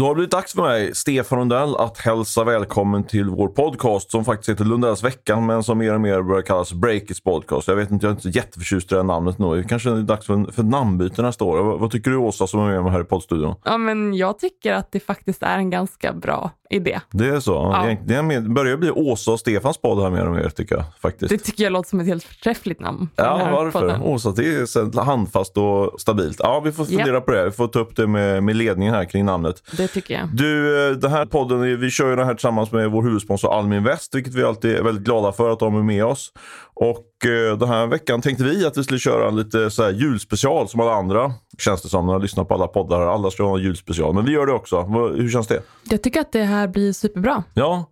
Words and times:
Då 0.00 0.06
har 0.06 0.10
det 0.10 0.14
blivit 0.14 0.30
dags 0.30 0.52
för 0.52 0.62
mig, 0.62 0.94
Stefan 0.94 1.38
Lundell, 1.38 1.76
att 1.76 1.98
hälsa 1.98 2.44
välkommen 2.44 3.04
till 3.04 3.30
vår 3.30 3.48
podcast 3.48 4.10
som 4.10 4.24
faktiskt 4.24 4.48
heter 4.48 4.64
Lundells 4.64 5.04
veckan 5.04 5.46
men 5.46 5.62
som 5.62 5.78
mer 5.78 5.94
och 5.94 6.00
mer 6.00 6.22
börjar 6.22 6.42
kallas 6.42 6.72
Breakits 6.72 7.20
podcast. 7.20 7.68
Jag 7.68 7.76
vet 7.76 7.90
inte, 7.90 8.06
jag 8.06 8.10
är 8.10 8.16
inte 8.26 8.38
jätteförtjust 8.38 8.92
i 8.92 8.94
det 8.94 8.98
här 8.98 9.04
namnet 9.04 9.38
nu. 9.38 9.64
Kanske 9.68 9.90
är 9.90 9.94
det 9.94 10.02
dags 10.02 10.26
för, 10.26 10.52
för 10.52 10.62
namnbyte 10.62 11.22
nästa 11.22 11.44
år. 11.44 11.62
Vad, 11.62 11.80
vad, 11.80 11.90
tycker 11.90 12.10
du 12.10 12.16
Åsa 12.16 12.46
som 12.46 12.60
är 12.60 12.66
med 12.66 12.82
mig 12.82 12.92
här 12.92 13.00
i 13.00 13.04
poddstudion? 13.04 13.54
Ja, 13.64 13.78
men 13.78 14.14
jag 14.14 14.38
tycker 14.38 14.72
att 14.72 14.92
det 14.92 15.00
faktiskt 15.00 15.42
är 15.42 15.56
en 15.58 15.70
ganska 15.70 16.12
bra 16.12 16.50
idé. 16.70 17.00
Det 17.10 17.28
är 17.28 17.40
så? 17.40 17.52
Ja. 17.52 17.96
Det 18.04 18.40
börjar 18.40 18.76
bli 18.76 18.90
Åsa 18.90 19.32
och 19.32 19.40
Stefans 19.40 19.78
podd 19.78 20.02
här 20.02 20.10
mer 20.10 20.26
och 20.26 20.34
mer 20.34 20.48
tycker 20.48 20.76
jag 20.76 20.84
faktiskt. 21.02 21.30
Det 21.30 21.38
tycker 21.38 21.64
jag 21.64 21.72
låter 21.72 21.88
som 21.88 22.00
ett 22.00 22.06
helt 22.06 22.24
förträffligt 22.24 22.80
namn. 22.80 23.08
Ja, 23.16 23.48
varför? 23.52 23.80
podden. 23.80 24.02
Åsa, 24.02 24.30
det 24.30 24.42
är 24.44 25.00
handfast 25.00 25.56
och 25.56 26.00
stabilt. 26.00 26.36
Ja, 26.38 26.60
vi 26.64 26.72
får 26.72 26.84
fundera 26.84 27.20
på 27.20 27.32
det. 27.32 27.44
Vi 27.44 27.50
får 27.50 27.68
ta 27.68 27.78
upp 27.78 27.96
det 27.96 28.06
med, 28.06 28.42
med 28.42 28.56
ledningen 28.56 28.94
här 28.94 29.04
kring 29.04 29.24
namnet. 29.24 29.62
Det 29.76 29.89
tycker 29.94 30.14
jag. 30.14 30.28
Du, 30.36 30.88
eh, 30.88 30.96
den 30.96 31.10
här 31.10 31.26
podden, 31.26 31.80
vi 31.80 31.90
kör 31.90 32.10
ju 32.10 32.16
den 32.16 32.26
här 32.26 32.34
tillsammans 32.34 32.72
med 32.72 32.90
vår 32.90 33.02
huvudsponsor 33.02 33.58
Almin 33.58 33.84
Väst, 33.84 34.14
vilket 34.14 34.34
vi 34.34 34.44
alltid 34.44 34.76
är 34.76 34.82
väldigt 34.82 35.04
glada 35.04 35.32
för 35.32 35.50
att 35.50 35.58
de 35.58 35.76
är 35.76 35.82
med 35.82 36.04
oss. 36.04 36.32
Och 36.74 37.09
den 37.28 37.68
här 37.68 37.86
veckan 37.86 38.22
tänkte 38.22 38.44
vi 38.44 38.66
att 38.66 38.78
vi 38.78 38.84
skulle 38.84 39.00
köra 39.00 39.28
en 39.28 39.36
lite 39.36 39.70
så 39.70 39.90
julspecial 39.90 40.68
som 40.68 40.80
alla 40.80 40.92
andra, 40.94 41.32
känns 41.58 41.82
det 41.82 41.88
som, 41.88 42.06
när 42.06 42.12
jag 42.12 42.22
lyssnar 42.22 42.44
på 42.44 42.54
alla 42.54 42.66
poddar. 42.66 43.00
Alla 43.00 43.30
ska 43.30 43.42
ha 43.42 43.56
en 43.58 43.62
julspecial, 43.62 44.14
men 44.14 44.24
vi 44.24 44.32
gör 44.32 44.46
det 44.46 44.52
också. 44.52 44.82
Hur 45.16 45.30
känns 45.30 45.46
det? 45.46 45.62
Jag 45.84 46.02
tycker 46.02 46.20
att 46.20 46.32
det 46.32 46.44
här 46.44 46.68
blir 46.68 46.92
superbra. 46.92 47.44
Ja, 47.54 47.86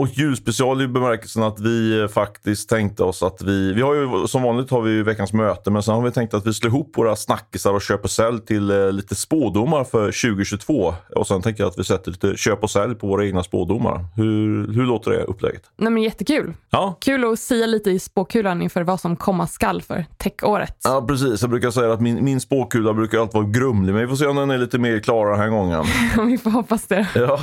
och 0.00 0.08
julspecial 0.08 0.82
i 0.82 0.88
bemärkelsen 0.88 1.42
att 1.42 1.60
vi 1.60 2.00
eh, 2.00 2.08
faktiskt 2.08 2.68
tänkte 2.68 3.04
oss 3.04 3.22
att 3.22 3.42
vi, 3.42 3.72
vi 3.72 3.82
har 3.82 3.94
ju 3.94 4.26
som 4.26 4.42
vanligt 4.42 4.70
har 4.70 4.82
vi 4.82 4.90
ju 4.90 5.02
veckans 5.02 5.32
möte, 5.32 5.70
men 5.70 5.82
sen 5.82 5.94
har 5.94 6.02
vi 6.02 6.10
tänkt 6.10 6.34
att 6.34 6.46
vi 6.46 6.54
slår 6.54 6.68
ihop 6.68 6.98
våra 6.98 7.16
snackisar 7.16 7.72
och 7.72 7.82
köp 7.82 8.04
och 8.04 8.10
sälj 8.10 8.40
till 8.40 8.70
eh, 8.70 8.92
lite 8.92 9.14
spådomar 9.14 9.84
för 9.84 10.30
2022. 10.30 10.94
Och 11.16 11.26
sen 11.26 11.42
tänker 11.42 11.62
jag 11.62 11.70
att 11.70 11.78
vi 11.78 11.84
sätter 11.84 12.10
lite 12.10 12.36
köp 12.36 12.62
och 12.62 12.70
sälj 12.70 12.94
på 12.94 13.06
våra 13.06 13.26
egna 13.26 13.42
spådomar. 13.42 14.06
Hur, 14.16 14.72
hur 14.74 14.82
låter 14.82 15.10
det 15.10 15.24
upplägget? 15.24 15.62
Nej, 15.76 15.92
men 15.92 16.02
jättekul. 16.02 16.54
Ja, 16.70 16.98
Kul 17.00 17.32
att 17.32 17.38
sia 17.38 17.66
lite 17.66 17.90
i 17.90 17.98
spåkulan 17.98 18.59
inför 18.62 18.82
vad 18.82 19.00
som 19.00 19.16
komma 19.16 19.46
skall 19.46 19.82
för 19.82 20.06
techåret. 20.18 20.76
Ja, 20.84 21.04
precis. 21.08 21.40
Jag 21.40 21.50
brukar 21.50 21.70
säga 21.70 21.92
att 21.92 22.00
min, 22.00 22.24
min 22.24 22.40
spåkula 22.40 22.92
brukar 22.92 23.18
alltid 23.18 23.34
vara 23.34 23.50
grumlig, 23.50 23.92
men 23.92 24.02
vi 24.02 24.08
får 24.08 24.16
se 24.16 24.26
om 24.26 24.36
den 24.36 24.50
är 24.50 24.58
lite 24.58 24.78
mer 24.78 24.98
klar 25.00 25.30
den 25.30 25.40
här 25.40 25.48
gången. 25.48 25.84
Vi 26.26 26.38
får 26.38 26.50
hoppas 26.50 26.86
det. 26.86 27.08
Ja. 27.14 27.38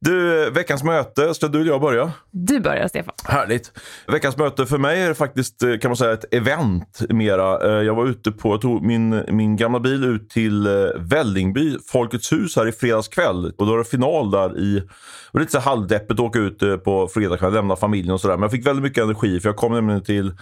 Du, 0.00 0.50
veckans 0.50 0.84
möte. 0.84 1.34
Ska 1.34 1.48
du 1.48 1.60
eller 1.60 1.70
jag 1.70 1.80
börja? 1.80 2.12
Du 2.30 2.60
börjar, 2.60 2.88
Stefan. 2.88 3.14
Härligt. 3.24 3.72
Veckans 4.06 4.36
möte 4.36 4.66
för 4.66 4.78
mig 4.78 5.02
är 5.02 5.14
faktiskt 5.14 5.62
eh, 5.62 5.76
kan 5.82 5.88
man 5.88 5.96
säga 5.96 6.12
ett 6.12 6.34
event 6.34 7.00
mera. 7.08 7.68
Eh, 7.78 7.82
Jag 7.84 7.94
var 7.94 8.06
ute 8.06 8.32
på, 8.32 8.48
jag 8.48 8.60
tog 8.60 8.82
min, 8.82 9.22
min 9.28 9.56
gamla 9.56 9.80
bil 9.80 10.04
ut 10.04 10.30
till 10.30 10.66
eh, 10.66 10.72
Vällingby, 10.98 11.76
Folkets 11.92 12.32
hus 12.32 12.56
här 12.56 12.68
i 12.68 12.72
fredags 12.72 13.08
kväll. 13.08 13.52
Och 13.58 13.66
då 13.66 13.72
var 13.72 13.78
det 13.78 13.84
final 13.84 14.30
där 14.30 14.58
i, 14.58 14.74
det 14.80 14.86
var 15.32 15.40
lite 15.40 15.52
så 15.52 15.58
halvdeppigt 15.58 16.12
att 16.12 16.20
åka 16.20 16.38
ut 16.38 16.84
på 16.84 17.08
fredag 17.14 17.36
kväll, 17.36 17.52
lämna 17.52 17.76
familjen 17.76 18.14
och 18.14 18.20
sådär. 18.20 18.34
Men 18.34 18.42
jag 18.42 18.50
fick 18.50 18.66
väldigt 18.66 18.82
mycket 18.82 19.04
energi 19.04 19.40
för 19.40 19.48
jag 19.48 19.56
kom 19.56 19.72
nämligen 19.72 20.02
till, 20.02 20.32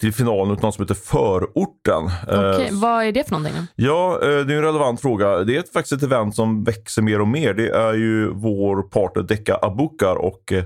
till 0.00 0.12
finalen 0.12 0.54
ut 0.54 0.62
något 0.62 0.74
som 0.74 0.84
heter 0.84 0.94
Förorten. 0.94 2.06
Eh, 2.28 2.54
Okej, 2.54 2.68
vad 2.72 3.04
är 3.04 3.12
det 3.12 3.24
för 3.24 3.30
någonting? 3.30 3.66
Ja, 3.74 4.18
eh, 4.22 4.28
det 4.28 4.54
är 4.54 4.56
en 4.56 4.62
relevant 4.62 5.00
fråga. 5.00 5.38
Det 5.38 5.56
är 5.56 5.72
faktiskt 5.72 5.92
ett 5.92 6.02
event 6.02 6.34
som 6.34 6.64
växer 6.64 7.02
mer 7.02 7.20
och 7.20 7.28
mer. 7.28 7.54
Det 7.54 7.68
är 7.68 7.94
ju 7.94 8.28
vår 8.32 8.82
partner 8.82 9.22
Deka 9.22 9.58
Abukar 9.62 10.16
och 10.16 10.52
eh, 10.52 10.64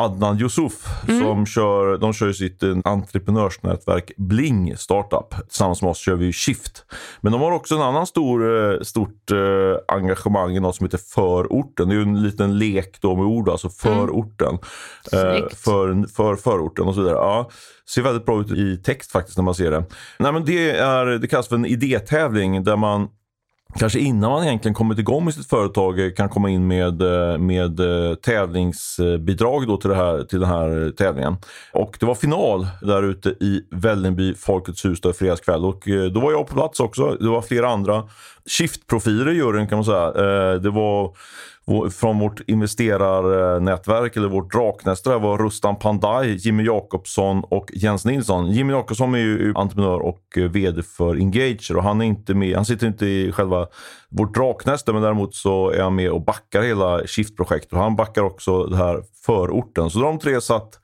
Adnan 0.00 0.38
Yusuf 0.38 0.72
som 1.06 1.46
kör, 1.46 1.98
de 1.98 2.12
kör 2.12 2.32
sitt 2.32 2.62
eh, 2.62 2.76
entreprenörsnätverk 2.84 4.12
Bling 4.16 4.76
Startup. 4.76 5.34
Tillsammans 5.48 5.82
med 5.82 5.90
oss 5.90 5.98
kör 5.98 6.14
vi 6.14 6.32
Shift. 6.32 6.84
Men 7.20 7.32
de 7.32 7.40
har 7.40 7.52
också 7.52 7.74
en 7.74 7.82
annan 7.82 8.06
stor, 8.06 8.72
eh, 8.72 8.80
stort 8.80 9.30
eh, 9.30 9.96
engagemang 9.96 10.56
i 10.56 10.60
något 10.60 10.76
som 10.76 10.86
heter 10.86 11.00
Förorten. 11.14 11.88
Det 11.88 11.94
är 11.94 11.96
ju 11.96 12.02
en 12.02 12.22
liten 12.22 12.58
lek 12.58 12.98
då 13.00 13.16
med 13.16 13.24
ord, 13.24 13.48
alltså 13.48 13.68
Förorten. 13.68 14.58
Eh, 15.12 15.20
Snyggt. 15.20 15.60
för, 15.60 16.06
för 16.16 16.36
förorten 16.36 16.86
och 16.86 16.94
så 16.94 17.00
vidare. 17.00 17.16
Ja, 17.16 17.50
ser 17.88 18.02
väldigt 18.02 18.26
bra 18.26 18.40
ut 18.40 18.50
i 18.50 18.76
text 18.76 19.12
faktiskt 19.12 19.36
när 19.36 19.44
man 19.44 19.54
ser 19.54 19.70
det. 19.70 19.84
Nej, 20.18 20.32
men 20.32 20.44
det, 20.44 20.70
är, 20.70 21.06
det 21.06 21.28
kallas 21.28 21.48
för 21.48 21.56
en 21.56 21.66
idétävling 21.66 22.64
där 22.64 22.76
man 22.76 23.08
Kanske 23.78 23.98
innan 23.98 24.30
man 24.30 24.44
egentligen 24.44 24.74
kommit 24.74 24.98
igång 24.98 25.24
med 25.24 25.34
sitt 25.34 25.48
företag 25.48 26.00
eh, 26.00 26.12
kan 26.12 26.28
komma 26.28 26.50
in 26.50 26.66
med, 26.66 27.02
eh, 27.02 27.38
med 27.38 27.80
eh, 27.80 28.14
tävlingsbidrag 28.14 29.66
då 29.66 29.76
till, 29.76 29.90
det 29.90 29.96
här, 29.96 30.24
till 30.24 30.40
den 30.40 30.48
här 30.48 30.92
tävlingen. 30.96 31.36
Och 31.72 31.96
det 32.00 32.06
var 32.06 32.14
final 32.14 32.66
där 32.82 33.02
ute 33.02 33.28
i 33.28 33.66
Vällingby 33.70 34.34
Folkets 34.34 34.84
hus 34.84 35.00
där 35.00 35.10
i 35.10 35.12
fredags 35.12 35.40
kväll. 35.40 35.64
Och 35.64 35.82
då 36.12 36.20
var 36.20 36.32
jag 36.32 36.46
på 36.46 36.54
plats 36.54 36.80
också. 36.80 37.16
Det 37.20 37.28
var 37.28 37.42
flera 37.42 37.68
andra 37.68 38.04
shiftprofiler 38.46 39.30
i 39.30 39.34
juryn 39.34 39.68
kan 39.68 39.78
man 39.78 39.84
säga. 39.84 40.10
Det 40.58 40.70
var 40.70 41.14
från 41.92 42.18
vårt 42.18 42.40
investerarnätverk 42.46 44.16
eller 44.16 44.28
vårt 44.28 44.52
draknäste 44.52 45.10
var 45.10 45.38
Rustan 45.38 45.76
Pandai, 45.76 46.36
Jimmy 46.36 46.64
Jakobsson 46.64 47.44
och 47.44 47.70
Jens 47.72 48.04
Nilsson. 48.04 48.52
Jimmy 48.52 48.72
Jakobsson 48.72 49.14
är 49.14 49.18
ju 49.18 49.52
entreprenör 49.56 50.00
och 50.00 50.22
vd 50.50 50.82
för 50.82 51.14
Engager 51.14 51.76
och 51.76 51.82
han 51.82 52.00
är 52.00 52.04
inte 52.04 52.34
med, 52.34 52.56
han 52.56 52.64
sitter 52.64 52.86
inte 52.86 53.06
i 53.06 53.32
själva 53.32 53.66
vårt 54.08 54.34
draknäste 54.34 54.92
men 54.92 55.02
däremot 55.02 55.34
så 55.34 55.70
är 55.70 55.82
han 55.82 55.94
med 55.94 56.10
och 56.10 56.24
backar 56.24 56.62
hela 56.62 57.06
Shift-projektet 57.06 57.72
och 57.72 57.78
han 57.78 57.96
backar 57.96 58.22
också 58.22 58.64
det 58.64 58.76
här 58.76 59.02
förorten. 59.26 59.90
Så 59.90 60.00
de 60.00 60.18
tre 60.18 60.40
satt 60.40 60.80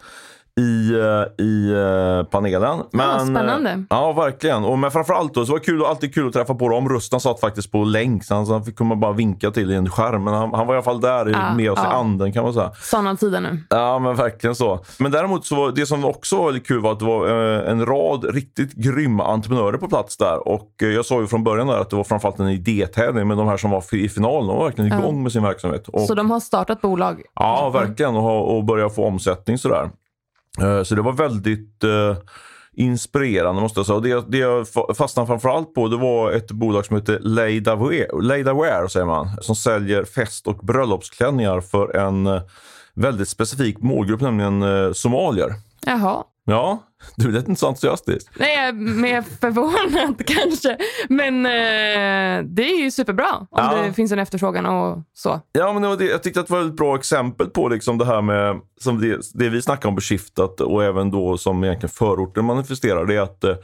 i, 0.60 0.90
eh, 0.92 1.44
i 1.46 1.72
eh, 1.72 2.24
panelen. 2.30 2.82
Men, 2.92 3.20
spännande. 3.26 3.70
eh, 3.70 3.78
Ja, 3.90 4.12
verkligen. 4.12 4.64
Och, 4.64 4.78
men 4.78 4.90
framförallt 4.90 5.34
då, 5.34 5.46
så 5.46 5.52
var 5.52 5.58
det 5.58 5.64
kul, 5.64 5.84
alltid 5.84 6.14
kul 6.14 6.26
att 6.26 6.32
träffa 6.32 6.54
på 6.54 6.68
dem. 6.68 6.88
Rustan 6.88 7.20
satt 7.20 7.40
faktiskt 7.40 7.72
på 7.72 7.84
länk, 7.84 8.24
så 8.24 8.34
han, 8.34 8.46
så 8.46 8.52
han 8.52 8.64
fick 8.64 8.76
komma 8.76 8.96
bara 8.96 9.12
vinka 9.12 9.50
till 9.50 9.70
i 9.70 9.74
en 9.74 9.90
skärm. 9.90 10.24
Men 10.24 10.34
han, 10.34 10.54
han 10.54 10.66
var 10.66 10.74
i 10.74 10.76
alla 10.76 10.84
fall 10.84 11.00
där 11.00 11.28
i- 11.28 11.32
Ja, 11.32 11.54
med 11.54 11.70
oss 11.72 11.78
i 11.78 11.82
ja. 11.84 11.88
anden 11.92 12.32
kan 12.32 12.44
man 12.44 12.54
säga. 12.54 12.70
Sådana 12.82 13.16
tider 13.16 13.40
nu. 13.40 13.58
Ja, 13.70 13.98
men 13.98 14.16
verkligen 14.16 14.54
så. 14.54 14.80
Men 14.98 15.12
däremot 15.12 15.46
så 15.46 15.54
var 15.56 15.72
det 15.72 15.86
som 15.86 16.04
också 16.04 16.36
var 16.36 16.52
lite 16.52 16.66
kul 16.66 16.80
var 16.80 16.92
att 16.92 16.98
det 16.98 17.04
var 17.06 17.26
en 17.66 17.86
rad 17.86 18.24
riktigt 18.34 18.72
grymma 18.72 19.24
entreprenörer 19.26 19.78
på 19.78 19.88
plats 19.88 20.16
där. 20.16 20.48
Och 20.48 20.70
jag 20.78 21.04
sa 21.06 21.20
ju 21.20 21.26
från 21.26 21.44
början 21.44 21.66
där 21.66 21.78
att 21.80 21.90
det 21.90 21.96
var 21.96 22.04
framförallt 22.04 22.38
en 22.40 22.48
idétävling, 22.48 23.28
men 23.28 23.36
de 23.38 23.48
här 23.48 23.56
som 23.56 23.70
var 23.70 23.94
i 23.94 24.08
finalen, 24.08 24.46
de 24.46 24.56
var 24.56 24.64
verkligen 24.64 24.90
Ja. 24.90 24.98
igång 24.98 25.22
med 25.22 25.32
sin 25.32 25.42
verksamhet. 25.42 25.88
Och, 25.88 26.00
Så 26.00 26.14
de 26.14 26.30
har 26.30 26.40
startat 26.40 26.80
bolag? 26.80 27.22
Ja, 27.34 27.70
verkligen. 27.70 28.16
Och, 28.16 28.56
och 28.56 28.64
börja 28.64 28.88
få 28.88 29.06
omsättning 29.06 29.58
sådär. 29.58 29.90
Eh, 30.60 30.82
Så 30.82 30.94
det 30.94 31.02
var 31.02 31.12
väldigt 31.12 31.84
eh, 31.84 32.16
inspirerande 32.72 33.62
måste 33.62 33.78
jag 33.80 33.86
säga. 33.86 33.96
Och 33.96 34.02
det, 34.02 34.24
det 34.28 34.38
jag 34.38 34.64
fa- 34.66 34.94
fastnade 34.94 35.26
framförallt 35.26 35.74
på 35.74 35.88
det 35.88 35.96
var 35.96 36.32
ett 36.32 36.50
bolag 36.50 36.86
som 36.86 36.96
heter 36.96 37.18
Leidaware 38.22 38.88
säger 38.88 39.06
man, 39.06 39.28
som 39.40 39.56
säljer 39.56 40.04
fest 40.04 40.46
och 40.46 40.56
bröllopsklänningar 40.58 41.60
för 41.60 41.96
en 41.96 42.26
eh, 42.26 42.42
väldigt 42.94 43.28
specifik 43.28 43.78
målgrupp, 43.78 44.20
nämligen 44.20 44.94
somalier. 44.94 45.48
Jaha. 45.86 46.22
Ja, 46.44 46.82
du 47.16 47.30
lät 47.32 47.48
inte 47.48 47.60
så 47.60 47.66
entusiastisk. 47.68 48.28
Nej, 48.38 48.54
jag 48.56 48.64
är 48.68 48.72
mer 48.72 49.22
förvånad 49.40 50.26
kanske. 50.26 50.76
Men 51.08 51.46
eh, 51.46 52.44
det 52.44 52.62
är 52.62 52.82
ju 52.84 52.90
superbra 52.90 53.26
om 53.36 53.46
Ja. 53.50 53.82
det 53.86 53.92
finns 53.92 54.12
en 54.12 54.18
efterfrågan 54.18 54.66
och 54.66 54.98
så. 55.14 55.40
Ja, 55.52 55.72
men 55.72 55.82
det 55.82 55.88
var 55.88 55.96
det, 55.96 56.04
jag 56.04 56.22
tyckte 56.22 56.40
att 56.40 56.46
det 56.46 56.52
var 56.52 56.60
ett 56.62 56.76
bra 56.76 56.96
exempel 56.96 57.46
på 57.46 57.68
liksom 57.68 57.98
det 57.98 58.06
här 58.06 58.22
med 58.22 58.60
som 58.80 59.00
det, 59.00 59.20
det 59.34 59.48
vi 59.48 59.62
snackar 59.62 59.88
om 59.88 59.94
på 59.94 60.00
Shiftat 60.00 60.60
och 60.60 60.84
även 60.84 61.10
då 61.10 61.38
som 61.38 61.64
egentligen 61.64 61.90
förorten 61.90 62.44
manifesterar. 62.44 63.04
Det 63.06 63.14
är 63.16 63.20
att, 63.20 63.44
eh, 63.44 63.54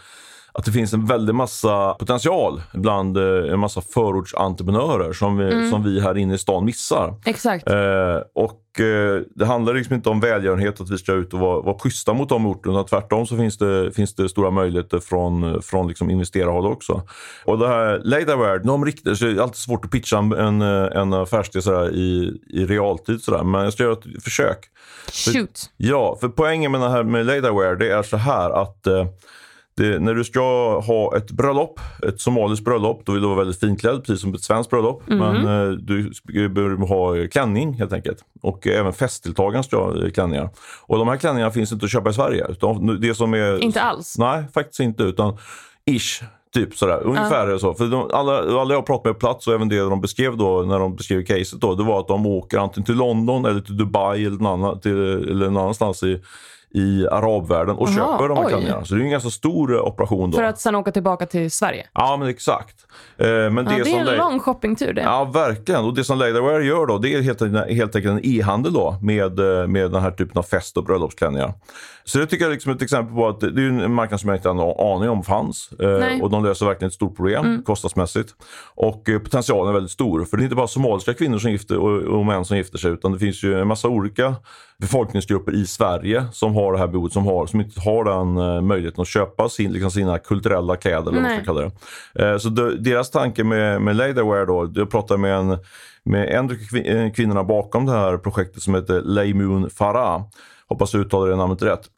att 0.54 0.64
det 0.64 0.72
finns 0.72 0.92
en 0.92 1.06
väldig 1.06 1.34
massa 1.34 1.94
potential 1.94 2.62
bland 2.72 3.16
eh, 3.16 3.52
en 3.52 3.58
massa 3.58 3.80
förortsentreprenörer 3.80 5.12
som 5.12 5.36
vi, 5.36 5.70
som 5.70 5.84
vi 5.84 6.00
här 6.00 6.18
inne 6.18 6.34
i 6.34 6.38
stan 6.38 6.64
missar. 6.64 7.14
Exakt. 7.24 7.70
Eh, 7.70 8.16
och 8.34 8.80
eh, 8.80 9.22
Det 9.34 9.46
handlar 9.46 9.74
liksom 9.74 9.94
inte 9.94 10.08
om 10.08 10.20
välgörenhet 10.20 10.80
att 10.80 10.90
vi 10.90 10.98
ska 10.98 11.12
ut 11.12 11.34
och 11.34 11.40
vara, 11.40 11.60
vara 11.60 11.78
schyssta 11.78 12.12
mot 12.12 12.28
de 12.28 12.46
orterna. 12.46 12.75
utan 12.75 12.87
Tvärtom 12.87 13.26
så 13.26 13.37
finns 13.37 13.58
det, 13.58 13.93
finns 13.93 14.14
det 14.14 14.28
stora 14.28 14.50
möjligheter 14.50 14.99
från, 14.99 15.62
från 15.62 15.88
liksom 15.88 16.10
investerarhåll 16.10 16.66
också. 16.66 17.02
Och 17.44 17.58
det 17.58 17.69
här 17.69 18.00
Leidaware, 18.04 18.58
de 18.58 18.84
riktar 18.84 19.14
sig, 19.14 19.34
det 19.34 19.40
är 19.40 19.43
alltid 19.43 19.56
svårt 19.56 19.84
att 19.84 19.90
pitcha 19.90 20.19
en, 20.19 20.62
en, 20.62 21.12
affärsidé 21.12 21.90
i, 21.93 22.40
i 22.50 22.66
realtid. 22.66 23.22
Sådär. 23.22 23.44
Men 23.44 23.64
jag 23.64 23.72
ska 23.72 23.82
göra 23.82 23.93
ett 23.93 24.22
försök. 24.25 24.58
Shoot. 25.12 25.70
Ja, 25.76 26.16
för 26.20 26.28
poängen 26.28 26.72
med 26.72 26.81
det 26.81 26.90
här 26.90 27.02
med 27.02 27.26
Leidaware 27.26 27.76
det 27.76 27.93
är 27.93 28.02
så 28.02 28.16
här 28.16 28.50
att 28.50 28.87
eh, 28.87 29.06
det, 29.82 29.99
när 29.99 30.14
du 30.14 30.25
ska 30.25 30.40
ha 30.81 31.17
ett 31.17 31.31
bröllop, 31.31 31.81
ett 32.08 32.20
somaliskt 32.20 32.64
bröllop, 32.64 33.02
då 33.05 33.12
vill 33.12 33.23
du 33.23 33.29
vara 33.29 33.38
väldigt 33.38 33.61
finklädd, 33.61 34.05
precis 34.05 34.20
som 34.20 34.34
ett 34.34 34.43
svenskt 34.43 34.70
bröllop. 34.70 35.02
Men 35.06 35.37
eh, 35.37 35.70
du 35.70 36.49
behöver 36.49 36.87
ha 36.87 37.29
klänning 37.29 37.75
helt 37.75 37.93
enkelt. 37.93 38.19
Och 38.43 38.67
även 38.67 38.93
festdeltagaren 38.93 39.64
ska 39.64 39.76
ha 39.76 40.05
eh, 40.05 40.11
klänningar. 40.11 40.50
Och 40.82 40.99
de 40.99 41.08
här 41.08 41.17
klänningarna 41.17 41.50
finns 41.50 41.73
inte 41.73 41.84
att 41.84 41.93
köpa 41.93 42.11
i 42.11 42.12
Sverige. 42.12 42.46
Utan 42.49 43.00
det 43.00 43.14
som 43.14 43.34
är, 43.34 43.58
Inte 43.58 43.82
alls. 43.82 44.19
Nej, 44.19 44.44
faktiskt 44.55 44.81
inte. 44.81 45.02
Utan 45.02 45.38
ish. 45.90 46.23
Typ 46.55 46.75
sådär, 46.75 47.02
ungefär 47.02 47.46
är 47.46 47.52
det 47.52 47.58
så. 47.58 47.75
För 47.75 47.87
de, 47.87 48.11
alla, 48.12 48.61
alla 48.61 48.75
jag 48.75 48.87
pratat 48.87 49.05
med 49.05 49.14
på 49.14 49.20
plats 49.20 49.46
och 49.46 49.55
även 49.55 49.69
det 49.69 49.78
de 49.78 50.00
beskrev 50.00 50.37
då 50.37 50.62
när 50.62 50.78
de 50.78 50.96
beskrev 50.96 51.25
caset 51.25 51.61
då, 51.61 51.75
det 51.75 51.82
var 51.82 52.00
att 52.00 52.08
de 52.08 52.26
åker 52.26 52.58
antingen 52.58 52.85
till 52.85 52.94
London 52.94 53.44
eller 53.44 53.61
till 53.61 53.76
Dubai 53.76 54.26
eller 54.26 54.38
någon, 54.38 54.64
annan, 54.64 54.81
till, 54.81 54.93
eller 54.93 55.50
någon 55.50 55.62
annanstans 55.62 56.02
i, 56.02 56.23
i 56.74 57.06
arabvärlden 57.10 57.76
och 57.76 57.88
Aha, 57.88 57.96
köper 57.96 58.28
de 58.28 58.38
här 58.38 58.48
klänningarna. 58.48 58.84
Så 58.84 58.94
det 58.94 59.00
är 59.00 59.04
en 59.04 59.10
ganska 59.10 59.30
stor 59.30 59.74
eh, 59.74 59.80
operation 59.82 60.30
då. 60.30 60.36
För 60.36 60.44
att 60.44 60.60
sen 60.60 60.74
åka 60.74 60.92
tillbaka 60.92 61.26
till 61.26 61.50
Sverige. 61.50 61.86
Ja, 61.92 62.16
men 62.16 62.28
exakt. 62.28 62.76
Eh, 63.19 63.26
men 63.26 63.56
Ja, 63.56 63.62
det, 63.62 63.82
det 63.82 63.92
är 63.92 64.08
en 64.12 64.16
lång 64.16 64.40
shoppingtur 64.40 64.92
det. 64.92 65.02
Ja, 65.02 65.24
verkligen. 65.24 65.84
Och 65.84 65.94
det 65.94 66.04
som 66.04 66.19
Ladywear 66.19 66.60
gör 66.60 66.86
då, 66.86 66.98
det 66.98 67.14
är 67.14 67.22
helt, 67.22 67.40
helt 67.70 67.96
enkelt 67.96 68.06
en 68.06 68.20
e-handel 68.24 68.72
då 68.72 68.98
med, 69.02 69.40
eh, 69.40 69.66
med 69.66 69.90
den 69.90 70.02
här 70.02 70.10
typen 70.10 70.38
av 70.38 70.42
fest 70.42 70.76
och 70.76 70.84
bröllopsklänningar. 70.84 71.54
Så 72.04 72.19
det 72.19 72.26
tycker 72.26 72.44
jag 72.44 72.50
är 72.50 72.54
liksom 72.54 72.72
ett 72.72 72.82
exempel 72.82 73.14
på 73.16 73.28
att 73.28 73.40
det 73.40 73.46
är 73.62 73.69
en 73.69 73.94
marknad 73.94 74.20
som 74.20 74.28
jag 74.28 74.38
inte 74.38 74.49
hade 74.49 74.60
någon 74.60 74.96
aning 74.96 75.10
om 75.10 75.22
fanns. 75.22 75.70
Eh. 75.81 75.88
Mm. 75.88 76.22
och 76.22 76.31
de 76.31 76.44
löser 76.44 76.66
verkligen 76.66 76.88
ett 76.88 76.94
stort 76.94 77.16
problem 77.16 77.62
kostnadsmässigt. 77.64 78.34
Och 78.75 79.08
eh, 79.08 79.19
potentialen 79.19 79.69
är 79.69 79.72
väldigt 79.72 79.90
stor. 79.93 80.25
För 80.25 80.37
det 80.37 80.43
är 80.43 80.44
inte 80.44 80.56
bara 80.56 80.66
somaliska 80.66 81.14
kvinnor 81.14 81.38
som 81.38 81.50
gifter 81.50 81.76
och, 81.78 82.02
och 82.19 82.26
män 82.26 82.44
som 82.44 82.56
gifter 82.56 82.78
sig 82.78 82.90
utan 82.90 83.12
det 83.12 83.19
finns 83.19 83.43
ju 83.44 83.60
en 83.60 83.69
massa 83.69 83.88
olika 83.88 84.34
befolkningsgrupper 84.78 85.54
i 85.54 85.66
Sverige 85.66 86.25
som 86.32 86.54
har 86.54 86.72
det 86.72 86.78
här 86.78 86.87
behovet, 86.87 87.12
som, 87.12 87.26
har, 87.26 87.46
som 87.46 87.60
inte 87.60 87.81
har 87.81 88.04
den 88.04 88.37
eh, 88.37 88.60
möjligheten 88.60 89.02
att 89.02 89.08
köpa 89.08 89.49
sin, 89.49 89.72
liksom 89.72 89.90
sina 89.90 90.19
kulturella 90.19 90.76
kläder. 90.76 91.10
Eller 91.10 91.20
vad 91.22 91.31
ska 91.37 91.44
kalla 91.44 91.70
det. 92.14 92.31
Eh, 92.32 92.38
Så 92.38 92.49
de, 92.49 92.82
deras 92.82 93.10
tanke 93.10 93.44
med, 93.44 93.82
med 93.82 93.96
Ladywear 93.96 94.46
då, 94.46 94.72
jag 94.75 94.90
pratade 94.90 95.20
med 95.20 95.34
en, 95.37 95.58
med 96.04 96.28
en 96.28 96.44
av 96.44 96.50
kvin- 96.52 97.10
kvinnorna 97.14 97.44
bakom 97.44 97.87
det 97.87 97.93
här 97.93 98.16
projektet 98.16 98.62
som 98.62 98.75
heter 98.75 99.00
Laymoon 99.00 99.70
Farah. 99.70 100.22
Hoppas 100.72 100.94
jag 100.94 101.00
uttalar 101.00 101.28
det 101.28 101.36
namnet 101.36 101.62
rätt. 101.62 101.90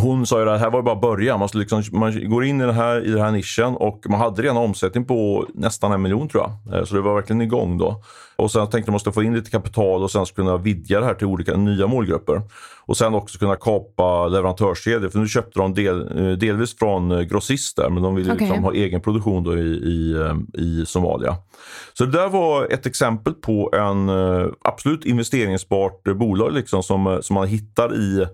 Hon 0.00 0.26
sa 0.26 0.42
ju 0.42 0.48
att 0.48 0.54
det 0.54 0.58
här 0.64 0.70
var 0.70 0.78
ju 0.78 0.82
bara 0.82 0.96
början. 0.96 1.38
Man, 1.38 1.48
liksom, 1.54 1.82
man 1.92 2.30
går 2.30 2.44
in 2.44 2.60
i 2.60 2.64
den, 2.64 2.74
här, 2.74 3.06
i 3.06 3.10
den 3.10 3.20
här 3.20 3.30
nischen 3.32 3.76
och 3.76 4.04
man 4.08 4.20
hade 4.20 4.42
redan 4.42 4.56
omsättning 4.56 5.04
på 5.04 5.46
nästan 5.54 5.92
en 5.92 6.02
miljon 6.02 6.28
tror 6.28 6.42
jag. 6.42 6.78
Eh, 6.78 6.84
Så 6.84 6.94
det 6.94 7.00
var 7.00 7.14
verkligen 7.14 7.40
igång 7.42 7.78
då. 7.78 8.02
Och 8.36 8.50
sen 8.50 8.70
tänkte 8.70 8.90
man 8.90 8.94
måste 8.94 9.12
få 9.12 9.22
in 9.22 9.34
lite 9.34 9.50
kapital 9.50 10.02
och 10.02 10.10
sen 10.10 10.26
kunna 10.26 10.56
vidga 10.56 11.00
det 11.00 11.06
här 11.06 11.14
till 11.14 11.26
olika 11.26 11.56
nya 11.56 11.86
målgrupper. 11.86 12.42
Och 12.86 12.96
sen 12.96 13.14
också 13.14 13.38
kunna 13.38 13.56
kapa 13.56 14.28
leverantörskedjor. 14.28 15.08
För 15.08 15.18
nu 15.18 15.28
köpte 15.28 15.58
de 15.58 15.74
del, 15.74 16.00
eh, 16.18 16.38
delvis 16.38 16.78
från 16.78 17.12
eh, 17.12 17.20
grossister 17.20 17.90
men 17.90 18.02
de 18.02 18.14
ville 18.14 18.32
Okej. 18.32 18.46
liksom 18.46 18.64
ha 18.64 18.72
egen 18.72 19.00
produktion 19.00 19.44
då 19.44 19.58
i, 19.58 19.60
i, 19.66 20.16
i 20.54 20.86
Somalia. 20.86 21.36
Så 21.94 22.04
det 22.04 22.12
där 22.12 22.28
var 22.28 22.72
ett 22.72 22.86
exempel 22.86 23.34
på 23.34 23.70
en 23.74 24.10
absolut 24.64 25.04
investeringsbart 25.04 26.02
bolag 26.04 26.52
liksom 26.52 26.82
som, 26.82 27.18
som 27.22 27.34
man 27.34 27.48
hittar 27.48 27.94
i 27.94 28.26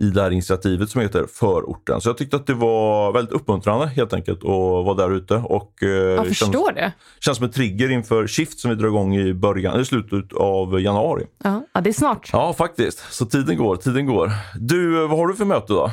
i 0.00 0.10
det 0.10 0.22
här 0.22 0.30
initiativet 0.30 0.90
som 0.90 1.00
heter 1.00 1.26
Förorten. 1.34 2.00
Så 2.00 2.08
jag 2.08 2.16
tyckte 2.18 2.36
att 2.36 2.46
det 2.46 2.54
var 2.54 3.12
väldigt 3.12 3.32
uppmuntrande 3.34 3.86
helt 3.86 4.12
enkelt 4.12 4.38
att 4.38 4.48
vara 4.84 4.94
där 4.94 5.10
ute. 5.14 5.34
Och, 5.34 5.82
eh, 5.82 5.88
Jag 5.88 6.24
känns, 6.24 6.38
förstår 6.38 6.72
det. 6.72 6.92
känns 7.20 7.36
som 7.36 7.46
en 7.46 7.52
trigger 7.52 7.90
inför 7.90 8.26
Shift 8.26 8.58
som 8.60 8.70
vi 8.70 8.76
drar 8.76 8.86
igång 8.88 9.16
i 9.16 9.34
början, 9.34 9.80
i 9.80 9.84
slutet 9.84 10.32
av 10.32 10.80
januari. 10.80 11.26
Ja, 11.44 11.62
det 11.80 11.90
är 11.90 11.94
snart. 11.94 12.30
Ja, 12.32 12.52
faktiskt. 12.52 13.12
Så 13.12 13.26
tiden 13.26 13.56
går, 13.56 13.76
tiden 13.76 14.06
går. 14.06 14.30
Du, 14.58 15.02
eh, 15.02 15.08
vad 15.08 15.18
har 15.18 15.26
du 15.26 15.34
för 15.34 15.44
möte 15.44 15.72
då? 15.72 15.90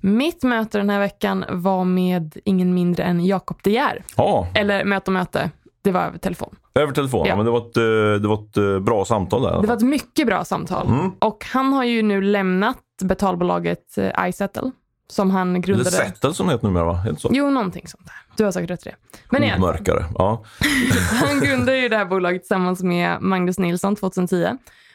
Mitt 0.00 0.42
möte 0.42 0.78
den 0.78 0.90
här 0.90 1.00
veckan 1.00 1.44
var 1.50 1.84
med 1.84 2.36
ingen 2.44 2.74
mindre 2.74 3.02
än 3.04 3.24
Jakob 3.26 3.56
De 3.62 3.70
Geer. 3.70 4.04
Ja, 4.16 4.48
Eller 4.54 4.84
möte 4.84 5.08
och 5.08 5.12
möte. 5.12 5.50
Det 5.82 5.92
var 5.92 6.00
över 6.00 6.18
telefon. 6.18 6.56
över 6.74 6.92
telefon. 6.92 7.26
Ja. 7.26 7.36
Men 7.36 7.44
det 7.44 7.50
var 7.50 7.58
ett, 7.58 7.76
eh, 7.76 7.82
det 8.22 8.28
var 8.28 8.34
ett 8.76 8.82
bra 8.82 9.04
samtal 9.04 9.42
där. 9.42 9.60
Det 9.60 9.66
var 9.66 9.76
ett 9.76 9.82
mycket 9.82 10.26
bra 10.26 10.44
samtal. 10.44 10.86
Mm. 10.86 11.10
Och 11.18 11.44
han 11.52 11.72
har 11.72 11.84
ju 11.84 12.02
nu 12.02 12.20
lämnat 12.22 12.78
betalbolaget 13.02 13.98
eh, 13.98 14.28
iSettle 14.28 14.70
som 15.08 15.30
han 15.30 15.50
Eller 15.50 15.60
grundade. 15.60 15.90
Settle 15.90 16.34
som 16.34 16.46
det 16.46 16.52
heter 16.52 16.66
numera, 16.66 16.84
va? 16.84 17.04
Inte 17.08 17.20
så? 17.20 17.30
Jo, 17.32 17.50
någonting 17.50 17.88
sånt 17.88 18.06
där. 18.06 18.36
Du 18.36 18.44
har 18.44 18.52
säkert 18.52 18.70
rätt 18.70 18.86
i 18.86 18.90
det. 18.90 18.96
Men 19.30 19.42
igen, 19.42 19.60
Mörkare. 19.60 20.04
Ja. 20.14 20.44
han 21.10 21.40
grundade 21.40 21.78
ju 21.78 21.88
det 21.88 21.96
här 21.96 22.04
bolaget 22.04 22.42
tillsammans 22.42 22.82
med 22.82 23.22
Magnus 23.22 23.58
Nilsson 23.58 23.96
2010. 23.96 24.48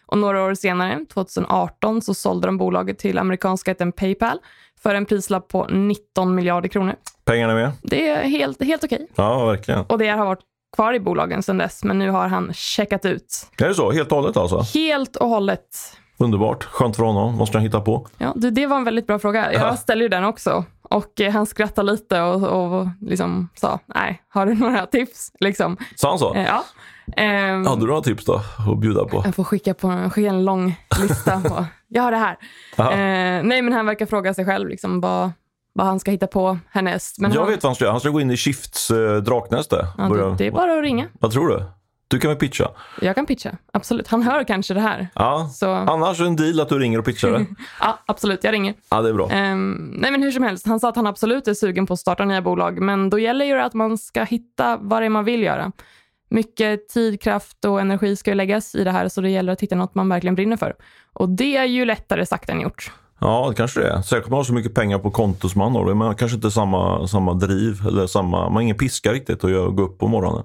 Och 0.05 0.17
några 0.17 0.43
år 0.43 0.53
senare, 0.53 1.05
2018, 1.13 2.01
så 2.01 2.13
sålde 2.13 2.47
de 2.47 2.57
bolaget 2.57 2.99
till 2.99 3.17
amerikanska 3.17 3.71
jätten 3.71 3.91
Paypal 3.91 4.39
för 4.83 4.95
en 4.95 5.05
prislapp 5.05 5.47
på 5.47 5.67
19 5.67 6.35
miljarder 6.35 6.69
kronor. 6.69 6.95
Pengarna 7.25 7.53
med? 7.53 7.71
Det 7.83 8.09
är 8.09 8.23
helt, 8.23 8.63
helt 8.63 8.83
okej. 8.83 9.07
Ja, 9.15 9.45
verkligen. 9.45 9.85
Och 9.85 9.97
det 9.97 10.07
har 10.07 10.25
varit 10.25 10.41
kvar 10.75 10.93
i 10.93 10.99
bolagen 10.99 11.43
sedan 11.43 11.57
dess, 11.57 11.83
men 11.83 11.99
nu 11.99 12.09
har 12.09 12.27
han 12.27 12.53
checkat 12.53 13.05
ut 13.05 13.47
Är 13.57 13.67
det 13.67 13.75
så? 13.75 13.91
Helt 13.91 14.11
och 14.11 14.17
hållet 14.17 14.37
alltså? 14.37 14.79
helt 14.79 15.15
och 15.15 15.29
hållet. 15.29 15.97
Underbart. 16.21 16.63
Skönt 16.63 16.95
för 16.95 17.03
honom. 17.03 17.35
Måste 17.35 17.57
han 17.57 17.63
hitta 17.65 17.81
på. 17.81 18.07
Ja, 18.17 18.33
du, 18.35 18.51
det 18.51 18.67
var 18.67 18.77
en 18.77 18.83
väldigt 18.83 19.07
bra 19.07 19.19
fråga. 19.19 19.53
Ja. 19.53 19.59
Jag 19.59 19.79
ställde 19.79 20.03
ju 20.03 20.09
den 20.09 20.23
också. 20.23 20.63
Och 20.81 21.21
eh, 21.21 21.31
han 21.31 21.45
skrattade 21.45 21.91
lite 21.91 22.21
och, 22.21 22.43
och 22.73 22.87
liksom 23.01 23.49
sa, 23.55 23.79
nej, 23.85 24.21
har 24.29 24.45
du 24.45 24.53
några 24.53 24.85
tips? 24.85 25.31
Liksom. 25.39 25.77
Sa 25.95 26.09
han 26.09 26.19
så? 26.19 26.33
Eh, 26.33 26.43
ja. 26.45 26.63
Ehm, 27.17 27.65
Hade 27.65 27.81
du 27.81 27.87
några 27.87 28.01
tips 28.01 28.25
då 28.25 28.41
att 28.69 28.77
bjuda 28.79 29.05
på? 29.05 29.21
Jag 29.25 29.35
får 29.35 29.43
skicka, 29.43 29.73
på, 29.73 30.09
skicka 30.13 30.29
en 30.29 30.45
lång 30.45 30.75
lista 31.01 31.41
på, 31.41 31.65
jag 31.87 32.03
har 32.03 32.11
det 32.11 32.17
här. 32.17 32.37
Aha. 32.77 32.91
Eh, 32.91 33.43
nej, 33.43 33.61
men 33.61 33.73
han 33.73 33.85
verkar 33.85 34.05
fråga 34.05 34.33
sig 34.33 34.45
själv 34.45 34.69
liksom, 34.69 35.01
vad, 35.01 35.31
vad 35.73 35.87
han 35.87 35.99
ska 35.99 36.11
hitta 36.11 36.27
på 36.27 36.57
härnäst. 36.69 37.19
Men 37.19 37.31
jag 37.31 37.41
han, 37.41 37.49
vet 37.49 37.63
vad 37.63 37.69
han 37.69 37.75
ska 37.75 37.83
göra. 37.85 37.93
Han 37.93 37.99
ska 37.99 38.09
gå 38.09 38.21
in 38.21 38.31
i 38.31 38.37
Shifts 38.37 38.91
eh, 38.91 39.15
draknäste. 39.17 39.87
ja, 39.97 40.09
Börja- 40.09 40.25
det, 40.29 40.35
det 40.35 40.47
är 40.47 40.51
bara 40.51 40.73
att 40.77 40.83
ringa. 40.83 41.07
Vad 41.19 41.31
tror 41.31 41.47
du? 41.47 41.63
Du 42.11 42.19
kan 42.19 42.29
väl 42.29 42.37
pitcha? 42.37 42.71
Jag 43.01 43.15
kan 43.15 43.25
pitcha, 43.25 43.51
absolut. 43.73 44.07
Han 44.07 44.23
hör 44.23 44.43
kanske 44.43 44.73
det 44.73 44.79
här. 44.79 45.07
Ja. 45.15 45.49
Så 45.53 45.71
Annars 45.71 46.19
är 46.19 46.23
det 46.23 46.29
en 46.29 46.35
deal 46.35 46.59
att 46.59 46.69
du 46.69 46.79
ringer 46.79 46.99
och 46.99 47.05
pitchar 47.05 47.31
det. 47.31 47.45
ja, 47.79 47.99
absolut, 48.05 48.43
jag 48.43 48.53
ringer. 48.53 48.73
Ja, 48.89 49.01
det 49.01 49.09
är 49.09 49.13
bra. 49.13 49.29
Ehm, 49.29 49.93
nej 49.97 50.11
men 50.11 50.23
hur 50.23 50.31
som 50.31 50.43
helst, 50.43 50.67
han 50.67 50.79
sa 50.79 50.89
att 50.89 50.95
han 50.95 51.07
absolut 51.07 51.47
är 51.47 51.53
sugen 51.53 51.85
på 51.85 51.93
att 51.93 51.99
starta 51.99 52.25
nya 52.25 52.41
bolag, 52.41 52.81
men 52.81 53.09
då 53.09 53.19
gäller 53.19 53.45
ju 53.45 53.53
det 53.53 53.65
att 53.65 53.73
man 53.73 53.97
ska 53.97 54.23
hitta 54.23 54.77
vad 54.81 55.01
det 55.01 55.05
är 55.05 55.09
man 55.09 55.25
vill 55.25 55.43
göra. 55.43 55.71
Mycket 56.29 56.89
tid, 56.89 57.21
kraft 57.21 57.65
och 57.65 57.81
energi 57.81 58.15
ska 58.15 58.31
ju 58.31 58.35
läggas 58.35 58.75
i 58.75 58.83
det 58.83 58.91
här, 58.91 59.07
så 59.07 59.21
det 59.21 59.29
gäller 59.29 59.53
att 59.53 59.61
hitta 59.61 59.75
något 59.75 59.95
man 59.95 60.09
verkligen 60.09 60.35
brinner 60.35 60.57
för. 60.57 60.73
Och 61.13 61.29
det 61.29 61.57
är 61.57 61.65
ju 61.65 61.85
lättare 61.85 62.25
sagt 62.25 62.49
än 62.49 62.61
gjort. 62.61 62.91
Ja, 63.19 63.47
det 63.49 63.55
kanske 63.55 63.79
det 63.79 63.89
är. 63.89 64.01
Säkert 64.01 64.29
man 64.29 64.37
har 64.37 64.43
så 64.43 64.53
mycket 64.53 64.73
pengar 64.73 64.99
på 64.99 65.11
kontot 65.11 65.51
som 65.51 65.59
man 65.59 65.75
har, 65.75 65.93
man 65.93 66.07
har 66.07 66.13
kanske 66.13 66.35
inte 66.35 66.51
samma, 66.51 67.07
samma 67.07 67.33
driv 67.33 67.87
eller 67.87 68.07
samma, 68.07 68.43
man 68.43 68.53
har 68.53 68.61
ingen 68.61 68.77
piska 68.77 69.13
riktigt 69.13 69.43
att 69.43 69.75
gå 69.75 69.83
upp 69.83 69.99
på 69.99 70.07
morgonen. 70.07 70.43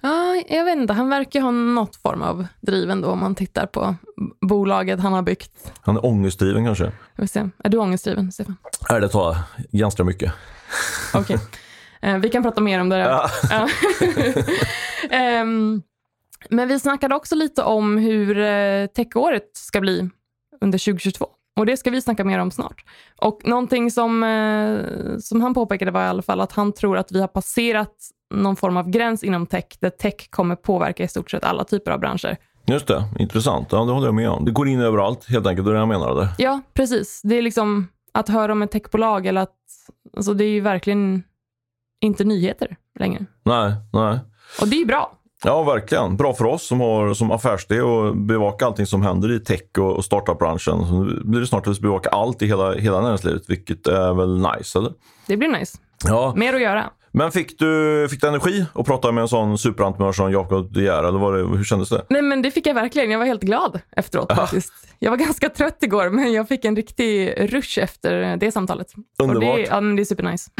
Ja, 0.00 0.42
jag 0.48 0.64
vet 0.64 0.76
inte, 0.76 0.92
han 0.92 1.08
verkar 1.08 1.40
ha 1.40 1.50
något 1.50 1.96
form 1.96 2.22
av 2.22 2.46
driv 2.60 2.90
ändå 2.90 3.08
om 3.08 3.18
man 3.18 3.34
tittar 3.34 3.66
på 3.66 3.94
bolaget 4.40 5.00
han 5.00 5.12
har 5.12 5.22
byggt. 5.22 5.72
Han 5.80 5.96
är 5.96 6.06
ångestdriven 6.06 6.64
kanske. 6.64 6.84
Jag 6.84 6.92
vill 7.16 7.28
se. 7.28 7.48
Är 7.64 7.68
du 7.68 7.78
ångestdriven, 7.78 8.32
Stefan? 8.32 8.56
Nej, 8.90 9.00
det 9.00 9.08
tar 9.08 9.36
ganska 9.72 10.04
mycket. 10.04 10.32
Okej. 11.14 11.36
Eh, 12.02 12.18
vi 12.18 12.28
kan 12.28 12.42
prata 12.42 12.60
mer 12.60 12.80
om 12.80 12.88
det. 12.88 12.96
Där. 12.96 13.08
Ja. 13.10 13.30
Ja. 13.50 13.68
Ehm, 15.10 15.82
men 16.48 16.68
vi 16.68 16.80
snackade 16.80 17.14
också 17.14 17.34
lite 17.34 17.62
om 17.62 17.96
hur 17.96 18.38
eh, 18.38 18.86
techåret 18.86 19.50
ska 19.52 19.80
bli 19.80 20.10
under 20.60 20.78
2022. 20.78 21.26
Och 21.58 21.66
det 21.66 21.76
ska 21.76 21.90
vi 21.90 22.02
snacka 22.02 22.24
mer 22.24 22.38
om 22.38 22.50
snart. 22.50 22.84
Och 23.16 23.40
någonting 23.44 23.90
som, 23.90 24.22
eh, 24.22 25.18
som 25.18 25.40
han 25.40 25.54
påpekade 25.54 25.90
var 25.90 26.04
i 26.04 26.08
alla 26.08 26.22
fall 26.22 26.40
att 26.40 26.52
han 26.52 26.72
tror 26.72 26.98
att 26.98 27.12
vi 27.12 27.20
har 27.20 27.28
passerat 27.28 27.94
någon 28.30 28.56
form 28.56 28.76
av 28.76 28.90
gräns 28.90 29.24
inom 29.24 29.46
tech, 29.46 29.64
där 29.80 29.90
tech 29.90 30.30
kommer 30.30 30.56
påverka 30.56 31.04
i 31.04 31.08
stort 31.08 31.30
sett 31.30 31.44
alla 31.44 31.64
typer 31.64 31.90
av 31.90 32.00
branscher. 32.00 32.36
Just 32.66 32.86
det, 32.86 33.04
intressant. 33.18 33.68
Ja, 33.70 33.84
det 33.84 33.92
håller 33.92 34.06
jag 34.06 34.14
med 34.14 34.30
om. 34.30 34.44
Det 34.44 34.50
går 34.50 34.68
in 34.68 34.80
överallt 34.80 35.24
helt 35.28 35.46
enkelt, 35.46 35.66
det 35.66 35.70
är 35.70 35.74
det 35.74 35.80
jag 35.80 35.88
menade. 35.88 36.28
Ja, 36.38 36.60
precis. 36.74 37.20
Det 37.24 37.38
är 37.38 37.42
liksom 37.42 37.88
att 38.12 38.28
höra 38.28 38.52
om 38.52 38.62
ett 38.62 38.70
techbolag 38.70 39.26
eller 39.26 39.40
att, 39.40 39.56
alltså 40.16 40.34
det 40.34 40.44
är 40.44 40.50
ju 40.50 40.60
verkligen 40.60 41.22
inte 42.00 42.24
nyheter 42.24 42.76
längre. 42.98 43.26
Nej, 43.44 43.72
nej. 43.92 44.18
Och 44.60 44.68
det 44.68 44.76
är 44.76 44.80
ju 44.80 44.86
bra. 44.86 45.12
Ja, 45.44 45.62
verkligen. 45.62 46.16
Bra 46.16 46.34
för 46.34 46.44
oss 46.44 46.66
som 46.66 46.80
har 46.80 47.14
som 47.14 47.30
affärsidé 47.30 47.80
och 47.80 48.16
bevaka 48.16 48.66
allting 48.66 48.86
som 48.86 49.02
händer 49.02 49.32
i 49.32 49.40
tech 49.40 49.62
och, 49.78 49.96
och 49.96 50.04
startup-branschen. 50.04 50.86
Så 50.86 51.02
nu 51.02 51.20
blir 51.24 51.40
det 51.40 51.46
snart 51.46 51.66
att 51.66 51.78
vi 51.78 51.80
bevaka 51.80 52.08
allt 52.08 52.42
i 52.42 52.46
hela, 52.46 52.74
hela 52.74 53.00
näringslivet, 53.00 53.42
vilket 53.50 53.86
är 53.86 54.14
väl 54.14 54.36
nice, 54.36 54.78
eller? 54.78 54.92
Det 55.26 55.36
blir 55.36 55.48
nice. 55.48 55.78
Ja. 56.04 56.34
Mer 56.36 56.54
att 56.54 56.62
göra. 56.62 56.90
Men 57.12 57.32
fick 57.32 57.58
du, 57.58 58.06
fick 58.10 58.20
du 58.20 58.28
energi 58.28 58.64
att 58.74 58.86
prata 58.86 59.12
med 59.12 59.22
en 59.22 59.28
sån 59.28 59.58
superentreprenör 59.58 60.12
som 60.12 60.32
Jakob 60.32 60.72
De 60.72 60.82
Geer, 60.82 61.04
eller 61.04 61.18
var 61.18 61.32
det, 61.32 61.56
hur 61.56 61.64
kändes 61.64 61.88
det? 61.88 62.04
Nej 62.08 62.22
men 62.22 62.42
det 62.42 62.50
fick 62.50 62.66
jag 62.66 62.74
verkligen. 62.74 63.10
Jag 63.10 63.18
var 63.18 63.26
helt 63.26 63.42
glad 63.42 63.80
efteråt 63.96 64.32
faktiskt. 64.32 64.72
Jag 64.98 65.10
var 65.10 65.18
ganska 65.18 65.48
trött 65.48 65.78
igår 65.80 66.10
men 66.10 66.32
jag 66.32 66.48
fick 66.48 66.64
en 66.64 66.76
riktig 66.76 67.34
rush 67.38 67.78
efter 67.78 68.36
det 68.36 68.52
samtalet. 68.52 68.94
Underbart. 69.22 69.50
Och 69.50 69.56
det, 69.56 69.62
ja, 69.62 69.80
men 69.80 69.96
det 69.96 70.02
är 70.02 70.04
supernice. 70.04 70.50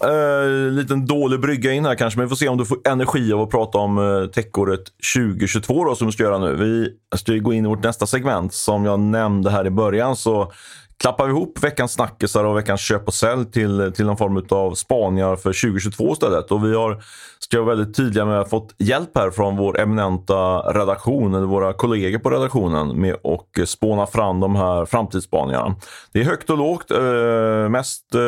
Eh, 0.00 0.72
liten 0.72 1.06
dålig 1.06 1.40
brygga 1.40 1.72
in 1.72 1.84
här 1.84 1.94
kanske, 1.94 2.18
men 2.18 2.26
vi 2.26 2.28
får 2.28 2.36
se 2.36 2.48
om 2.48 2.58
du 2.58 2.64
får 2.64 2.78
energi 2.88 3.32
av 3.32 3.40
att 3.40 3.50
prata 3.50 3.78
om 3.78 3.98
uh, 3.98 4.26
techåret 4.26 4.80
2022 5.14 5.84
då, 5.84 5.94
som 5.94 6.06
vi 6.06 6.12
ska 6.12 6.22
göra 6.22 6.38
nu. 6.38 6.56
Vi 6.56 6.90
ska 7.16 7.32
gå 7.32 7.52
in 7.52 7.64
i 7.64 7.68
vårt 7.68 7.82
nästa 7.82 8.06
segment. 8.06 8.54
Som 8.54 8.84
jag 8.84 9.00
nämnde 9.00 9.50
här 9.50 9.66
i 9.66 9.70
början 9.70 10.16
så 10.16 10.52
klappar 11.00 11.26
vi 11.26 11.30
ihop 11.30 11.64
veckans 11.64 11.92
snackisar 11.92 12.44
och 12.44 12.56
veckans 12.56 12.80
köp 12.80 13.06
och 13.06 13.14
sälj 13.14 13.50
till, 13.50 13.92
till 13.96 14.06
någon 14.06 14.16
form 14.16 14.46
av 14.50 14.74
spaningar 14.74 15.36
för 15.36 15.52
2022 15.52 16.12
istället. 16.12 16.50
Och 16.50 16.64
vi 16.64 16.74
har, 16.74 17.02
ska 17.38 17.62
vara 17.62 17.76
väldigt 17.76 17.96
tydliga 17.96 18.24
med, 18.24 18.48
fått 18.48 18.74
hjälp 18.78 19.10
här 19.14 19.30
från 19.30 19.56
vår 19.56 19.80
eminenta 19.80 20.58
redaktion, 20.58 21.34
eller 21.34 21.46
våra 21.46 21.72
kollegor 21.72 22.18
på 22.18 22.30
redaktionen, 22.30 23.00
med 23.00 23.14
att 23.14 23.68
spåna 23.68 24.06
fram 24.06 24.40
de 24.40 24.56
här 24.56 24.84
framtidsspaningarna. 24.84 25.76
Det 26.12 26.20
är 26.20 26.24
högt 26.24 26.50
och 26.50 26.58
lågt. 26.58 26.90
Eh, 26.90 27.68
mest, 27.68 28.14
eh, 28.14 28.20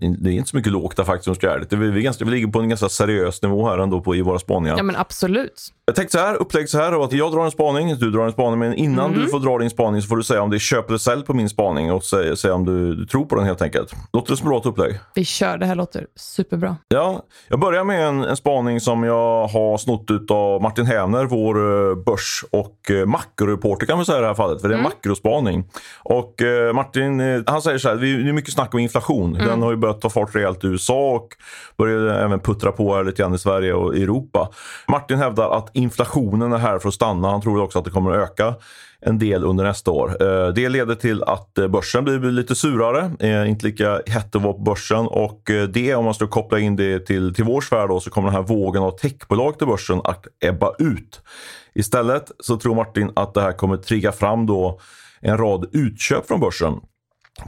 det 0.00 0.30
är 0.30 0.32
inte 0.32 0.50
så 0.50 0.56
mycket 0.56 0.72
lågt 0.72 0.96
där 0.96 1.04
faktiskt 1.04 1.28
om 1.28 1.34
ska 1.34 1.58
det. 1.58 1.76
Vi, 1.76 1.90
vi, 1.90 2.02
ganska, 2.02 2.24
vi 2.24 2.30
ligger 2.30 2.46
på 2.46 2.60
en 2.60 2.68
ganska 2.68 2.88
seriös 2.88 3.42
nivå 3.42 3.68
här 3.68 3.78
ändå 3.78 4.00
på, 4.00 4.16
i 4.16 4.22
våra 4.22 4.38
spaningar. 4.38 4.76
Ja 4.76 4.82
men 4.82 4.96
absolut. 4.96 5.72
Jag 5.84 5.94
tänkte 5.94 6.18
så 6.18 6.24
här, 6.24 6.34
upplägg 6.34 6.68
så 6.68 6.78
här, 6.78 7.04
att 7.04 7.12
jag 7.12 7.32
drar 7.32 7.44
en 7.44 7.50
spaning, 7.50 7.96
du 7.96 8.10
drar 8.10 8.24
en 8.24 8.32
spaning, 8.32 8.58
men 8.58 8.74
innan 8.74 9.10
mm. 9.10 9.24
du 9.24 9.30
får 9.30 9.40
dra 9.40 9.58
din 9.58 9.70
spaning 9.70 10.02
så 10.02 10.08
får 10.08 10.16
du 10.16 10.22
säga 10.22 10.42
om 10.42 10.50
det 10.50 10.56
är 10.56 10.58
köp 10.58 10.88
eller 10.88 10.98
sälj 10.98 11.24
på 11.24 11.34
min 11.38 11.48
spaning 11.48 11.92
och 11.92 12.04
säga, 12.04 12.36
säga 12.36 12.54
om 12.54 12.64
du, 12.64 12.94
du, 12.94 13.06
tror 13.06 13.24
på 13.24 13.34
den 13.34 13.44
helt 13.44 13.62
enkelt. 13.62 13.92
Låter 14.12 14.30
det 14.30 14.36
som 14.36 14.48
bra 14.48 14.60
upplägg? 14.64 15.00
Vi 15.14 15.24
kör, 15.24 15.58
det 15.58 15.66
här 15.66 15.74
låter 15.74 16.06
superbra. 16.16 16.76
Ja, 16.88 17.22
jag 17.48 17.60
börjar 17.60 17.84
med 17.84 18.08
en, 18.08 18.24
en 18.24 18.36
spaning 18.36 18.80
som 18.80 19.04
jag 19.04 19.46
har 19.46 19.78
snott 19.78 20.30
av 20.30 20.62
Martin 20.62 20.86
Hävner, 20.86 21.24
vår 21.24 21.56
eh, 21.56 21.96
börs 21.96 22.44
och 22.50 22.90
eh, 22.90 23.06
makroreporter 23.06 23.86
kan 23.86 23.96
man 23.96 24.06
säga 24.06 24.18
i 24.18 24.20
det 24.20 24.26
här 24.26 24.34
fallet, 24.34 24.60
för 24.60 24.68
det 24.68 24.74
är 24.74 24.78
en 24.78 24.84
mm. 24.84 24.92
makrospaning. 24.96 25.64
Och 26.02 26.42
eh, 26.42 26.72
Martin, 26.72 27.44
han 27.46 27.62
säger 27.62 27.78
så 27.78 27.88
här, 27.88 27.96
det 27.96 28.08
är 28.08 28.32
mycket 28.32 28.54
snack 28.54 28.74
om 28.74 28.80
inflation. 28.80 29.34
Mm. 29.34 29.46
Den 29.46 29.62
har 29.62 29.70
ju 29.70 29.76
börjat 29.76 30.00
ta 30.00 30.10
fart 30.10 30.34
rejält 30.34 30.64
i 30.64 30.66
USA 30.66 31.10
och 31.14 31.28
börjar 31.78 32.24
även 32.24 32.40
puttra 32.40 32.72
på 32.72 32.94
här 32.94 33.04
lite 33.04 33.22
grann 33.22 33.34
i 33.34 33.38
Sverige 33.38 33.72
och 33.72 33.96
Europa. 33.96 34.48
Martin 34.88 35.18
hävdar 35.18 35.50
att 35.50 35.70
inflationen 35.72 36.52
är 36.52 36.58
här 36.58 36.78
för 36.78 36.88
att 36.88 36.94
stanna. 36.94 37.30
Han 37.30 37.40
tror 37.40 37.62
också 37.62 37.78
att 37.78 37.84
det 37.84 37.90
kommer 37.90 38.10
att 38.10 38.30
öka 38.30 38.54
en 39.02 39.18
del 39.18 39.44
under 39.44 39.64
nästa 39.64 39.90
år. 39.90 40.22
Eh, 40.22 40.48
det 40.48 40.68
leder 40.68 40.94
till 40.94 41.22
att 41.22 41.58
eh, 41.58 41.68
börsen 41.68 42.04
blir 42.04 42.18
lite 42.18 42.54
surare, 42.54 43.10
eh, 43.20 43.50
inte 43.50 43.66
lika 43.66 44.00
hett 44.06 44.36
att 44.36 44.42
vara 44.42 44.52
på 44.52 44.58
börsen 44.58 45.06
och 45.06 45.42
det 45.70 45.94
om 45.94 46.04
man 46.04 46.14
ska 46.14 46.26
koppla 46.26 46.58
in 46.58 46.76
det 46.76 47.06
till, 47.06 47.34
till 47.34 47.44
vår 47.44 47.60
sfär 47.60 47.88
då, 47.88 48.00
så 48.00 48.10
kommer 48.10 48.28
den 48.28 48.36
här 48.36 48.42
vågen 48.42 48.82
av 48.82 48.90
techbolag 48.90 49.58
till 49.58 49.66
börsen 49.66 50.00
att 50.04 50.26
ebba 50.44 50.72
ut. 50.78 51.20
Istället 51.74 52.30
så 52.40 52.56
tror 52.56 52.74
Martin 52.74 53.10
att 53.16 53.34
det 53.34 53.40
här 53.40 53.52
kommer 53.52 53.76
trigga 53.76 54.12
fram 54.12 54.46
då 54.46 54.80
en 55.20 55.38
rad 55.38 55.66
utköp 55.72 56.26
från 56.26 56.40
börsen. 56.40 56.74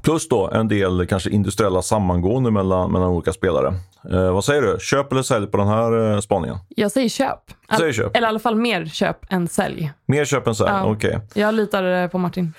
Plus 0.02 0.28
då 0.28 0.50
en 0.50 0.68
del 0.68 1.06
kanske 1.06 1.30
industriella 1.30 1.82
sammangående 1.82 2.50
mellan, 2.50 2.92
mellan 2.92 3.08
olika 3.08 3.32
spelare. 3.32 3.74
Eh, 4.12 4.32
vad 4.32 4.44
säger 4.44 4.62
du? 4.62 4.76
Köp 4.80 5.12
eller 5.12 5.22
sälj 5.22 5.46
på 5.46 5.56
den 5.56 5.68
här 5.68 6.14
eh, 6.14 6.20
spaningen? 6.20 6.56
Jag 6.68 6.90
säger 6.90 7.08
köp. 7.08 7.38
All, 7.66 7.78
säger 7.78 7.92
köp. 7.92 8.16
Eller 8.16 8.26
i 8.26 8.28
alla 8.28 8.38
fall 8.38 8.56
mer 8.56 8.86
köp 8.86 9.32
än 9.32 9.48
sälj. 9.48 9.92
Mer 10.06 10.24
köp 10.24 10.46
än 10.46 10.54
sälj, 10.54 10.70
ja. 10.70 10.84
okej. 10.84 11.16
Okay. 11.16 11.42
Jag 11.42 11.54
litar 11.54 12.08
på 12.08 12.18
Martin. 12.18 12.54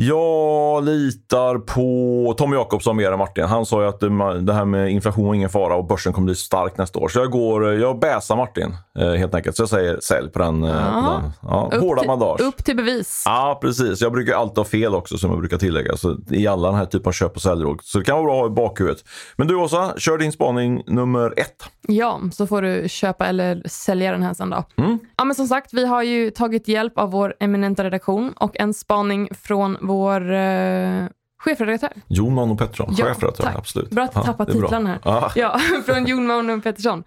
Jag 0.00 0.84
litar 0.84 1.58
på 1.58 2.34
Tom 2.38 2.52
Jakobsson 2.52 2.96
mer 2.96 3.12
än 3.12 3.18
Martin. 3.18 3.44
Han 3.44 3.66
sa 3.66 3.82
ju 3.82 3.88
att 3.88 4.00
det 4.46 4.52
här 4.52 4.64
med 4.64 4.90
inflation 4.90 5.30
är 5.30 5.34
ingen 5.34 5.50
fara 5.50 5.74
och 5.76 5.86
börsen 5.86 6.12
kommer 6.12 6.26
bli 6.26 6.34
stark 6.34 6.78
nästa 6.78 6.98
år. 6.98 7.08
Så 7.08 7.18
jag 7.18 7.30
går, 7.30 7.74
jag 7.74 7.98
bäsar 7.98 8.36
Martin 8.36 8.74
eh, 8.98 9.12
helt 9.12 9.34
enkelt. 9.34 9.56
Så 9.56 9.62
jag 9.62 9.68
säger 9.68 10.00
sälj 10.00 10.30
på 10.30 10.38
den. 10.38 10.64
Eh, 10.64 11.02
på 11.04 11.20
den. 11.20 11.32
Ja, 11.42 11.70
hårda 11.80 12.04
bandage. 12.06 12.40
Upp 12.40 12.64
till 12.64 12.76
bevis. 12.76 13.22
Ja, 13.26 13.58
precis. 13.62 14.00
Jag 14.00 14.12
brukar 14.12 14.34
alltid 14.34 14.58
ha 14.58 14.64
fel 14.64 14.94
också 14.94 15.18
som 15.18 15.30
jag 15.30 15.38
brukar 15.38 15.58
tillägga. 15.58 15.96
Så 15.96 16.16
I 16.30 16.46
alla 16.46 16.68
den 16.68 16.76
här 16.78 16.86
typen 16.86 17.08
av 17.08 17.12
köp 17.12 17.36
och 17.36 17.42
säljråd. 17.42 17.80
Så 17.82 17.98
det 17.98 18.04
kan 18.04 18.16
vara 18.16 18.26
bra 18.26 18.46
i 18.46 18.50
bakhuvudet. 18.50 19.04
Men 19.36 19.46
du 19.46 19.54
Åsa, 19.54 19.94
kör 19.96 20.18
din 20.18 20.32
spaning 20.32 20.82
nummer 20.86 21.34
ett. 21.36 21.64
Ja, 21.88 22.20
så 22.32 22.46
får 22.46 22.62
du 22.62 22.88
köpa 22.88 23.26
eller 23.26 23.62
sälja 23.68 24.12
den 24.12 24.22
här 24.22 24.34
sen 24.34 24.50
då. 24.50 24.64
Mm. 24.76 24.98
Ja, 25.18 25.24
men 25.24 25.34
som 25.34 25.46
sagt, 25.46 25.72
vi 25.72 25.86
har 25.86 26.02
ju 26.02 26.30
tagit 26.30 26.68
hjälp 26.68 26.98
av 26.98 27.10
vår 27.10 27.34
eminenta 27.40 27.84
redaktion 27.84 28.32
och 28.32 28.60
en 28.60 28.74
spaning 28.74 29.28
från 29.42 29.76
vår 29.80 30.32
eh, 30.32 31.04
chefredaktör. 31.38 31.92
Jon 32.08 32.34
Mauno 32.34 32.56
Pettersson, 32.56 32.94
ja, 32.98 33.06
chefredaktör. 33.06 33.44
Tack. 33.44 33.56
Absolut. 33.56 33.90
Bra 33.90 34.04
att 34.04 34.14
du 34.14 34.22
tappat 34.22 34.48
titlarna 34.48 34.88
här. 34.88 35.00
Ah. 35.02 35.32
Ja, 35.34 35.58
från 35.86 36.06
Jon 36.06 36.26
Mauno 36.26 36.60
Pettersson. 36.60 37.04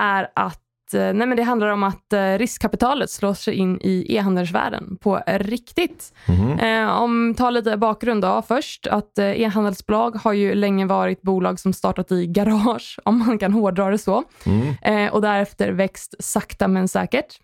Är 0.00 0.28
att 0.34 0.94
eh, 0.94 1.00
nej 1.00 1.26
men 1.26 1.36
det 1.36 1.42
handlar 1.42 1.68
om 1.68 1.82
att 1.82 2.12
eh, 2.12 2.38
riskkapitalet 2.38 3.10
slår 3.10 3.34
sig 3.34 3.54
in 3.54 3.80
i 3.80 4.16
e-handelsvärlden 4.16 4.96
på 5.00 5.20
riktigt. 5.26 6.14
Mm. 6.28 6.58
Eh, 6.58 6.96
om 6.96 7.34
ta 7.38 7.50
lite 7.50 7.76
bakgrund 7.76 8.22
då 8.22 8.42
först, 8.48 8.86
att 8.86 9.18
eh, 9.18 9.40
e-handelsbolag 9.40 10.16
har 10.16 10.32
ju 10.32 10.54
länge 10.54 10.86
varit 10.86 11.22
bolag 11.22 11.60
som 11.60 11.72
startat 11.72 12.12
i 12.12 12.26
garage, 12.26 12.98
om 13.04 13.18
man 13.18 13.38
kan 13.38 13.52
hårdra 13.52 13.90
det 13.90 13.98
så, 13.98 14.24
mm. 14.46 14.74
eh, 14.82 15.12
och 15.12 15.22
därefter 15.22 15.72
växt 15.72 16.14
sakta 16.18 16.68
men 16.68 16.88
säkert. 16.88 17.38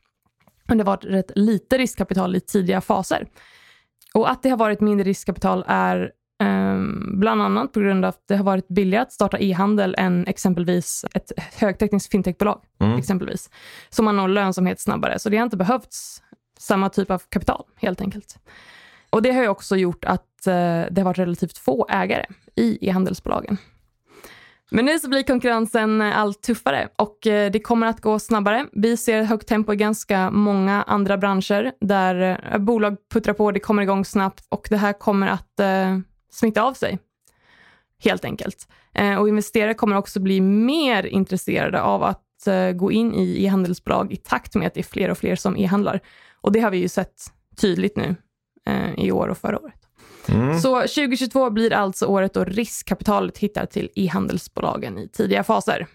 Men 0.68 0.78
det 0.78 0.84
har 0.84 0.96
varit 0.96 1.04
rätt 1.04 1.30
lite 1.34 1.78
riskkapital 1.78 2.36
i 2.36 2.40
tidiga 2.40 2.80
faser. 2.80 3.28
Och 4.14 4.30
att 4.30 4.42
det 4.42 4.48
har 4.48 4.56
varit 4.56 4.80
mindre 4.80 5.04
riskkapital 5.04 5.64
är 5.66 6.12
um, 6.42 7.20
bland 7.20 7.42
annat 7.42 7.72
på 7.72 7.80
grund 7.80 8.04
av 8.04 8.08
att 8.08 8.28
det 8.28 8.36
har 8.36 8.44
varit 8.44 8.68
billigare 8.68 9.02
att 9.02 9.12
starta 9.12 9.38
e-handel 9.38 9.94
än 9.98 10.26
exempelvis 10.26 11.04
ett 11.14 11.32
högtekniskt 11.56 12.10
fintechbolag. 12.10 12.60
Mm. 12.80 12.98
exempelvis. 12.98 13.50
Så 13.90 14.02
man 14.02 14.16
når 14.16 14.28
lönsamhet 14.28 14.80
snabbare. 14.80 15.18
Så 15.18 15.28
det 15.28 15.36
har 15.36 15.44
inte 15.44 15.56
behövts 15.56 16.22
samma 16.58 16.88
typ 16.88 17.10
av 17.10 17.22
kapital 17.28 17.64
helt 17.76 18.00
enkelt. 18.00 18.38
Och 19.10 19.22
Det 19.22 19.32
har 19.32 19.42
ju 19.42 19.48
också 19.48 19.76
gjort 19.76 20.04
att 20.04 20.44
uh, 20.46 20.52
det 20.90 20.96
har 20.96 21.04
varit 21.04 21.18
relativt 21.18 21.58
få 21.58 21.86
ägare 21.90 22.26
i 22.56 22.88
e-handelsbolagen. 22.88 23.58
Men 24.70 24.84
nu 24.84 24.98
så 24.98 25.08
blir 25.08 25.22
konkurrensen 25.22 26.00
eh, 26.00 26.18
allt 26.18 26.42
tuffare 26.42 26.88
och 26.96 27.26
eh, 27.26 27.50
det 27.50 27.60
kommer 27.60 27.86
att 27.86 28.00
gå 28.00 28.18
snabbare. 28.18 28.66
Vi 28.72 28.96
ser 28.96 29.22
högt 29.22 29.48
tempo 29.48 29.72
i 29.72 29.76
ganska 29.76 30.30
många 30.30 30.82
andra 30.82 31.18
branscher 31.18 31.72
där 31.80 32.40
eh, 32.52 32.58
bolag 32.58 32.96
puttrar 33.12 33.34
på, 33.34 33.50
det 33.50 33.60
kommer 33.60 33.82
igång 33.82 34.04
snabbt 34.04 34.46
och 34.48 34.66
det 34.70 34.76
här 34.76 34.92
kommer 34.92 35.26
att 35.26 35.60
eh, 35.60 35.98
smitta 36.30 36.62
av 36.62 36.72
sig. 36.72 36.98
Helt 38.04 38.24
enkelt. 38.24 38.68
Eh, 38.94 39.14
och 39.14 39.28
investerare 39.28 39.74
kommer 39.74 39.96
också 39.96 40.20
bli 40.20 40.40
mer 40.40 41.06
intresserade 41.06 41.82
av 41.82 42.02
att 42.02 42.46
eh, 42.46 42.70
gå 42.70 42.92
in 42.92 43.14
i 43.14 43.44
e-handelsbolag 43.44 44.12
i 44.12 44.16
takt 44.16 44.54
med 44.54 44.66
att 44.66 44.74
det 44.74 44.80
är 44.80 44.84
fler 44.84 45.10
och 45.10 45.18
fler 45.18 45.36
som 45.36 45.56
e-handlar. 45.56 46.00
Och 46.40 46.52
det 46.52 46.60
har 46.60 46.70
vi 46.70 46.78
ju 46.78 46.88
sett 46.88 47.22
tydligt 47.56 47.96
nu 47.96 48.16
eh, 48.66 49.04
i 49.04 49.12
år 49.12 49.28
och 49.28 49.38
förra 49.38 49.58
året. 49.58 49.87
Mm. 50.28 50.60
Så 50.60 50.80
2022 50.80 51.50
blir 51.50 51.72
alltså 51.72 52.06
året 52.06 52.34
då 52.34 52.44
riskkapitalet 52.44 53.38
hittar 53.38 53.66
till 53.66 53.90
e-handelsbolagen 53.94 54.98
i 54.98 55.08
tidiga 55.08 55.44
faser. 55.44 55.86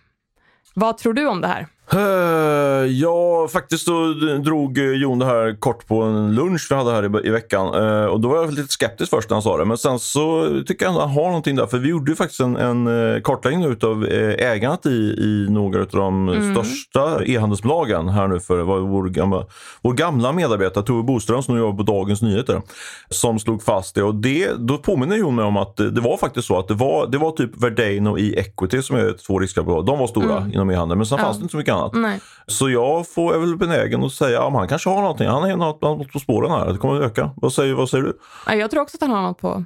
Vad 0.73 0.97
tror 0.97 1.13
du 1.13 1.27
om 1.27 1.41
det 1.41 1.47
här? 1.47 1.67
Uh, 1.95 2.85
ja, 2.85 3.47
faktiskt 3.47 3.85
så 3.85 4.13
drog 4.43 4.77
Jon 4.77 5.19
det 5.19 5.25
här 5.25 5.59
kort 5.59 5.87
på 5.87 6.01
en 6.01 6.35
lunch 6.35 6.67
vi 6.69 6.75
hade 6.75 6.91
här 6.91 7.03
i, 7.03 7.27
i 7.27 7.29
veckan. 7.29 7.75
Uh, 7.75 8.05
och 8.05 8.19
Då 8.19 8.29
var 8.29 8.37
jag 8.37 8.53
lite 8.53 8.73
skeptisk 8.73 9.09
först 9.09 9.29
när 9.29 9.35
han 9.35 9.41
sa 9.41 9.57
det, 9.57 9.65
men 9.65 9.77
sen 9.77 9.99
så 9.99 10.49
tycker 10.67 10.85
jag 10.85 10.95
att 10.95 11.01
han 11.01 11.09
har 11.09 11.27
någonting 11.27 11.55
där. 11.55 11.65
För 11.65 11.77
vi 11.77 11.89
gjorde 11.89 12.11
ju 12.11 12.15
faktiskt 12.15 12.39
en, 12.39 12.55
en 12.55 12.87
uh, 12.87 13.21
kartläggning 13.21 13.77
av 13.83 14.05
ägandet 14.39 14.85
i, 14.85 14.89
i 15.19 15.47
några 15.49 15.79
av 15.79 15.87
de 15.91 16.29
mm. 16.29 16.55
största 16.55 17.25
e-handelsbolagen 17.25 18.09
här 18.09 18.27
nu 18.27 18.39
för 18.39 18.57
var 18.57 18.79
vår, 18.79 19.09
gamla, 19.09 19.45
vår 19.81 19.93
gamla 19.93 20.31
medarbetare 20.31 20.83
Tove 20.83 21.03
Boström 21.03 21.43
som 21.43 21.55
nu 21.55 21.61
jobbar 21.61 21.77
på 21.77 21.91
Dagens 21.91 22.21
Nyheter 22.21 22.61
som 23.09 23.39
slog 23.39 23.63
fast 23.63 23.95
det. 23.95 24.03
Och 24.03 24.15
det, 24.15 24.51
Då 24.57 24.77
påminner 24.77 25.15
Jon 25.15 25.35
mig 25.35 25.45
om 25.45 25.57
att 25.57 25.77
det 25.77 26.01
var 26.01 26.17
faktiskt 26.17 26.47
så 26.47 26.59
att 26.59 26.67
det 26.67 26.73
var, 26.73 27.07
det 27.07 27.17
var 27.17 27.31
typ 27.31 27.63
Verdane 27.63 28.09
och 28.09 28.19
e-equity 28.19 28.81
som 28.81 28.95
är 28.95 29.13
två 29.27 29.39
riskkapitalbolag. 29.39 29.85
De 29.85 29.99
var 29.99 30.07
stora 30.07 30.37
mm. 30.37 30.53
inom 30.53 30.69
e-handel, 30.69 30.97
men 30.97 31.05
sen 31.05 31.17
fanns 31.17 31.37
det 31.37 31.41
inte 31.41 31.51
så 31.51 31.57
mycket 31.57 31.73
annat. 31.73 31.82
Nej. 31.93 32.19
Så 32.47 32.69
jag 32.69 33.07
får, 33.07 33.35
är 33.35 33.39
väl 33.39 33.57
benägen 33.57 34.03
att 34.03 34.11
säga 34.11 34.43
att 34.43 34.53
han 34.53 34.67
kanske 34.67 34.89
har 34.89 35.01
någonting. 35.01 35.27
Han 35.27 35.43
är 35.43 35.55
något, 35.55 36.11
på 36.13 36.19
spåren 36.19 36.51
här. 36.51 36.71
Det 36.71 36.77
kommer 36.77 36.95
att 36.95 37.05
öka. 37.05 37.31
Vad 37.35 37.53
säger, 37.53 37.73
vad 37.73 37.89
säger 37.89 38.03
du? 38.03 38.19
Jag 38.57 38.71
tror 38.71 38.81
också 38.81 38.97
att 38.97 39.01
han 39.01 39.11
har 39.11 39.21
något 39.21 39.37
på 39.41 39.63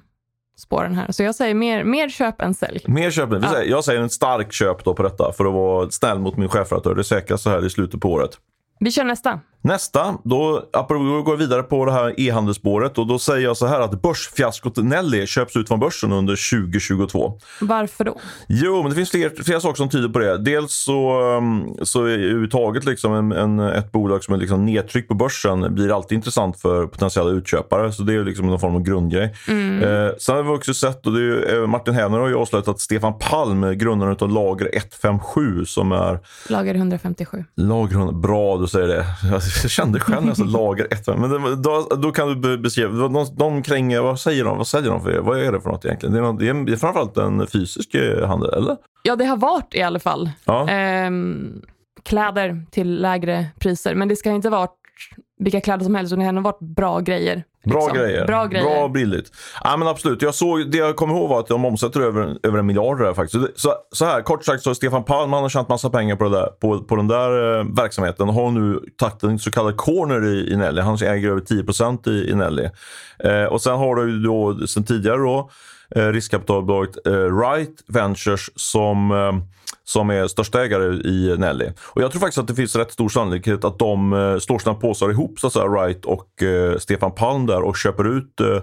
spåren 0.58 0.96
här. 0.96 1.12
Så 1.12 1.24
jag 1.24 1.36
säger 1.36 1.54
mer, 1.54 1.84
mer 1.84 2.10
köp 2.10 2.42
än 2.42 2.54
sälj. 2.54 2.80
Mer 2.88 3.12
köp 3.12 3.32
än, 3.32 3.44
ja. 3.44 3.64
Jag 3.64 3.84
säger 3.84 4.02
en 4.02 4.10
stark 4.10 4.54
köp 4.54 4.84
då 4.84 4.94
på 4.94 5.04
detta 5.04 5.32
för 5.38 5.46
att 5.46 5.54
vara 5.54 5.90
snäll 5.90 6.20
mot 6.20 6.38
min 6.38 6.50
chefredaktör. 6.50 6.96
Det 6.96 7.04
säkras 7.04 7.42
så 7.42 7.50
här 7.50 7.66
i 7.66 7.70
slutet 7.70 8.02
på 8.02 8.12
året. 8.12 8.32
Vi 8.80 8.92
kör 8.92 9.04
nästa. 9.04 9.40
Nästa, 9.68 10.18
då, 10.24 10.70
går 11.26 11.38
vi 11.38 11.46
vidare 11.46 11.64
på 11.64 11.86
det 11.86 11.92
här 11.92 12.20
e-handelsspåret 12.20 12.98
och 12.98 13.08
då 13.08 13.20
säger 13.20 13.44
jag 13.44 13.58
så 13.58 13.68
här 13.68 13.80
att 13.80 14.02
börsfiaskot 14.02 14.78
Nelly 14.78 15.28
köps 15.28 15.56
ut 15.56 15.68
från 15.68 15.80
börsen 15.80 16.14
under 16.14 16.62
2022. 16.68 17.40
Varför 17.62 18.04
då? 18.04 18.20
Jo, 18.48 18.82
men 18.82 18.90
det 18.90 18.96
finns 18.96 19.12
flera, 19.12 19.30
flera 19.44 19.60
saker 19.60 19.78
som 19.78 19.90
tyder 19.90 20.10
på 20.10 20.20
det. 20.20 20.38
Dels 20.38 20.74
så, 20.74 21.22
um, 21.38 21.78
så 21.82 22.04
är 22.04 22.10
överhuvudtaget 22.10 22.86
liksom 22.86 23.14
en, 23.14 23.32
en, 23.32 23.60
ett 23.60 23.92
bolag 23.92 24.24
som 24.24 24.34
är 24.34 24.38
liksom 24.38 24.66
nedtryckt 24.66 25.08
på 25.08 25.14
börsen 25.14 25.76
blir 25.76 25.96
alltid 25.96 26.16
intressant 26.16 26.62
för 26.62 26.88
potentiella 26.88 27.30
utköpare. 27.30 27.92
Så 27.92 28.04
det 28.04 28.14
är 28.14 28.24
liksom 28.24 28.48
någon 28.48 28.60
form 28.60 28.76
av 28.76 28.82
grundgrej. 28.82 29.36
Mm. 29.48 29.84
Eh, 29.84 30.12
sen 30.20 30.36
har 30.36 30.44
vi 30.44 30.50
också 30.50 30.74
sett, 30.74 31.08
och 31.08 31.14
är, 31.14 31.62
eh, 31.62 31.68
Martin 31.68 31.94
Hävner 31.94 32.18
har 32.20 32.28
ju 32.28 32.36
avslöjat 32.36 32.68
att 32.68 32.80
Stefan 32.80 33.14
Palm, 33.20 33.78
grundaren 33.78 34.18
av 34.20 34.30
Lager 34.30 34.70
157 34.74 35.66
som 35.66 35.92
är... 35.92 36.20
Lager 36.50 36.76
157. 36.76 37.46
Lager 37.56 37.96
100, 37.96 38.14
bra 38.14 38.58
du 38.58 38.68
säger 38.68 38.88
det. 38.88 39.06
Jag 39.64 39.72
kände 39.72 40.00
själv 40.00 40.34
sa 40.34 40.44
lager 40.44 40.88
ett. 40.92 41.08
Men 41.08 41.62
då, 41.62 41.88
då 42.02 42.12
kan 42.12 42.42
du 42.42 42.58
beskriva, 42.58 43.08
de, 43.08 43.26
de 43.38 43.64
kränger, 43.64 44.02
vad 44.02 44.20
säger 44.20 44.44
de? 44.44 44.58
Vad 44.58 44.68
säljer 44.68 44.92
de 44.92 45.02
för 45.02 45.12
er? 45.12 45.20
Vad 45.20 45.40
är 45.40 45.52
det 45.52 45.62
för 45.62 45.70
något 45.70 45.86
egentligen? 45.86 46.14
Det 46.14 46.20
är, 46.20 46.24
något, 46.24 46.40
det 46.40 46.74
är, 46.74 46.78
framförallt 46.78 47.18
en 47.18 47.48
fysisk 47.48 47.96
eh, 47.96 48.28
handel, 48.28 48.54
eller? 48.54 48.78
Ja, 49.04 49.16
det 49.16 49.26
har 49.26 49.38
varit 49.38 49.76
i 49.76 49.82
alla 49.82 50.00
fall. 50.00 50.30
Ja. 50.46 50.70
Ehm, 50.70 51.62
kläder 52.04 52.66
till 52.72 53.02
lägre 53.02 53.46
priser, 53.60 53.96
men 53.96 54.08
det 54.08 54.16
ska 54.16 54.32
inte 54.32 54.50
vara 54.50 54.68
vilka 55.40 55.62
kläder 55.62 55.84
som 55.84 55.96
helst 55.96 56.14
och 56.14 56.20
det 56.20 56.26
har 56.26 56.42
varit 56.42 56.60
bra 56.60 57.00
grejer. 57.00 57.44
Bra 57.66 57.80
liksom. 57.80 57.98
grejer. 57.98 58.26
Bra 58.26 58.46
grejer. 58.46 58.66
Bra 58.66 58.88
billigt. 58.88 59.32
Ja, 59.64 59.78
men 59.78 59.88
absolut. 59.88 60.22
Jag 60.22 60.36
såg, 60.36 60.72
det 60.72 60.78
jag 60.78 60.96
kommer 60.96 61.14
ihåg 61.16 61.30
var 61.30 61.40
att 61.40 61.48
de 61.48 61.66
omsätter 61.66 62.02
över, 62.02 62.38
över 62.44 62.60
en 62.60 62.66
miljard 62.66 63.00
där 63.00 63.14
faktiskt. 63.14 63.46
Så, 63.56 63.74
så 63.92 64.06
här, 64.06 64.22
kort 64.22 64.46
sagt 64.46 64.64
så 64.64 64.76
Stefan 64.76 65.04
Palm 65.04 65.34
han 65.34 65.42
har 65.42 65.50
tjänat 65.50 65.70
massa 65.70 65.90
pengar 65.90 66.16
på, 66.16 66.24
det 66.24 66.30
där, 66.30 66.46
på, 66.46 66.80
på 66.80 66.96
den 66.96 67.08
där 67.08 67.60
eh, 67.60 67.66
verksamheten. 67.76 68.30
Har 68.30 68.52
nu 68.52 68.80
tagit 68.98 69.24
en 69.24 69.40
så 69.40 69.52
kallad 69.52 69.78
corner 69.78 70.26
i, 70.26 70.52
i 70.54 70.56
Nelly. 70.56 70.82
Han 70.82 70.96
äger 70.96 71.30
över 71.30 71.42
10 71.42 71.64
i, 72.14 72.30
i 72.32 72.36
Nelly. 72.36 72.70
Eh, 73.20 73.44
och 73.44 73.62
sen 73.62 73.76
har 73.76 73.96
du 73.96 74.24
då 74.24 74.68
sen 74.68 74.84
tidigare 74.84 75.18
då 75.18 75.50
eh, 75.96 76.08
riskkapitalbolaget 76.08 77.08
eh, 77.08 77.12
Right 77.14 77.84
Ventures 77.88 78.50
som 78.56 79.12
eh, 79.12 79.57
som 79.88 80.10
är 80.10 80.28
största 80.28 80.64
ägare 80.64 80.86
i 80.94 81.36
Nelly. 81.38 81.70
Och 81.84 82.02
jag 82.02 82.12
tror 82.12 82.20
faktiskt 82.20 82.38
att 82.38 82.48
det 82.48 82.56
finns 82.56 82.76
rätt 82.76 82.92
stor 82.92 83.10
sannolikhet 83.10 83.64
att 83.64 83.80
de 83.80 84.14
eh, 84.14 84.38
slår 84.38 84.60
sina 84.60 84.76
påsar 84.76 85.12
ihop, 85.12 85.40
så 85.40 85.48
att 85.48 85.54
säga, 85.54 85.68
Wright 85.68 86.06
och 86.06 86.44
eh, 86.44 86.78
Stefan 86.78 87.12
Palm 87.12 87.46
där 87.46 87.62
och 87.62 87.78
köper 87.78 88.18
ut 88.18 88.42
eh, 88.42 88.62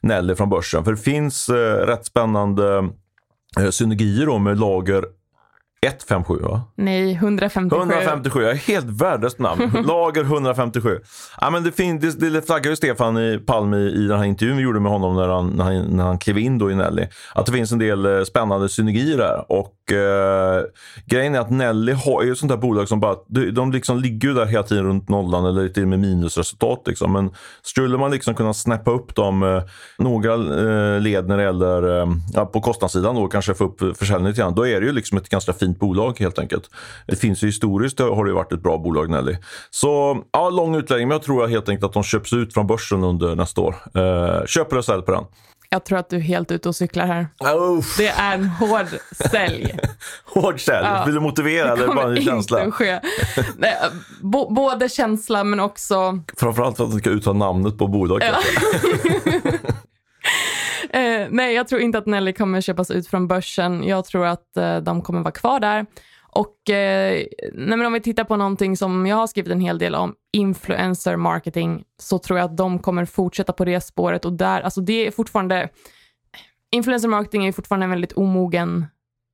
Nelly 0.00 0.34
från 0.34 0.48
börsen. 0.48 0.84
För 0.84 0.90
det 0.90 0.96
finns 0.98 1.48
eh, 1.48 1.86
rätt 1.86 2.06
spännande 2.06 2.88
eh, 3.60 3.70
synergier 3.70 4.26
då 4.26 4.38
med 4.38 4.60
lager 4.60 5.04
157 5.82 6.42
va? 6.42 6.62
Nej, 6.74 7.12
157. 7.12 7.76
157, 7.76 8.42
jag 8.42 8.50
är 8.50 8.56
helt 8.56 8.86
värdelöst 8.86 9.38
namn. 9.38 9.70
Lager 9.86 10.22
157. 10.22 11.00
Ja, 11.40 11.50
men 11.50 11.64
det, 11.64 11.72
fin, 11.72 12.00
det, 12.00 12.30
det 12.30 12.46
flaggar 12.46 12.70
ju 12.70 12.76
Stefan 12.76 13.18
i 13.18 13.38
Palm 13.38 13.74
i, 13.74 13.78
i 13.78 14.06
den 14.06 14.18
här 14.18 14.24
intervjun 14.24 14.56
vi 14.56 14.62
gjorde 14.62 14.80
med 14.80 14.92
honom 14.92 15.16
när 15.16 15.28
han, 15.28 15.48
när 15.48 15.64
han, 15.64 15.84
när 15.84 16.04
han 16.04 16.18
klev 16.18 16.38
in 16.38 16.58
då 16.58 16.70
i 16.70 16.74
Nelly. 16.74 17.06
Att 17.34 17.46
det 17.46 17.52
finns 17.52 17.72
en 17.72 17.78
del 17.78 18.06
eh, 18.06 18.22
spännande 18.22 18.68
synergier 18.68 19.16
där. 19.16 19.52
Och 19.52 19.92
eh, 19.92 20.62
grejen 21.06 21.34
är 21.34 21.40
att 21.40 21.50
Nelly 21.50 21.92
har, 21.92 22.22
är 22.22 22.32
ett 22.32 22.38
sånt 22.38 22.52
där 22.52 22.56
bolag 22.56 22.88
som 22.88 23.00
bara, 23.00 23.16
de, 23.52 23.72
liksom 23.72 23.98
ligger 23.98 24.28
ju 24.28 24.34
där 24.34 24.46
hela 24.46 24.62
tiden 24.62 24.84
runt 24.84 25.08
nollan 25.08 25.44
eller 25.44 25.68
till 25.68 25.82
och 25.82 25.88
med 25.88 25.98
minusresultat. 25.98 26.82
Liksom. 26.86 27.12
Men 27.12 27.30
skulle 27.62 27.98
man 27.98 28.10
liksom 28.10 28.34
kunna 28.34 28.54
snappa 28.54 28.90
upp 28.90 29.14
dem 29.14 29.42
eh, 29.42 29.62
några 29.98 30.32
eh, 30.34 31.00
led 31.00 31.28
när 31.28 31.36
det 31.36 31.42
gäller, 31.42 32.00
eh, 32.00 32.44
på 32.44 32.60
kostnadssidan 32.60 33.14
då 33.14 33.28
kanske 33.28 33.54
få 33.54 33.64
upp 33.64 33.98
försäljningen 33.98 34.30
lite 34.30 34.40
grann, 34.40 34.54
då 34.54 34.66
är 34.66 34.80
det 34.80 34.86
ju 34.86 34.92
liksom 34.92 35.18
ett 35.18 35.28
ganska 35.28 35.52
fint 35.52 35.65
bolag 35.72 36.20
helt 36.20 36.38
enkelt. 36.38 36.70
Det 37.06 37.16
finns 37.16 37.42
ju 37.42 37.46
historiskt 37.46 37.98
har 37.98 38.24
det 38.24 38.32
varit 38.32 38.52
ett 38.52 38.62
bra 38.62 38.78
bolag 38.78 39.10
Nelly. 39.10 39.36
Så 39.70 40.22
ja, 40.32 40.50
lång 40.50 40.76
utläggning, 40.76 41.08
men 41.08 41.14
jag 41.14 41.22
tror 41.22 41.46
helt 41.46 41.68
enkelt 41.68 41.84
att 41.84 41.92
de 41.92 42.02
köps 42.02 42.32
ut 42.32 42.54
från 42.54 42.66
börsen 42.66 43.04
under 43.04 43.34
nästa 43.34 43.60
år. 43.60 43.76
Eh, 43.94 44.46
köp 44.46 44.72
eller 44.72 44.82
sälj 44.82 45.02
på 45.02 45.12
den. 45.12 45.24
Jag 45.68 45.84
tror 45.84 45.98
att 45.98 46.10
du 46.10 46.16
är 46.16 46.20
helt 46.20 46.50
ute 46.50 46.68
och 46.68 46.76
cyklar 46.76 47.06
här. 47.06 47.26
Uff. 47.58 47.96
Det 47.96 48.08
är 48.08 48.34
en 48.34 48.46
hård 48.46 48.86
sälj. 49.30 49.78
Hård 50.24 50.60
sälj. 50.60 50.86
Ja. 50.86 51.02
Vill 51.06 51.14
du 51.14 51.20
motivera 51.20 51.72
eller 51.72 51.86
bara 51.86 52.16
en 52.16 52.24
känsla? 52.24 52.64
inte 52.64 52.68
att 52.68 52.74
ske. 52.74 53.00
Nej, 53.56 53.76
både 54.50 54.88
känsla 54.88 55.44
men 55.44 55.60
också... 55.60 56.20
Framförallt 56.36 56.76
för 56.76 56.84
att 56.84 56.92
du 56.92 56.98
ska 56.98 57.10
uttala 57.10 57.38
namnet 57.38 57.78
på 57.78 57.86
bolaget. 57.86 58.34
Ja. 58.34 59.52
Eh, 60.96 61.28
nej, 61.30 61.54
jag 61.54 61.68
tror 61.68 61.80
inte 61.80 61.98
att 61.98 62.06
Nelly 62.06 62.32
kommer 62.32 62.60
köpas 62.60 62.90
ut 62.90 63.08
från 63.08 63.28
börsen. 63.28 63.84
Jag 63.84 64.04
tror 64.04 64.26
att 64.26 64.56
eh, 64.56 64.76
de 64.76 65.02
kommer 65.02 65.20
vara 65.20 65.32
kvar 65.32 65.60
där. 65.60 65.86
Och 66.36 66.70
eh, 66.70 67.26
nej, 67.52 67.78
men 67.78 67.86
om 67.86 67.92
vi 67.92 68.00
tittar 68.00 68.24
på 68.24 68.36
någonting 68.36 68.76
som 68.76 69.06
jag 69.06 69.16
har 69.16 69.26
skrivit 69.26 69.52
en 69.52 69.60
hel 69.60 69.78
del 69.78 69.94
om, 69.94 70.14
influencer 70.32 71.16
marketing, 71.16 71.84
så 71.98 72.18
tror 72.18 72.38
jag 72.38 72.50
att 72.50 72.56
de 72.56 72.78
kommer 72.78 73.04
fortsätta 73.04 73.52
på 73.52 73.64
det 73.64 73.80
spåret. 73.80 74.24
Och 74.24 74.32
där, 74.32 74.60
alltså 74.60 74.80
det 74.80 75.06
är 75.06 75.10
fortfarande... 75.10 75.68
Influencer 76.70 77.08
marketing 77.08 77.46
är 77.46 77.52
fortfarande 77.52 77.84
en 77.84 77.90
väldigt 77.90 78.12
omogen 78.12 78.86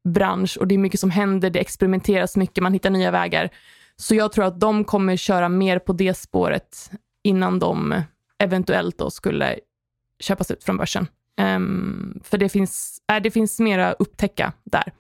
bransch 0.09 0.57
och 0.61 0.67
det 0.67 0.75
är 0.75 0.79
mycket 0.79 1.01
som 1.01 1.11
händer, 1.11 1.51
det 1.51 1.61
experimenteras 1.61 2.37
mycket, 2.37 2.63
man 2.63 2.73
hittar 2.73 2.91
nya 2.91 3.11
vägar. 3.11 3.51
Så 3.97 4.15
jag 4.15 4.33
tror 4.33 4.45
att 4.45 4.61
de 4.61 4.85
kommer 4.85 5.17
köra 5.17 5.49
mer 5.49 5.79
på 5.79 5.93
det 5.93 6.15
spåret 6.15 6.91
innan 7.25 7.59
de 7.59 8.03
eventuellt 8.39 8.99
då 8.99 9.11
skulle 9.11 9.59
köpas 10.21 10.51
ut 10.51 10.65
från 10.65 10.77
börsen. 10.77 11.07
Um, 11.41 12.21
för 12.25 12.39
det 12.39 12.49
finns, 12.49 12.99
äh, 13.13 13.23
det 13.23 13.31
finns 13.31 13.61
mera 13.61 13.89
att 13.89 13.97
upptäcka 14.01 14.53
där. 14.65 14.93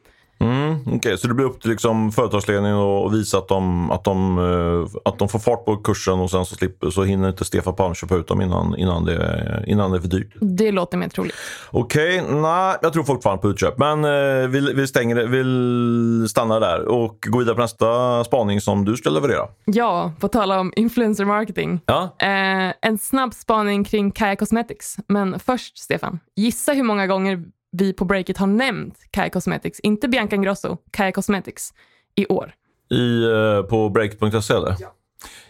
Mm, 0.42 0.96
Okej, 0.96 1.18
så 1.18 1.28
det 1.28 1.34
blir 1.34 1.46
upp 1.46 1.60
till 1.60 1.70
liksom 1.70 2.12
företagsledningen 2.12 2.78
att 2.78 3.12
visa 3.12 3.38
att 3.38 3.48
de, 3.48 3.90
att, 3.90 4.04
de, 4.04 4.38
eh, 4.38 5.00
att 5.04 5.18
de 5.18 5.28
får 5.28 5.38
fart 5.38 5.64
på 5.64 5.76
kursen 5.76 6.20
och 6.20 6.30
sen 6.30 6.44
så, 6.46 6.54
slipper, 6.54 6.90
så 6.90 7.04
hinner 7.04 7.28
inte 7.28 7.44
Stefan 7.44 7.74
Palm 7.74 7.94
köpa 7.94 8.16
ut 8.16 8.28
dem 8.28 8.40
innan, 8.40 8.76
innan, 8.76 9.04
det, 9.04 9.64
innan 9.66 9.90
det 9.90 9.96
är 9.96 10.00
för 10.00 10.08
dyrt. 10.08 10.32
Det 10.40 10.72
låter 10.72 10.98
mer 10.98 11.08
troligt. 11.08 11.34
Okej, 11.70 12.22
nej, 12.30 12.76
jag 12.82 12.92
tror 12.92 13.04
fortfarande 13.04 13.42
på 13.42 13.50
utköp. 13.50 13.78
Men 13.78 14.04
eh, 14.04 14.48
vi, 14.48 14.72
vi 14.74 14.86
stänger 14.86 15.14
det, 15.14 15.26
vi 15.26 16.28
stannar 16.28 16.60
där 16.60 16.88
och 16.88 17.18
går 17.26 17.38
vidare 17.38 17.54
på 17.54 17.60
nästa 17.62 18.24
spaning 18.24 18.60
som 18.60 18.84
du 18.84 18.96
ska 18.96 19.10
leverera. 19.10 19.46
Ja, 19.64 20.12
på 20.20 20.28
tala 20.28 20.60
om 20.60 20.72
influencer 20.76 21.24
marketing. 21.24 21.80
Ja, 21.86 22.16
Eh, 22.18 22.72
en 22.82 22.98
snabb 22.98 23.34
spaning 23.34 23.84
kring 23.84 24.10
Kaja 24.10 24.36
Cosmetics. 24.36 24.96
Men 25.08 25.38
först, 25.38 25.78
Stefan, 25.78 26.20
gissa 26.36 26.72
hur 26.72 26.82
många 26.82 27.06
gånger 27.06 27.44
vi 27.72 27.92
på 27.92 28.04
breaket 28.04 28.36
har 28.38 28.46
nämnt 28.46 28.98
Kaja 29.10 29.30
Cosmetics, 29.30 29.80
inte 29.80 30.08
Bianca 30.08 30.36
Ingrosso, 30.36 30.76
Kaja 30.90 31.12
Cosmetics, 31.12 31.72
i 32.14 32.26
år. 32.26 32.54
i, 32.90 33.22
eh, 33.24 33.62
på 33.62 33.88
break.se 33.88 34.54
eller? 34.54 34.76
Ja. 34.80 34.94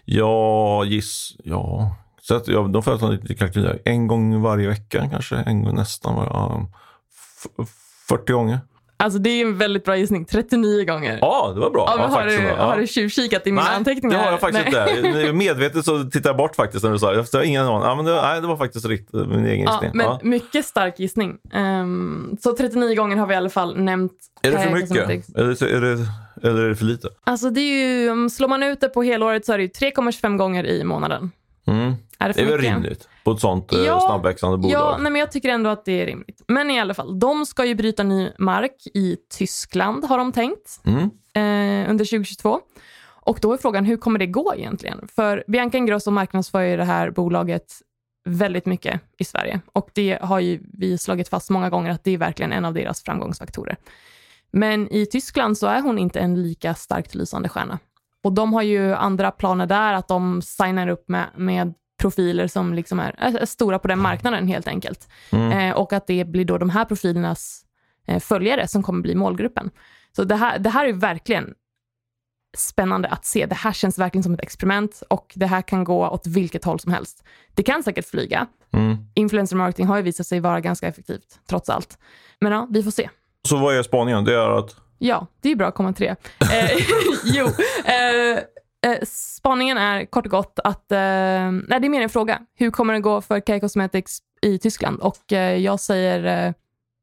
Ja, 0.05 0.85
giss, 0.85 1.37
ja. 1.45 1.97
Så 2.21 2.35
att, 2.35 2.49
ja, 2.49 2.61
de 2.63 2.83
ta 2.99 3.09
lite 3.11 3.35
kalkyler. 3.35 3.83
En 3.85 4.07
gång 4.07 4.41
varje 4.43 4.69
vecka 4.69 5.09
kanske, 5.11 5.37
en 5.37 5.65
gång 5.65 5.75
nästan 5.75 6.15
var, 6.17 6.25
ja, 6.25 6.69
f- 7.45 7.69
40 8.09 8.33
gånger. 8.33 8.61
Alltså 9.03 9.19
det 9.19 9.31
är 9.31 9.45
en 9.47 9.59
väldigt 9.59 9.85
bra 9.85 9.97
gissning, 9.97 10.25
39 10.25 10.85
gånger. 10.85 11.19
Ja, 11.21 11.51
det 11.55 11.61
var 11.61 11.71
bra. 11.71 11.85
Ja, 11.89 11.97
men 12.03 12.11
har, 12.11 12.25
du. 12.25 12.33
Ja. 12.43 12.55
har 12.65 12.77
du 12.79 12.87
tjuvkikat 12.87 13.47
i 13.47 13.53
mina 13.53 13.65
Nej, 13.67 13.77
anteckningar? 13.77 14.19
det 14.19 14.25
har 14.25 14.31
jag 14.31 14.41
faktiskt 14.41 14.73
Nej. 14.73 14.97
inte. 15.07 15.33
Medvetet 15.33 15.85
så 15.85 16.05
tittar 16.05 16.31
jag 16.31 16.37
bort 16.37 16.57
faktiskt 16.57 16.85
när 16.85 16.91
du 16.91 16.99
sa 16.99 17.13
det. 17.13 17.27
Jag 17.33 17.41
har 17.41 17.45
ingen 17.45 17.67
aning. 17.67 17.89
Ja, 17.89 17.95
men 17.95 18.05
det, 18.05 18.23
nej, 18.23 18.41
det 18.41 18.47
var 18.47 18.57
faktiskt 18.57 18.87
riktigt 18.87 19.15
min 19.15 19.47
egen 19.47 19.61
Ja, 19.65 19.73
gissning. 19.73 19.91
men 19.95 20.07
Ja. 20.07 20.21
mycket 20.23 20.65
stark 20.67 20.99
gissning. 20.99 21.39
Ehm, 21.53 22.37
så 22.41 22.57
39 22.57 22.95
gånger 22.95 23.17
har 23.17 23.27
vi 23.27 23.35
i 23.35 23.37
alla 23.37 23.51
fall 23.51 23.77
nämnt 23.79 24.13
Är 24.43 24.51
det 24.51 24.59
för 24.59 24.71
mycket? 24.71 24.89
Cosmetics. 24.89 25.29
Är 25.35 25.45
det, 25.45 25.77
är, 25.77 25.81
det, 25.81 26.07
eller 26.49 26.63
är 26.63 26.69
det 26.69 26.77
för 26.77 26.85
lite? 26.85 27.09
Alltså 27.25 27.51
det 27.51 27.61
är 27.61 28.03
ju, 28.05 28.29
slår 28.31 28.49
man 28.49 28.63
ut 28.63 28.81
det 28.81 28.89
på 28.89 29.03
helåret 29.03 29.47
så 29.47 29.53
är 29.53 29.59
det 29.59 29.65
ju 29.65 29.71
3,25 29.71 30.37
gånger 30.37 30.67
i 30.67 30.85
månaden. 30.85 31.31
Mm. 31.67 31.95
Är 32.19 32.29
det 32.29 32.35
Det 32.35 32.41
är 32.41 32.47
väl 32.47 32.59
rimligt 32.59 33.09
på 33.25 33.31
ett 33.33 33.41
sånt 33.41 33.73
eh, 33.73 33.79
Ja, 33.81 34.01
snabbväxande 34.01 34.59
bolag. 34.59 34.73
Ja, 34.73 34.97
nej, 35.01 35.13
men 35.13 35.21
jag 35.21 35.33
tycker 35.33 35.49
ändå 35.49 35.71
att 35.71 35.85
det 35.85 36.03
är 36.03 36.07
rimligt. 36.07 36.43
Men 36.49 36.71
i 36.71 36.81
alla 36.81 36.95
fall, 36.95 37.19
de 37.19 37.47
ska 37.47 37.65
ju 37.65 37.75
bryta 37.75 38.03
ny 38.03 38.31
mark 38.39 38.87
i 38.95 39.17
Tyskland 39.39 40.05
har 40.05 40.19
de 40.19 40.33
tänkt 40.33 40.81
Mm. 40.85 41.01
eh, 41.35 41.91
under 41.91 42.05
2022. 42.05 42.61
Och 43.25 43.39
då 43.43 43.53
är 43.53 43.57
frågan, 43.57 43.85
hur 43.85 43.97
kommer 43.97 44.19
det 44.19 44.27
gå 44.27 44.55
egentligen? 44.57 45.09
För 45.15 45.45
Bianca 45.47 45.79
Ingrosso 45.79 46.11
marknadsför 46.11 46.61
ju 46.61 46.77
det 46.77 46.85
här 46.85 47.11
bolaget 47.11 47.73
väldigt 48.25 48.67
mycket 48.67 49.01
i 49.19 49.25
Sverige. 49.25 49.61
Och 49.73 49.91
det 49.93 50.19
har 50.23 50.41
ju 50.41 50.61
vi 50.79 50.99
slagit 50.99 51.29
fast 51.29 51.51
många 51.51 51.71
gånger 51.71 51.91
att 51.91 52.05
det 52.05 52.11
är 52.11 52.19
verkligen 52.19 52.53
en 52.53 52.65
av 52.65 52.75
deras 52.75 53.03
framgångsfaktorer. 53.03 53.77
Men 54.51 54.93
i 54.93 55.07
Tyskland 55.07 55.59
så 55.59 55.67
är 55.67 55.81
hon 55.83 55.99
inte 55.99 56.21
en 56.21 56.43
lika 56.43 56.75
starkt 56.75 57.15
lysande 57.15 57.49
stjärna. 57.49 57.79
Och 58.25 58.33
de 58.33 58.53
har 58.53 58.63
ju 58.63 58.95
andra 58.95 59.31
planer 59.31 59.67
där, 59.67 59.93
att 59.93 60.09
de 60.09 60.43
signar 60.43 60.89
upp 60.89 61.09
med, 61.09 61.27
med 61.37 61.75
profiler 62.01 62.47
som 62.47 62.75
liksom 62.75 63.01
är, 63.01 63.15
är 63.19 63.47
stora 63.47 63.79
på 63.79 63.89
den 63.89 63.99
marknaden 63.99 64.49
helt 64.49 64.69
enkelt. 64.69 65.09
Mm. 65.31 65.53
Eh, 65.53 65.77
och 65.77 65.93
att 65.93 66.07
det 66.07 66.25
blir 66.25 66.45
då 66.45 66.59
de 66.59 66.71
här 66.71 66.85
profilernas 66.85 67.65
eh, 68.07 68.21
följare 68.21 68.69
som 68.69 68.83
kommer 68.83 69.03
bli 69.03 69.15
målgruppen. 69.15 69.71
Så 70.17 70.25
det 70.25 70.37
här, 70.37 70.59
det 70.59 70.71
här 70.71 70.87
är 70.87 70.93
verkligen 70.93 71.55
spännande 72.57 73.09
att 73.09 73.25
se. 73.25 73.47
Det 73.47 73.55
här 73.55 73.73
känns 73.73 73.99
verkligen 73.99 74.23
som 74.23 74.35
ett 74.35 74.41
experiment 74.41 75.03
och 75.11 75.33
det 75.37 75.47
här 75.47 75.63
kan 75.63 75.85
gå 75.85 76.09
åt 76.09 76.27
vilket 76.27 76.65
håll 76.65 76.81
som 76.81 76.93
helst. 76.93 77.25
Det 77.55 77.63
kan 77.63 77.83
säkert 77.83 78.09
flyga. 78.09 78.47
Mm. 78.73 78.97
Influencer 79.15 79.57
marketing 79.57 79.87
har 79.87 79.97
ju 79.97 80.03
visat 80.03 80.27
sig 80.27 80.41
vara 80.41 80.61
ganska 80.61 80.89
effektivt, 80.89 81.41
trots 81.49 81.71
allt. 81.71 81.99
Men 82.41 82.53
ja, 82.53 82.67
vi 82.71 82.83
får 82.83 82.91
se. 82.91 83.11
Så 83.49 83.57
vad 83.57 83.77
är 83.77 83.83
spaningen? 83.83 84.25
Det 84.25 84.35
är 84.35 84.59
att 84.59 84.77
Ja, 85.05 85.27
det 85.41 85.51
är 85.51 85.57
bra 85.57 85.67
att 85.67 85.75
komma 85.75 85.93
till 85.93 86.07
det. 86.07 86.17
Eh, 86.55 86.71
jo, 87.25 87.47
eh, 87.85 88.39
eh, 88.93 88.99
spaningen 89.07 89.79
är 89.79 90.05
kort 90.05 90.27
och 90.27 90.31
gott 90.31 90.59
att, 90.65 90.93
eh, 90.93 90.99
nej 90.99 91.81
det 91.81 91.87
är 91.87 91.89
mer 91.89 92.03
en 92.03 92.09
fråga. 92.09 92.41
Hur 92.55 92.71
kommer 92.71 92.95
det 92.95 93.01
gå 93.01 93.21
för 93.21 93.41
K 93.41 93.61
Cosmetics 93.61 94.19
i 94.43 94.59
Tyskland? 94.59 95.01
Och 95.01 95.33
eh, 95.33 95.57
jag 95.57 95.81
säger, 95.81 96.47
eh, 96.47 96.53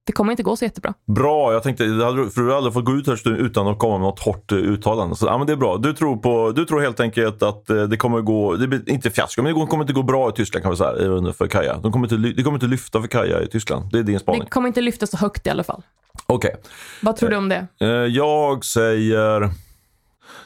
det 0.10 0.14
kommer 0.14 0.32
inte 0.32 0.44
gå 0.44 0.56
så 0.56 0.66
jättebra. 0.66 0.94
Bra, 1.08 1.54
jag 1.54 1.64
tänkte, 1.64 1.84
hade 1.84 2.30
för 2.30 2.42
du 2.42 2.48
hade 2.48 2.58
aldrig 2.58 2.74
fått 2.74 2.86
gå 2.86 2.92
ut 2.92 3.08
här 3.08 3.32
utan 3.32 3.68
att 3.68 3.80
komma 3.80 3.98
med 3.98 4.02
något 4.02 4.20
hårt 4.20 4.52
eh, 4.52 4.58
uttalande. 4.58 5.16
Så 5.16 5.26
ja, 5.26 5.38
men 5.38 5.48
det 5.48 5.54
är 5.54 5.58
bra. 5.58 5.78
Du 5.78 5.94
tror, 5.94 6.18
på, 6.18 6.52
du 6.52 6.66
tror 6.66 6.82
helt 6.82 7.00
enkelt 7.00 7.44
att 7.44 7.70
eh, 7.70 7.84
det 7.84 7.98
kommer 7.98 8.22
gå, 8.22 8.56
det 8.56 8.68
blir 8.68 8.90
inte 8.90 9.10
fiasko, 9.10 9.42
men 9.42 9.60
det 9.60 9.66
kommer 9.66 9.84
inte 9.84 9.94
gå 9.94 10.04
bra 10.04 10.30
i 10.30 10.32
Tyskland 10.32 10.64
kan 10.64 10.72
vi 10.72 10.78
säga, 10.78 11.34
för 11.34 11.48
Kaja. 11.48 11.78
De 11.84 11.92
kommer 11.92 12.14
inte, 12.14 12.30
det 12.36 12.44
kommer 12.44 12.56
inte 12.58 12.66
lyfta 12.68 13.02
för 13.02 13.08
Kaja 13.08 13.42
i 13.42 13.48
Tyskland. 13.48 13.92
Det 13.92 14.00
är 14.00 14.04
din 14.04 14.20
spaning. 14.20 14.42
Det 14.44 14.50
kommer 14.50 14.68
inte 14.68 14.82
lyfta 14.82 15.08
så 15.08 15.18
högt 15.18 15.48
i 15.48 15.50
alla 15.50 15.64
fall. 15.64 15.82
Okej. 16.26 16.56
Vad 17.02 17.16
tror 17.16 17.30
du 17.30 17.36
om 17.36 17.50
det? 17.50 17.68
Eh, 17.82 17.88
Jag 17.90 18.66
säger... 18.66 19.50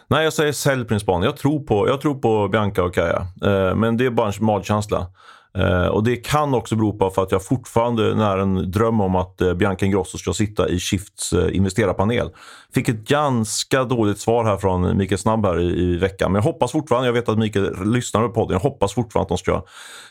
Nej, 0.08 0.24
jag 0.24 0.34
säger 0.34 0.52
sälj 0.52 0.84
på 0.84 0.90
din 0.90 1.00
spaning. 1.00 1.26
Jag 1.26 1.38
tror 1.38 1.60
på, 1.60 1.88
jag 1.88 2.02
tror 2.02 2.16
på 2.16 2.48
Bianca 2.48 2.84
och 2.84 2.94
Kaja. 2.94 3.28
Men 3.76 3.98
det 3.98 4.06
är 4.06 4.10
bara 4.10 4.28
en 4.28 4.34
magkänsla. 4.46 5.08
Eh, 5.58 5.88
och 5.88 6.04
det 6.04 6.16
kan 6.16 6.54
också 6.54 6.76
bero 6.76 6.98
på 6.98 7.10
för 7.10 7.24
att 7.24 7.32
jag 7.32 7.46
fortfarande 7.46 8.16
när 8.16 8.38
en 8.38 8.72
dröm 8.72 9.02
om 9.02 9.16
att 9.16 9.42
eh, 9.42 9.54
Bianca 9.54 9.86
Ingrosso 9.86 10.18
ska 10.18 10.34
sitta 10.34 10.70
i 10.70 10.80
Shifts 10.80 11.34
eh, 11.34 11.56
investerarpanel. 11.56 12.30
Fick 12.74 12.90
ett 12.90 13.08
ganska 13.08 13.84
dåligt 13.84 14.20
svar 14.20 14.46
här 14.46 14.58
från 14.58 14.98
Mikael 14.98 15.20
Snabb 15.20 15.46
här 15.46 15.60
i, 15.60 15.82
i, 15.82 15.98
veckan. 15.98 16.32
Men 16.32 16.40
jag 16.40 16.44
hoppas 16.44 16.72
fortfarande, 16.72 17.08
jag 17.08 17.14
vet 17.14 17.30
att 17.30 17.38
Mikael 17.38 17.92
lyssnar 17.92 18.28
på 18.28 18.34
podden, 18.34 18.54
jag 18.54 18.70
hoppas 18.70 18.94
fortfarande 18.94 19.24
att 19.24 19.30
de 19.30 19.38
ska 19.38 19.64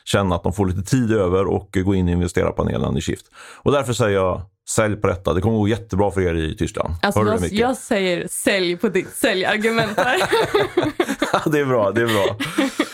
känna 0.04 0.34
att 0.34 0.42
de 0.42 0.52
får 0.52 0.66
lite 0.66 0.82
tid 0.82 1.12
över 1.12 1.46
och 1.46 1.78
gå 1.84 1.94
in 1.94 2.08
i 2.08 2.12
investerarpanelen 2.12 2.96
i 2.96 3.00
Shift. 3.00 3.26
Och 3.62 3.72
därför 3.72 3.92
säger 3.92 4.16
jag 4.16 4.42
Sälj 4.68 4.96
på 4.96 5.06
detta. 5.06 5.32
Det 5.34 5.40
kommer 5.40 5.58
gå 5.58 5.68
jättebra 5.68 6.10
för 6.10 6.20
er 6.20 6.34
i 6.34 6.56
Tyskland. 6.56 6.94
Alltså, 7.02 7.20
jag, 7.20 7.52
jag, 7.52 7.76
säger 7.76 8.26
sälj 8.28 8.76
på 8.76 8.88
ditt 8.88 9.12
säljargument 9.14 9.96
det 11.46 11.58
är 11.58 11.64
bra, 11.64 11.90
det 11.90 12.02
är 12.02 12.06
bra. 12.06 12.36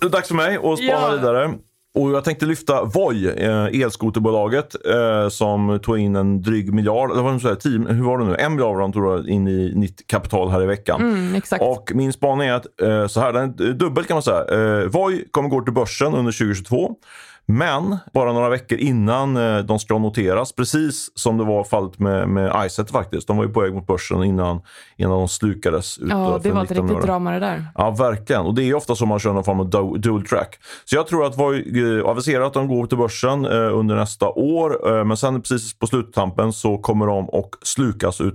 Det 0.00 0.06
är 0.06 0.10
dags 0.10 0.28
för 0.28 0.34
mig 0.34 0.56
att 0.56 0.78
spana 0.78 0.90
ja. 0.90 1.10
vidare. 1.10 1.54
Och 1.96 2.10
jag 2.10 2.24
tänkte 2.24 2.46
lyfta 2.46 2.84
Voi, 2.84 3.26
eh, 3.26 3.82
elskoterbolaget 3.82 4.76
eh, 4.86 5.28
som 5.28 5.78
tog 5.82 5.98
in 5.98 6.16
en 6.16 6.42
dryg 6.42 6.72
miljard, 6.72 7.10
eller 7.10 7.22
vad 7.22 7.42
säga, 7.42 7.56
tio, 7.56 7.78
hur 7.78 8.04
var 8.04 8.18
det 8.18 8.24
nu? 8.24 8.36
En 8.38 8.52
miljard 8.52 8.78
de 8.78 8.92
tog 8.92 9.28
in 9.28 9.48
i 9.48 9.72
nytt 9.74 10.06
kapital 10.06 10.48
här 10.48 10.62
i 10.62 10.66
veckan. 10.66 11.00
Mm, 11.00 11.40
och 11.60 11.92
min 11.94 12.12
spaning 12.12 12.48
är 12.48 12.52
att 12.52 12.80
eh, 12.82 13.06
så 13.06 13.20
här, 13.20 13.32
den 13.32 13.42
är 13.42 13.72
dubbel 13.72 14.04
kan 14.04 14.14
man 14.14 14.22
säga. 14.22 14.88
Voi 14.88 15.24
kommer 15.30 15.48
gå 15.48 15.60
till 15.60 15.72
börsen 15.72 16.14
under 16.14 16.32
2022. 16.32 16.94
Men 17.48 17.96
bara 18.14 18.32
några 18.32 18.48
veckor 18.48 18.78
innan 18.78 19.36
eh, 19.36 19.58
de 19.58 19.78
ska 19.78 19.98
noteras, 19.98 20.52
precis 20.52 21.18
som 21.18 21.38
det 21.38 21.44
var 21.44 21.64
fallet 21.64 21.98
med, 21.98 22.28
med 22.28 22.66
Iset 22.66 22.90
faktiskt. 22.90 23.28
De 23.28 23.36
var 23.36 23.44
ju 23.44 23.52
på 23.52 23.60
väg 23.60 23.74
mot 23.74 23.86
börsen 23.86 24.24
innan, 24.24 24.60
innan 24.96 25.18
de 25.18 25.28
slukades. 25.28 25.98
Ut 25.98 26.08
ja, 26.10 26.40
det 26.42 26.50
var 26.50 26.64
ett 26.64 26.70
riktigt 26.70 27.02
drama 27.02 27.30
det 27.30 27.40
där. 27.40 27.66
Ja, 27.74 27.90
verkligen. 27.90 28.46
Och 28.46 28.54
det 28.54 28.62
är 28.62 28.74
ofta 28.74 28.94
så 28.94 29.06
man 29.06 29.18
kör 29.18 29.32
någon 29.32 29.44
form 29.44 29.60
av 29.60 29.70
dual 30.00 30.26
track. 30.26 30.58
Så 30.84 30.96
jag 30.96 31.06
tror 31.06 31.26
att 31.26 31.36
var 31.36 31.54
eh, 31.54 32.10
aviserat 32.10 32.46
att 32.46 32.54
de 32.54 32.68
går 32.68 32.86
till 32.86 32.98
börsen 32.98 33.44
eh, 33.44 33.78
under 33.78 33.96
nästa 33.96 34.28
år. 34.28 35.04
Men 35.04 35.16
sen 35.16 35.42
precis 35.42 35.78
på 35.78 35.86
sluttampen 35.86 36.52
så 36.52 36.78
kommer 36.78 37.06
de 37.06 37.24
att 37.24 37.50
slukas 37.62 38.20
eh, 38.20 38.26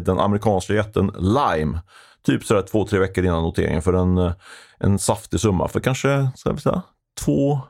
den 0.00 0.18
amerikanska 0.18 0.74
jätten 0.74 1.12
Lime. 1.18 1.80
Typ 2.26 2.44
sådär 2.44 2.62
två, 2.62 2.84
tre 2.84 2.98
veckor 2.98 3.24
innan 3.24 3.42
noteringen 3.42 3.82
för 3.82 3.92
en, 3.92 4.32
en 4.80 4.98
saftig 4.98 5.40
summa. 5.40 5.68
För 5.68 5.80
kanske, 5.80 6.28
ska 6.34 6.52
vi 6.52 6.60
säga, 6.60 6.82
två 7.24 7.60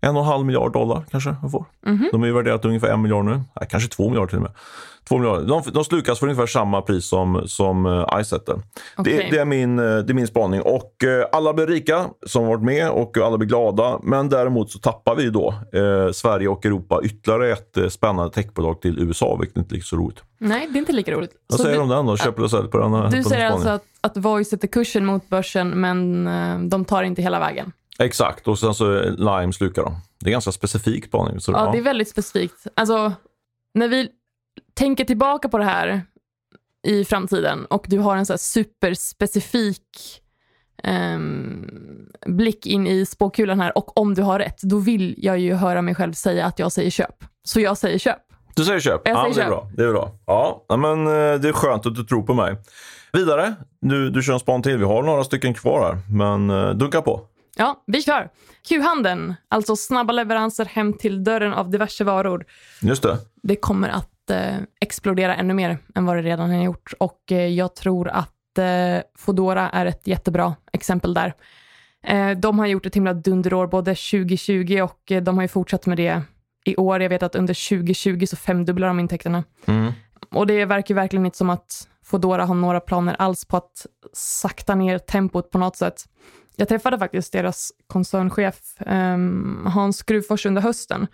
en 0.00 0.16
och 0.16 0.22
en 0.22 0.28
halv 0.28 0.46
miljard 0.46 0.72
dollar 0.72 1.04
kanske 1.10 1.36
jag 1.42 1.50
får. 1.50 1.64
Mm 1.86 1.98
-hmm. 1.98 2.08
De 2.12 2.22
är 2.22 2.26
ju 2.26 2.32
värderat 2.32 2.64
ungefär 2.64 2.88
en 2.88 3.02
miljard 3.02 3.24
nu. 3.24 3.30
Nej, 3.30 3.68
kanske 3.70 3.88
två 3.88 4.08
miljarder 4.08 4.28
till 4.28 4.36
och 4.36 4.42
med. 4.42 4.52
Två 5.08 5.18
miljarder. 5.18 5.46
De, 5.46 5.62
de 5.72 5.84
slukas 5.84 6.18
för 6.18 6.26
ungefär 6.26 6.46
samma 6.46 6.82
pris 6.82 7.04
som, 7.04 7.42
som 7.46 7.86
uh, 7.86 8.20
Icetten. 8.20 8.62
Okay. 8.98 9.16
Det, 9.16 9.30
det, 9.30 9.38
är 9.38 9.44
min, 9.44 9.78
eh, 9.78 9.84
det 9.84 10.12
är 10.12 10.14
min 10.14 10.26
spaning. 10.26 10.62
Och 10.62 10.94
uh, 11.04 11.24
alla 11.32 11.52
blir 11.52 11.66
rika 11.66 12.06
som 12.26 12.46
varit 12.46 12.62
med 12.62 12.90
och 12.90 13.16
alla 13.16 13.38
blir 13.38 13.48
glada. 13.48 14.00
Men 14.02 14.28
däremot 14.28 14.70
så 14.70 14.78
tappar 14.78 15.16
vi 15.16 15.30
då 15.30 15.54
uh, 15.74 16.12
Sverige 16.12 16.48
och 16.48 16.66
Europa 16.66 17.00
ytterligare 17.02 17.52
ett 17.52 17.78
uh, 17.78 17.88
spännande 17.88 18.32
techbolag 18.32 18.80
till 18.80 18.98
USA, 18.98 19.36
vilket 19.40 19.56
inte 19.56 19.72
är 19.72 19.76
lika 19.76 19.84
så 19.84 19.96
roligt. 19.96 20.22
Nej, 20.38 20.68
det 20.70 20.78
är 20.78 20.80
inte 20.80 20.92
lika 20.92 21.12
roligt. 21.12 21.30
Vad 21.48 21.58
så 21.58 21.64
säger 21.64 21.76
du 21.76 21.82
om 21.82 21.88
den 21.88 22.06
då? 22.06 22.16
Köper 22.16 22.38
eller 22.38 22.48
säljer 22.48 22.68
på 22.68 22.78
den? 22.78 23.10
Du 23.10 23.22
säger 23.22 23.50
alltså 23.50 23.68
att, 23.68 23.84
att 24.00 24.16
Voi 24.16 24.44
sätter 24.44 24.68
kursen 24.68 25.06
mot 25.06 25.28
börsen, 25.28 25.68
men 25.68 26.24
de 26.70 26.84
tar 26.84 27.02
inte 27.02 27.22
hela 27.22 27.40
vägen? 27.40 27.72
Exakt, 28.00 28.48
och 28.48 28.58
sen 28.58 28.74
så 28.74 29.02
Lime 29.02 29.52
slukar 29.52 29.82
de. 29.82 29.96
Det 30.20 30.30
är 30.30 30.32
ganska 30.32 30.52
specifikt 30.52 31.08
spaning. 31.08 31.40
Så, 31.40 31.52
ja, 31.52 31.64
ja, 31.64 31.72
det 31.72 31.78
är 31.78 31.82
väldigt 31.82 32.08
specifikt. 32.08 32.66
Alltså, 32.76 33.12
när 33.74 33.88
vi 33.88 34.08
tänker 34.74 35.04
tillbaka 35.04 35.48
på 35.48 35.58
det 35.58 35.64
här 35.64 36.02
i 36.86 37.04
framtiden 37.04 37.64
och 37.64 37.86
du 37.88 37.98
har 37.98 38.16
en 38.16 38.26
så 38.26 38.38
superspecifik 38.38 40.20
um, 40.84 41.70
blick 42.26 42.66
in 42.66 42.86
i 42.86 43.06
spåkulan 43.06 43.60
här 43.60 43.78
och 43.78 43.98
om 43.98 44.14
du 44.14 44.22
har 44.22 44.38
rätt, 44.38 44.62
då 44.62 44.78
vill 44.78 45.14
jag 45.18 45.38
ju 45.38 45.54
höra 45.54 45.82
mig 45.82 45.94
själv 45.94 46.12
säga 46.12 46.46
att 46.46 46.58
jag 46.58 46.72
säger 46.72 46.90
köp. 46.90 47.24
Så 47.44 47.60
jag 47.60 47.78
säger 47.78 47.98
köp. 47.98 48.22
Du 48.54 48.64
säger 48.64 48.80
köp? 48.80 49.00
Jag 49.04 49.16
ja, 49.16 49.22
säger 49.22 49.34
det 49.34 49.42
är 49.42 49.48
bra. 49.48 49.70
Det 49.76 49.84
är 49.84 49.92
bra. 49.92 50.12
Ja, 50.26 50.64
men 50.68 51.06
eh, 51.06 51.40
det 51.40 51.48
är 51.48 51.52
skönt 51.52 51.86
att 51.86 51.94
du 51.94 52.04
tror 52.04 52.22
på 52.22 52.34
mig. 52.34 52.56
Vidare, 53.12 53.54
du, 53.80 54.10
du 54.10 54.22
kör 54.22 54.32
en 54.32 54.40
span 54.40 54.62
till. 54.62 54.78
Vi 54.78 54.84
har 54.84 55.02
några 55.02 55.24
stycken 55.24 55.54
kvar 55.54 55.80
här, 55.80 55.98
men 56.08 56.50
uh, 56.50 56.74
dunka 56.74 57.02
på. 57.02 57.29
Ja, 57.60 57.82
vi 57.86 58.02
kör. 58.02 58.30
Q-handeln, 58.68 59.34
alltså 59.48 59.76
snabba 59.76 60.12
leveranser 60.12 60.64
hem 60.64 60.92
till 60.92 61.24
dörren 61.24 61.52
av 61.52 61.70
diverse 61.70 62.04
varor. 62.04 62.44
Just 62.82 63.02
det. 63.02 63.18
Det 63.42 63.56
kommer 63.56 63.88
att 63.88 64.30
eh, 64.30 64.56
explodera 64.80 65.36
ännu 65.36 65.54
mer 65.54 65.78
än 65.94 66.06
vad 66.06 66.16
det 66.16 66.22
redan 66.22 66.50
har 66.50 66.64
gjort 66.64 66.92
och 66.98 67.32
eh, 67.32 67.46
jag 67.46 67.74
tror 67.74 68.08
att 68.08 68.58
eh, 68.58 69.02
Fodora 69.18 69.70
är 69.70 69.86
ett 69.86 70.06
jättebra 70.06 70.54
exempel 70.72 71.14
där. 71.14 71.34
Eh, 72.06 72.30
de 72.30 72.58
har 72.58 72.66
gjort 72.66 72.86
ett 72.86 72.96
himla 72.96 73.14
dunderår 73.14 73.66
både 73.66 73.90
2020 73.90 74.80
och 74.82 75.12
eh, 75.12 75.22
de 75.22 75.36
har 75.38 75.42
ju 75.42 75.48
fortsatt 75.48 75.86
med 75.86 75.96
det 75.96 76.22
i 76.64 76.76
år. 76.76 77.02
Jag 77.02 77.08
vet 77.08 77.22
att 77.22 77.34
under 77.34 77.68
2020 77.68 78.26
så 78.26 78.36
femdubblar 78.36 78.88
de 78.88 79.00
intäkterna. 79.00 79.44
Mm. 79.66 79.92
Och 80.30 80.46
det 80.46 80.64
verkar 80.64 80.94
verkligen 80.94 81.26
inte 81.26 81.38
som 81.38 81.50
att 81.50 81.88
Fodora 82.04 82.44
har 82.44 82.54
några 82.54 82.80
planer 82.80 83.16
alls 83.18 83.44
på 83.44 83.56
att 83.56 83.86
sakta 84.12 84.74
ner 84.74 84.98
tempot 84.98 85.50
på 85.50 85.58
något 85.58 85.76
sätt. 85.76 86.04
Jag 86.60 86.68
träffade 86.68 86.98
faktiskt 86.98 87.32
deras 87.32 87.72
koncernchef 87.86 88.80
eh, 88.80 89.18
Hans 89.64 89.96
Skruvfors 89.96 90.46
under 90.46 90.62
hösten. 90.62 91.06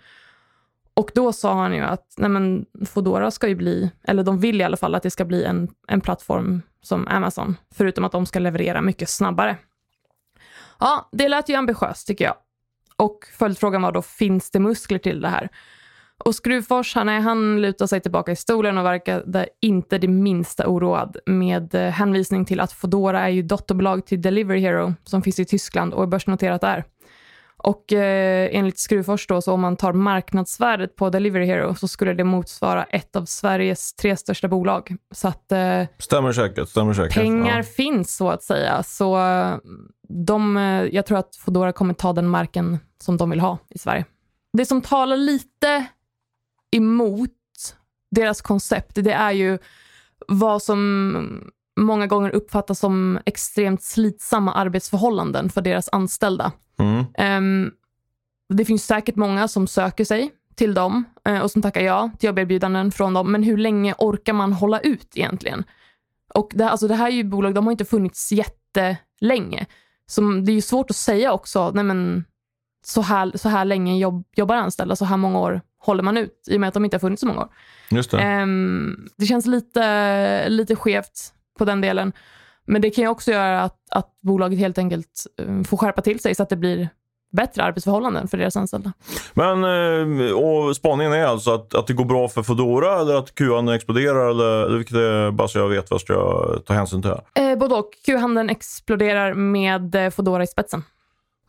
Och 0.93 1.11
då 1.15 1.33
sa 1.33 1.53
han 1.53 1.75
ju 1.75 1.81
att 1.81 2.13
nej 2.17 2.29
men, 2.29 2.65
Foodora 2.85 3.31
ska 3.31 3.47
ju 3.47 3.55
bli, 3.55 3.91
eller 4.03 4.23
de 4.23 4.39
vill 4.39 4.61
i 4.61 4.63
alla 4.63 4.77
fall 4.77 4.95
att 4.95 5.03
det 5.03 5.11
ska 5.11 5.25
bli 5.25 5.43
en, 5.43 5.67
en 5.87 6.01
plattform 6.01 6.61
som 6.81 7.07
Amazon, 7.07 7.55
förutom 7.73 8.05
att 8.05 8.11
de 8.11 8.25
ska 8.25 8.39
leverera 8.39 8.81
mycket 8.81 9.09
snabbare. 9.09 9.57
Ja, 10.79 11.09
det 11.11 11.29
lät 11.29 11.49
ju 11.49 11.55
ambitiöst 11.55 12.07
tycker 12.07 12.25
jag. 12.25 12.35
Och 12.95 13.19
följdfrågan 13.33 13.81
var 13.81 13.91
då, 13.91 14.01
finns 14.01 14.51
det 14.51 14.59
muskler 14.59 14.99
till 14.99 15.21
det 15.21 15.29
här? 15.29 15.49
Och 16.25 16.35
Skruvfors, 16.35 16.95
han, 16.95 17.09
är, 17.09 17.19
han 17.19 17.61
lutar 17.61 17.87
sig 17.87 18.01
tillbaka 18.01 18.31
i 18.31 18.35
stolen 18.35 18.77
och 18.77 18.85
verkade 18.85 19.47
inte 19.61 19.97
det 19.97 20.07
minsta 20.07 20.67
oroad 20.67 21.17
med 21.25 21.75
eh, 21.75 21.81
hänvisning 21.81 22.45
till 22.45 22.59
att 22.59 22.71
Fodora 22.71 23.21
är 23.21 23.29
ju 23.29 23.41
dotterbolag 23.41 24.05
till 24.05 24.21
Delivery 24.21 24.59
Hero 24.59 24.93
som 25.03 25.21
finns 25.21 25.39
i 25.39 25.45
Tyskland 25.45 25.93
och 25.93 26.03
är 26.03 26.07
börsnoterat 26.07 26.61
där. 26.61 26.83
Och 27.57 27.93
eh, 27.93 28.49
enligt 28.51 28.79
Skruvfors 28.79 29.27
då, 29.27 29.41
så 29.41 29.53
om 29.53 29.61
man 29.61 29.75
tar 29.75 29.93
marknadsvärdet 29.93 30.95
på 30.95 31.09
Delivery 31.09 31.45
Hero 31.45 31.75
så 31.75 31.87
skulle 31.87 32.13
det 32.13 32.23
motsvara 32.23 32.83
ett 32.83 33.15
av 33.15 33.25
Sveriges 33.25 33.93
tre 33.93 34.17
största 34.17 34.47
bolag. 34.47 34.95
Så 35.11 35.27
att 35.27 35.51
eh, 35.51 35.83
stämmer 35.99 36.31
säkert, 36.31 36.69
stämmer 36.69 36.93
säkert. 36.93 37.13
pengar 37.13 37.57
ja. 37.57 37.63
finns 37.63 38.15
så 38.15 38.29
att 38.29 38.43
säga. 38.43 38.83
Så 38.83 39.17
eh, 39.17 39.57
de, 40.09 40.57
eh, 40.57 40.83
jag 40.83 41.05
tror 41.05 41.17
att 41.17 41.35
Fodora 41.35 41.71
kommer 41.71 41.93
ta 41.93 42.13
den 42.13 42.27
marken 42.27 42.79
som 43.01 43.17
de 43.17 43.29
vill 43.29 43.39
ha 43.39 43.57
i 43.69 43.79
Sverige. 43.79 44.05
Det 44.53 44.65
som 44.65 44.81
talar 44.81 45.17
lite 45.17 45.85
emot 46.71 47.31
deras 48.11 48.41
koncept, 48.41 48.95
det 48.95 49.13
är 49.13 49.31
ju 49.31 49.57
vad 50.27 50.63
som 50.63 51.51
många 51.79 52.07
gånger 52.07 52.29
uppfattas 52.29 52.79
som 52.79 53.19
extremt 53.25 53.83
slitsamma 53.83 54.53
arbetsförhållanden 54.53 55.49
för 55.49 55.61
deras 55.61 55.89
anställda. 55.91 56.51
Mm. 56.79 57.05
Um, 57.37 57.71
det 58.53 58.65
finns 58.65 58.85
säkert 58.85 59.15
många 59.15 59.47
som 59.47 59.67
söker 59.67 60.05
sig 60.05 60.31
till 60.55 60.73
dem 60.73 61.03
uh, 61.29 61.39
och 61.39 61.51
som 61.51 61.61
tackar 61.61 61.81
ja 61.81 62.11
till 62.19 62.27
jobberbjudanden 62.27 62.91
från 62.91 63.13
dem, 63.13 63.31
men 63.31 63.43
hur 63.43 63.57
länge 63.57 63.95
orkar 63.97 64.33
man 64.33 64.53
hålla 64.53 64.79
ut 64.79 65.17
egentligen? 65.17 65.63
Och 66.33 66.51
det, 66.55 66.69
alltså 66.69 66.87
det 66.87 66.95
här 66.95 67.07
är 67.07 67.11
ju 67.11 67.23
bolag, 67.23 67.53
de 67.53 67.65
har 67.65 67.71
inte 67.71 67.85
funnits 67.85 68.31
jättelänge. 68.31 69.65
Så 70.05 70.21
det 70.21 70.51
är 70.51 70.55
ju 70.55 70.61
svårt 70.61 70.89
att 70.89 70.95
säga 70.95 71.33
också, 71.33 71.71
nej 71.71 71.83
men 71.83 72.25
så 72.85 73.01
här, 73.01 73.31
så 73.35 73.49
här 73.49 73.65
länge 73.65 73.97
jobb, 73.97 74.25
jobbar 74.35 74.55
anställda, 74.55 74.95
så 74.95 75.05
här 75.05 75.17
många 75.17 75.39
år 75.39 75.61
håller 75.79 76.03
man 76.03 76.17
ut 76.17 76.43
i 76.47 76.55
och 76.55 76.61
med 76.61 76.67
att 76.67 76.73
de 76.73 76.85
inte 76.85 76.97
har 76.97 76.99
funnits 76.99 77.19
så 77.19 77.27
många 77.27 77.41
år. 77.41 77.49
Just 77.91 78.11
det. 78.11 78.41
Um, 78.41 79.07
det 79.17 79.25
känns 79.25 79.45
lite, 79.45 80.49
lite 80.49 80.75
skevt 80.75 81.33
på 81.59 81.65
den 81.65 81.81
delen. 81.81 82.13
Men 82.65 82.81
det 82.81 82.89
kan 82.89 83.03
ju 83.03 83.09
också 83.09 83.31
göra 83.31 83.61
att, 83.63 83.77
att 83.91 84.21
bolaget 84.21 84.59
helt 84.59 84.77
enkelt 84.77 85.25
um, 85.41 85.63
får 85.63 85.77
skärpa 85.77 86.01
till 86.01 86.19
sig 86.19 86.35
så 86.35 86.43
att 86.43 86.49
det 86.49 86.55
blir 86.55 86.89
bättre 87.31 87.63
arbetsförhållanden 87.63 88.27
för 88.27 88.37
deras 88.37 88.57
anställda. 88.57 88.93
Men 89.33 89.63
eh, 89.63 90.31
och 90.31 90.75
spaningen 90.75 91.13
är 91.13 91.25
alltså 91.25 91.51
att, 91.51 91.75
att 91.75 91.87
det 91.87 91.93
går 91.93 92.05
bra 92.05 92.27
för 92.27 92.43
Fodora 92.43 93.01
eller 93.01 93.15
att 93.15 93.35
Q-handeln 93.35 93.75
exploderar? 93.75 94.29
Eller, 94.29 94.77
vilket 94.77 94.95
är 94.95 95.31
bara 95.31 95.47
så 95.47 95.59
jag 95.59 95.69
vet 95.69 95.91
vad 95.91 96.01
ska 96.01 96.13
jag 96.13 96.65
ta 96.65 96.73
hänsyn 96.73 97.01
till? 97.01 97.11
Här? 97.11 97.51
Eh, 97.51 97.57
både 97.57 97.75
och. 97.75 97.89
Q-handeln 98.05 98.49
exploderar 98.49 99.33
med 99.33 99.95
eh, 99.95 100.09
Fodora 100.09 100.43
i 100.43 100.47
spetsen. 100.47 100.83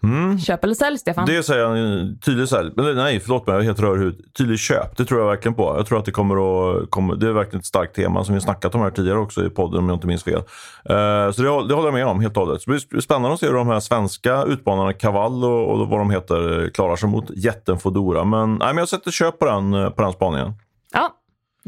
Mm. 0.03 0.39
Köp 0.39 0.65
eller 0.65 0.75
sälj, 0.75 0.99
Stefan? 0.99 1.27
Det 1.27 1.43
säger 1.43 1.65
han. 1.65 2.19
Tydlig 2.19 2.49
sälj. 2.49 2.73
Men 2.77 2.97
nej, 2.97 3.21
förlåt 3.21 3.47
mig, 3.47 3.55
jag 3.55 3.61
är 3.61 3.65
helt 3.65 3.81
rörhud. 3.81 4.21
Tydlig 4.39 4.59
köp, 4.59 4.97
det 4.97 5.05
tror 5.05 5.21
jag 5.21 5.27
verkligen 5.29 5.55
på. 5.55 5.75
Jag 5.77 5.87
tror 5.87 5.99
att 5.99 6.05
det 6.05 6.11
kommer 6.11 6.35
att... 6.35 6.91
Kommer, 6.91 7.17
det 7.17 7.29
är 7.29 7.33
verkligen 7.33 7.59
ett 7.61 7.67
starkt 7.67 7.97
tema 7.97 8.25
som 8.25 8.35
vi 8.35 8.41
snackat 8.41 8.75
om 8.75 8.81
här 8.81 8.91
tidigare 8.91 9.19
också 9.19 9.47
i 9.47 9.51
podden 9.51 9.79
om 9.79 9.89
jag 9.89 9.97
inte 9.97 10.07
minns 10.07 10.25
fel. 10.25 10.39
Uh, 10.39 11.31
så 11.33 11.43
det, 11.43 11.69
det 11.69 11.75
håller 11.75 11.85
jag 11.85 11.95
med 11.95 12.07
om 12.07 12.21
helt 12.21 12.37
och 12.37 12.47
hållet. 12.47 12.63
Så 12.63 12.71
det 12.71 12.89
blir 12.89 13.01
spännande 13.01 13.35
att 13.35 13.41
se 13.41 13.47
hur 13.47 13.55
de 13.55 13.69
här 13.69 13.81
svenska 13.81 14.45
utmanarna, 14.45 14.93
Kaval 14.93 15.45
och, 15.45 15.71
och 15.71 15.89
vad 15.89 16.01
de 16.01 16.11
heter, 16.11 16.71
klarar 16.75 16.97
sig 16.97 17.09
mot 17.09 17.31
jätten 17.31 17.79
Fodora. 17.79 18.25
Men, 18.25 18.55
nej, 18.55 18.69
men 18.69 18.79
jag 18.79 18.89
sätter 18.89 19.11
köp 19.11 19.39
på 19.39 19.45
den, 19.45 19.93
på 19.93 20.03
den 20.03 20.13
spaningen. 20.13 20.53
Ja, 20.93 21.18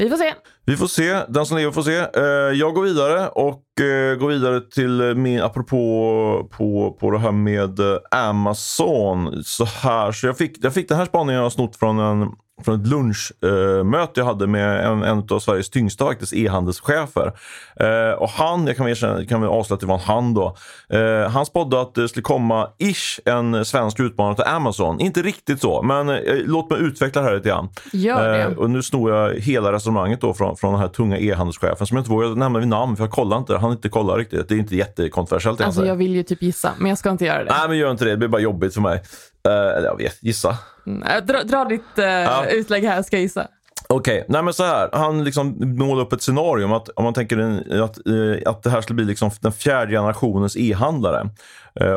vi 0.00 0.10
får 0.10 0.16
se. 0.16 0.34
Vi 0.66 0.76
får 0.76 0.86
se. 0.86 1.24
Den 1.28 1.46
som 1.46 1.56
lever 1.56 1.72
får 1.72 1.82
se. 1.82 1.96
Eh, 1.96 2.58
jag 2.58 2.74
går 2.74 2.82
vidare 2.82 3.28
och 3.28 3.80
eh, 3.80 4.16
går 4.16 4.28
vidare 4.28 4.60
till 4.60 5.00
eh, 5.00 5.14
min, 5.14 5.40
apropå 5.40 6.48
på, 6.50 6.96
på 7.00 7.10
det 7.10 7.18
här 7.18 7.32
med 7.32 7.80
Amazon. 8.10 9.44
Så 9.44 9.64
här, 9.64 10.12
så 10.12 10.26
jag 10.26 10.38
fick, 10.38 10.64
jag 10.64 10.74
fick 10.74 10.88
den 10.88 10.98
här 10.98 11.04
spaningen 11.04 11.34
jag 11.34 11.42
har 11.42 11.50
snott 11.50 11.76
från 11.76 11.98
en 11.98 12.28
från 12.64 12.80
ett 12.80 12.86
lunchmöte 12.86 14.20
jag 14.20 14.24
hade 14.24 14.46
med 14.46 14.86
en, 14.86 15.02
en 15.02 15.26
av 15.30 15.38
Sveriges 15.38 15.70
tyngsta 15.70 16.04
faktiskt 16.04 16.32
e-handelschefer. 16.32 17.32
Eh, 17.80 18.12
och 18.18 18.28
han, 18.28 18.66
jag 18.66 18.76
kan 18.76 18.86
väl, 18.86 19.26
kan 19.28 19.40
väl 19.40 19.50
avslöja 19.50 19.74
att 19.74 19.80
det 19.80 19.86
var 19.86 19.98
han 19.98 20.34
då. 20.34 20.56
Eh, 20.88 21.30
han 21.30 21.46
spådde 21.46 21.80
att 21.80 21.94
det 21.94 22.08
skulle 22.08 22.22
komma 22.22 22.68
ish 22.78 23.20
en 23.24 23.64
svensk 23.64 24.00
utmanare 24.00 24.34
till 24.34 24.44
Amazon. 24.44 25.00
Inte 25.00 25.22
riktigt 25.22 25.60
så, 25.60 25.82
men 25.82 26.08
eh, 26.08 26.16
låt 26.44 26.70
mig 26.70 26.80
utveckla 26.80 27.22
det 27.22 27.28
här 27.28 27.34
lite 27.36 27.48
grann. 27.48 27.68
Gör 27.92 28.32
det. 28.32 28.42
Eh, 28.42 28.52
och 28.52 28.70
nu 28.70 28.82
snor 28.82 29.10
jag 29.10 29.34
hela 29.34 29.72
resonemanget 29.72 30.20
då 30.20 30.34
från, 30.34 30.56
från 30.56 30.72
den 30.72 30.80
här 30.80 30.88
tunga 30.88 31.18
e-handelschefen 31.18 31.86
som 31.86 31.96
jag 31.96 32.00
inte 32.00 32.10
vågar 32.10 32.28
nämna 32.28 32.58
vid 32.58 32.68
namn 32.68 32.96
för 32.96 33.04
jag 33.04 33.10
kollar 33.10 33.38
inte. 33.38 33.56
Han 33.56 33.72
inte 33.72 33.88
kollar 33.88 34.16
riktigt. 34.16 34.48
Det 34.48 34.54
är 34.54 34.58
inte 34.58 34.76
jättekontroversiellt. 34.76 35.60
Alltså 35.60 35.86
jag 35.86 35.96
vill 35.96 36.14
ju 36.14 36.22
typ 36.22 36.42
gissa, 36.42 36.70
men 36.78 36.88
jag 36.88 36.98
ska 36.98 37.10
inte 37.10 37.24
göra 37.24 37.44
det. 37.44 37.50
Nej, 37.58 37.68
men 37.68 37.78
gör 37.78 37.90
inte 37.90 38.04
det. 38.04 38.10
Det 38.10 38.16
blir 38.16 38.28
bara 38.28 38.42
jobbigt 38.42 38.74
för 38.74 38.80
mig. 38.80 39.02
Uh, 39.48 39.84
jag 39.84 39.96
vet, 39.96 40.22
gissa. 40.22 40.58
Mm, 40.86 41.26
dra, 41.26 41.42
dra 41.42 41.64
ditt 41.64 41.98
uh, 41.98 42.04
ja. 42.04 42.46
utlägg 42.46 42.84
här, 42.84 43.02
ska 43.02 43.16
jag 43.16 43.22
gissa. 43.22 43.46
Okej, 43.88 44.18
okay. 44.18 44.24
nej 44.28 44.42
men 44.42 44.54
så 44.54 44.64
här. 44.64 44.88
Han 44.92 45.24
liksom 45.24 45.56
målar 45.78 46.02
upp 46.02 46.12
ett 46.12 46.22
scenario 46.22 46.64
om 46.64 46.72
att 46.72 46.88
om 46.88 47.04
man 47.04 47.14
tänker 47.14 47.38
att, 47.82 47.98
att 48.46 48.62
det 48.62 48.70
här 48.70 48.80
skulle 48.80 48.94
bli 48.94 49.04
liksom 49.04 49.30
den 49.40 49.52
fjärde 49.52 49.92
generationens 49.92 50.56
e-handlare. 50.56 51.30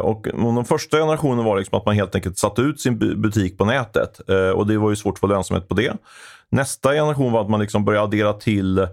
Och 0.01 0.27
den 0.34 0.65
första 0.65 0.97
generationen 0.97 1.45
var 1.45 1.58
liksom 1.58 1.77
att 1.77 1.86
man 1.86 1.95
helt 1.95 2.15
enkelt 2.15 2.38
satte 2.38 2.62
ut 2.62 2.82
sin 2.82 3.21
butik 3.21 3.58
på 3.58 3.65
nätet 3.65 4.19
och 4.56 4.67
det 4.67 4.77
var 4.77 4.89
ju 4.89 4.95
svårt 4.95 5.13
att 5.13 5.19
få 5.19 5.27
lönsamhet 5.27 5.67
på 5.67 5.75
det. 5.75 5.93
Nästa 6.49 6.93
generation 6.93 7.32
var 7.32 7.41
att 7.41 7.49
man 7.49 7.60
liksom 7.60 7.86
började 7.86 8.03
addera 8.03 8.34
till 8.34 8.88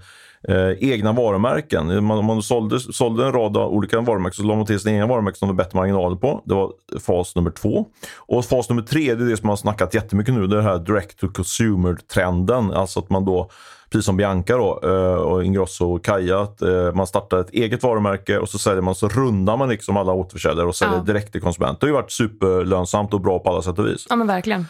eh, 0.48 0.90
egna 0.90 1.12
varumärken. 1.12 2.05
Man, 2.05 2.24
man 2.24 2.42
sålde, 2.42 2.81
sålde 2.81 3.26
en 3.26 3.33
rad 3.33 3.57
olika 3.57 4.00
varumärken 4.00 4.37
så 4.37 4.42
la 4.42 4.57
man 4.57 4.66
till 4.66 4.81
sina 4.81 4.94
egna 4.94 5.07
varumärken 5.07 5.38
som 5.38 5.48
de 5.48 5.57
bättre 5.57 5.79
marginaler 5.79 6.16
på. 6.16 6.42
Det 6.44 6.55
var 6.55 6.72
fas 7.00 7.37
nummer 7.37 7.50
två. 7.50 7.87
Och 8.16 8.44
fas 8.44 8.68
nummer 8.68 8.83
tre, 8.83 9.14
det 9.14 9.24
är 9.24 9.29
det 9.29 9.37
som 9.37 9.46
man 9.46 9.53
har 9.53 9.57
snackat 9.57 9.94
jättemycket 9.94 10.35
nu. 10.35 10.46
Det 10.46 10.55
är 10.55 10.62
den 10.62 10.66
här 10.66 10.79
direct 10.79 11.18
to 11.18 11.29
consumer-trenden. 11.29 12.72
Alltså 12.72 13.00
att 13.00 13.11
man 13.11 13.24
då 13.24 13.50
precis 13.90 14.07
som 14.07 14.16
Bianca 14.16 14.57
då, 14.57 14.81
eh, 14.83 15.14
och 15.14 15.44
Ingrosso 15.44 15.94
och 15.94 16.05
Kaja, 16.05 16.48
eh, 16.62 16.94
man 16.94 17.07
startar 17.07 17.38
ett 17.38 17.50
eget 17.50 17.83
varumärke 17.83 18.38
och 18.38 18.48
så 18.48 18.59
säljer 18.59 18.83
man 18.83 18.94
så 18.94 19.09
rundar 19.09 19.57
man 19.57 19.68
liksom 19.68 19.96
alla 19.96 20.12
återförsäljare 20.12 20.66
och 20.66 20.76
säljer 20.76 20.96
ja. 20.96 21.03
direkt 21.03 21.33
till 21.33 21.40
konsument. 21.40 21.81
Det 21.81 21.87
har 21.87 21.88
ju 21.88 21.94
varit 21.94 22.12
superlönsamt 22.12 23.14
och 23.14 23.20
bra 23.20 23.38
på 23.38 23.50
alla 23.50 23.62
sätt 23.62 23.79
och 23.79 23.87
vis. 23.87 24.07
Ja 24.09 24.16
men 24.16 24.26
verkligen. 24.26 24.66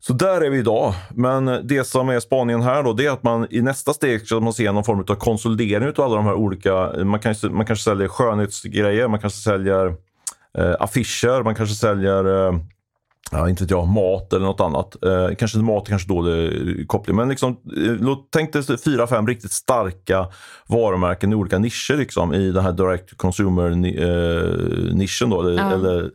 Så 0.00 0.12
där 0.12 0.40
är 0.40 0.50
vi 0.50 0.58
idag. 0.58 0.94
Men 1.14 1.60
det 1.64 1.84
som 1.84 2.08
är 2.08 2.20
spaningen 2.20 2.62
här 2.62 2.82
då, 2.82 2.92
det 2.92 3.06
är 3.06 3.10
att 3.10 3.22
man 3.22 3.46
i 3.50 3.62
nästa 3.62 3.92
steg 3.92 4.26
ska 4.26 4.40
man 4.40 4.52
se 4.52 4.72
någon 4.72 4.84
form 4.84 5.04
av 5.08 5.14
konsolidering 5.14 5.88
av 5.88 6.00
alla 6.00 6.16
de 6.16 6.24
här 6.24 6.34
olika. 6.34 7.04
Man 7.04 7.20
kanske, 7.20 7.48
man 7.48 7.66
kanske 7.66 7.84
säljer 7.84 8.08
skönhetsgrejer, 8.08 9.08
man 9.08 9.20
kanske 9.20 9.40
säljer 9.40 9.86
eh, 10.58 10.74
affischer, 10.80 11.42
man 11.42 11.54
kanske 11.54 11.74
säljer 11.74 12.46
eh, 12.46 12.52
Ja, 13.30 13.48
inte 13.48 13.62
vet 13.62 13.70
jag, 13.70 13.88
mat 13.88 14.32
eller 14.32 14.46
något 14.46 14.60
annat. 14.60 15.04
Eh, 15.04 15.28
kanske 15.38 15.58
mat 15.58 15.88
kanske 15.88 16.08
dålig 16.08 16.88
koppling, 16.88 17.16
men 17.16 17.28
liksom, 17.28 17.50
eh, 17.50 17.56
tänk 18.32 18.52
dig 18.52 18.62
fyra, 18.84 19.06
fem 19.06 19.26
riktigt 19.26 19.52
starka 19.52 20.26
varumärken 20.66 21.32
i 21.32 21.34
olika 21.34 21.58
nischer 21.58 21.96
liksom, 21.96 22.34
i 22.34 22.50
den 22.50 22.64
här 22.64 22.72
direct 22.72 23.16
consumer-nischen. 23.16 25.32
Eh, 25.32 25.38
då, 25.38 25.52
ja. 25.52 25.72
eller 25.72 26.10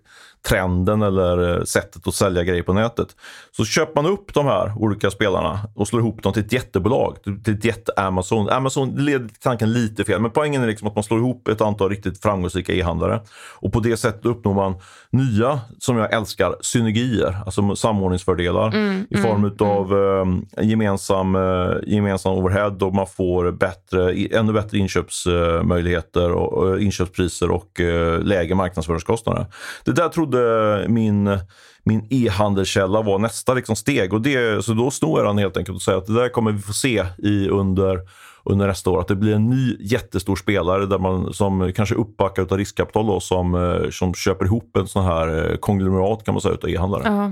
trenden 0.49 1.01
eller 1.01 1.57
eh, 1.57 1.63
sättet 1.63 2.07
att 2.07 2.15
sälja 2.15 2.43
grejer 2.43 2.63
på 2.63 2.73
nätet. 2.73 3.07
Så 3.51 3.65
köper 3.65 4.01
man 4.01 4.11
upp 4.11 4.33
de 4.33 4.45
här 4.45 4.73
olika 4.77 5.11
spelarna 5.11 5.59
och 5.75 5.87
slår 5.87 6.01
ihop 6.01 6.23
dem 6.23 6.33
till 6.33 6.45
ett 6.45 6.53
jättebolag, 6.53 7.17
till 7.43 7.53
ett 7.53 7.65
jätte-Amazon. 7.65 8.49
Amazon 8.49 8.95
leder 8.95 9.29
tanken 9.39 9.73
lite 9.73 10.03
fel, 10.03 10.21
men 10.21 10.31
poängen 10.31 10.63
är 10.63 10.67
liksom 10.67 10.87
att 10.87 10.95
man 10.95 11.03
slår 11.03 11.19
ihop 11.19 11.47
ett 11.47 11.61
antal 11.61 11.89
riktigt 11.89 12.21
framgångsrika 12.21 12.73
e-handlare. 12.73 13.21
Och 13.59 13.73
på 13.73 13.79
det 13.79 13.97
sättet 13.97 14.25
uppnår 14.25 14.53
man 14.53 14.75
nya, 15.09 15.59
som 15.79 15.97
jag 15.97 16.13
älskar, 16.13 16.55
synergier, 16.61 17.37
alltså 17.45 17.75
samordningsfördelar 17.75 18.67
mm, 18.67 19.05
i 19.09 19.17
form 19.17 19.45
mm, 19.45 19.55
av 19.59 19.93
mm. 19.93 20.45
Eh, 20.57 20.67
gemensam, 20.67 21.35
eh, 21.35 21.71
gemensam 21.83 22.33
overhead 22.33 22.75
och 22.81 22.95
man 22.95 23.07
får 23.07 23.51
bättre, 23.51 24.13
ännu 24.13 24.53
bättre 24.53 24.77
inköpsmöjligheter 24.77 26.31
och 26.31 26.81
inköpspriser 26.81 27.51
och 27.51 27.79
lägre 28.21 28.55
marknadsföringskostnader. 28.55 29.45
Det 29.85 29.91
där 29.91 30.09
trodde 30.09 30.30
trodde 30.31 30.85
min 30.87 31.39
min 31.83 32.07
e-handelskälla 32.09 33.01
var 33.01 33.19
nästa 33.19 33.53
liksom 33.53 33.75
steg. 33.75 34.13
Och 34.13 34.21
det, 34.21 34.65
så 34.65 34.73
då 34.73 34.91
snor 34.91 35.19
jag 35.19 35.27
den 35.27 35.37
helt 35.37 35.57
enkelt 35.57 35.75
och 35.75 35.81
säger 35.81 35.97
att 35.97 36.07
det 36.07 36.13
där 36.13 36.29
kommer 36.29 36.51
vi 36.51 36.61
få 36.61 36.73
se 36.73 37.05
i 37.17 37.47
under, 37.49 37.99
under 38.43 38.67
nästa 38.67 38.89
år. 38.89 39.01
Att 39.01 39.07
det 39.07 39.15
blir 39.15 39.35
en 39.35 39.49
ny 39.49 39.77
jättestor 39.79 40.35
spelare 40.35 40.85
där 40.85 40.97
man, 40.97 41.33
som 41.33 41.73
kanske 41.73 41.95
uppbackar 41.95 42.41
av 42.41 42.57
riskkapital 42.57 43.07
då, 43.07 43.19
som, 43.19 43.55
eh, 43.55 43.89
som 43.89 44.13
köper 44.13 44.45
ihop 44.45 44.77
en 44.77 44.87
sån 44.87 45.05
här 45.05 45.51
eh, 45.51 45.57
konglomerat 45.57 46.25
kan 46.25 46.33
man 46.33 46.41
säga 46.41 46.53
utav 46.53 46.69
e-handlare. 46.69 47.03
Uh 47.03 47.29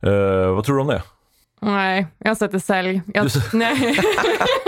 -huh. 0.00 0.46
uh, 0.46 0.54
vad 0.54 0.64
tror 0.64 0.76
du 0.76 0.82
om 0.82 0.88
det? 0.88 1.02
Nej, 1.60 2.06
jag 2.18 2.36
sätter 2.36 2.58
sälj. 2.58 3.02
Jag, 3.14 3.30
nej. 3.52 3.98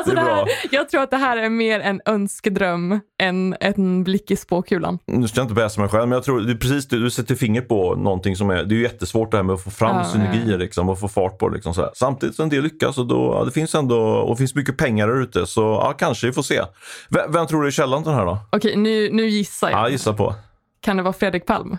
Alltså 0.00 0.14
det, 0.14 0.20
det 0.20 0.34
här, 0.34 0.48
jag 0.70 0.88
tror 0.88 1.02
att 1.02 1.10
det 1.10 1.16
här 1.16 1.36
är 1.36 1.48
mer 1.48 1.80
en 1.80 2.00
önskedröm 2.06 3.00
än 3.22 3.56
en 3.60 4.04
blick 4.04 4.30
i 4.30 4.36
spåkulan. 4.36 4.98
Nu 5.06 5.28
ska 5.28 5.38
jag 5.38 5.44
inte 5.44 5.54
bäsa 5.54 5.80
mig 5.80 5.90
själv, 5.90 6.08
men 6.08 6.16
jag 6.16 6.24
tror 6.24 6.40
det 6.40 6.54
precis 6.54 6.88
du, 6.88 7.02
du 7.02 7.10
sätter 7.10 7.34
fingret 7.34 7.68
på 7.68 7.94
någonting 7.94 8.36
som 8.36 8.50
är, 8.50 8.64
det 8.64 8.74
är 8.74 8.78
jättesvårt 8.78 9.30
det 9.30 9.36
här 9.36 9.44
med 9.44 9.54
att 9.54 9.64
få 9.64 9.70
fram 9.70 9.96
ja, 9.96 10.04
synergier 10.04 10.58
liksom, 10.58 10.88
och 10.88 11.00
få 11.00 11.08
fart 11.08 11.38
på 11.38 11.48
det. 11.48 11.54
Liksom, 11.54 11.74
så 11.74 11.80
här. 11.80 11.90
Samtidigt 11.94 12.36
som 12.36 12.42
en 12.42 12.48
del 12.48 12.62
lyckas 12.62 12.98
och 12.98 13.06
då, 13.06 13.34
ja, 13.38 13.44
det 13.44 13.50
finns 13.50 13.74
ändå, 13.74 14.00
och 14.00 14.38
finns 14.38 14.54
mycket 14.54 14.76
pengar 14.76 15.08
där 15.08 15.22
ute 15.22 15.46
så 15.46 15.60
ja, 15.60 15.92
kanske 15.98 16.26
vi 16.26 16.32
får 16.32 16.42
se. 16.42 16.60
V 17.08 17.20
vem 17.28 17.46
tror 17.46 17.62
du 17.62 17.66
är 17.66 17.70
källan 17.70 18.02
till 18.02 18.10
den 18.10 18.18
här 18.18 18.26
då? 18.26 18.38
Okej, 18.52 18.76
nu, 18.76 19.10
nu 19.12 19.28
gissar 19.28 19.70
jag. 19.70 19.80
Ja, 19.80 19.88
gissa 19.88 20.12
på. 20.12 20.34
Kan 20.80 20.96
det 20.96 21.02
vara 21.02 21.12
Fredrik 21.12 21.46
Palm? 21.46 21.78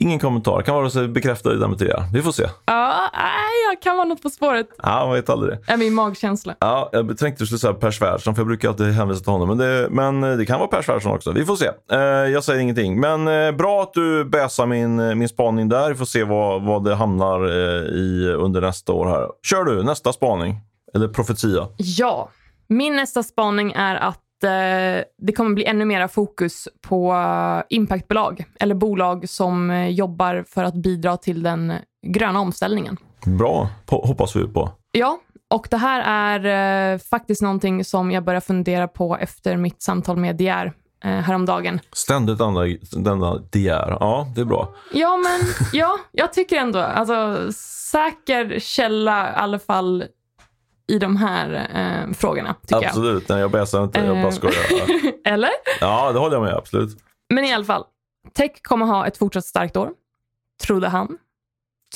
Ingen 0.00 0.18
kommentar. 0.18 0.62
Kan 0.62 0.74
vara 0.74 0.90
sig 0.90 1.08
bekräfta 1.08 1.50
eller 1.50 1.60
dementera. 1.60 2.04
Vi 2.12 2.22
får 2.22 2.32
se. 2.32 2.46
Ja, 2.64 3.10
kan 3.76 3.96
vara 3.96 4.08
något 4.08 4.22
på 4.22 4.30
spåret. 4.30 4.68
Ja, 4.82 5.06
man 5.06 5.14
vet 5.14 5.30
aldrig. 5.30 5.58
Det 5.66 5.72
är 5.72 5.76
min 5.76 5.94
magkänsla. 5.94 6.54
Ja, 6.58 6.88
jag 6.92 7.18
tänkte 7.18 7.42
du 7.42 7.46
skulle 7.46 7.58
säga 7.58 7.74
Per 7.74 7.90
Svärdson, 7.90 8.34
för 8.34 8.40
jag 8.40 8.46
brukar 8.46 8.68
alltid 8.68 8.86
hänvisa 8.86 9.20
till 9.20 9.32
honom. 9.32 9.48
Men 9.48 9.58
det, 9.58 9.88
men 9.90 10.38
det 10.38 10.46
kan 10.46 10.58
vara 10.58 10.68
Per 10.68 10.82
Svärdson 10.82 11.12
också. 11.12 11.32
Vi 11.32 11.44
får 11.44 11.56
se. 11.56 11.70
Eh, 11.92 11.98
jag 12.00 12.44
säger 12.44 12.60
ingenting. 12.60 13.00
Men 13.00 13.28
eh, 13.28 13.52
bra 13.52 13.82
att 13.82 13.92
du 13.92 14.24
bäsar 14.24 14.66
min, 14.66 15.18
min 15.18 15.28
spaning 15.28 15.68
där. 15.68 15.88
Vi 15.88 15.94
får 15.94 16.04
se 16.04 16.24
vad, 16.24 16.62
vad 16.62 16.84
det 16.84 16.94
hamnar 16.94 17.44
eh, 17.44 17.82
i 17.82 18.32
under 18.38 18.60
nästa 18.60 18.92
år 18.92 19.06
här. 19.06 19.28
Kör 19.42 19.64
du, 19.64 19.82
nästa 19.82 20.12
spaning. 20.12 20.60
Eller 20.94 21.08
profetia. 21.08 21.68
Ja. 21.76 22.30
Min 22.68 22.96
nästa 22.96 23.22
spaning 23.22 23.72
är 23.72 23.96
att 23.96 24.22
Eh, 24.42 25.04
det 25.18 25.32
kommer 25.36 25.54
bli 25.54 25.64
ännu 25.64 25.84
mera 25.84 26.08
fokus 26.08 26.68
på 26.80 27.16
impactbolag 27.68 28.44
eller 28.60 28.74
bolag 28.74 29.28
som 29.28 29.70
eh, 29.70 29.88
jobbar 29.88 30.44
för 30.48 30.64
att 30.64 30.74
bidra 30.74 31.16
till 31.16 31.42
den 31.42 31.72
gröna 32.06 32.40
omställningen. 32.40 32.96
Bra, 33.36 33.68
hoppas 33.86 34.36
vi 34.36 34.48
på. 34.48 34.70
Ja, 34.92 35.20
och 35.50 35.66
det 35.70 35.76
här 35.76 36.02
är 36.06 36.92
eh, 36.92 36.98
faktiskt 36.98 37.42
någonting 37.42 37.84
som 37.84 38.10
jag 38.10 38.24
börjar 38.24 38.40
fundera 38.40 38.88
på 38.88 39.16
efter 39.16 39.56
mitt 39.56 39.82
samtal 39.82 40.16
med 40.16 40.36
DR 40.36 40.72
häromdagen. 41.00 41.80
Ständigt 41.92 42.38
denna, 42.38 42.60
denna 42.92 43.34
DR. 43.36 43.96
Ja, 44.00 44.26
det 44.34 44.40
är 44.40 44.44
bra. 44.44 44.74
Ja, 44.92 45.16
men 45.16 45.40
ja, 45.72 45.98
jag 46.12 46.32
tycker 46.32 46.56
ändå, 46.56 46.78
alltså 46.78 47.46
säker 47.90 48.58
källa 48.58 49.30
i 49.30 49.34
alla 49.34 49.58
fall 49.58 50.04
i 50.88 50.98
de 50.98 51.16
här 51.16 51.68
eh, 51.74 52.14
frågorna. 52.14 52.54
Tycker 52.62 52.88
absolut, 52.88 53.24
jag. 53.28 53.34
nej 53.34 53.40
jag 53.40 53.50
bäsar 53.50 53.84
inte, 53.84 54.00
jag 54.00 54.16
bara 54.16 54.26
eh, 54.26 54.30
skojar. 54.30 54.64
Eller? 55.24 55.50
Ja, 55.80 56.12
det 56.12 56.18
håller 56.18 56.36
jag 56.36 56.42
med, 56.42 56.54
absolut. 56.54 56.98
Men 57.28 57.44
i 57.44 57.52
alla 57.52 57.64
fall, 57.64 57.84
tech 58.34 58.50
kommer 58.62 58.86
ha 58.86 59.06
ett 59.06 59.16
fortsatt 59.16 59.44
starkt 59.44 59.76
år, 59.76 59.90
trodde 60.66 60.88
han. 60.88 61.18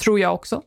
Tror 0.01 0.21
jag 0.21 0.35
också. 0.35 0.63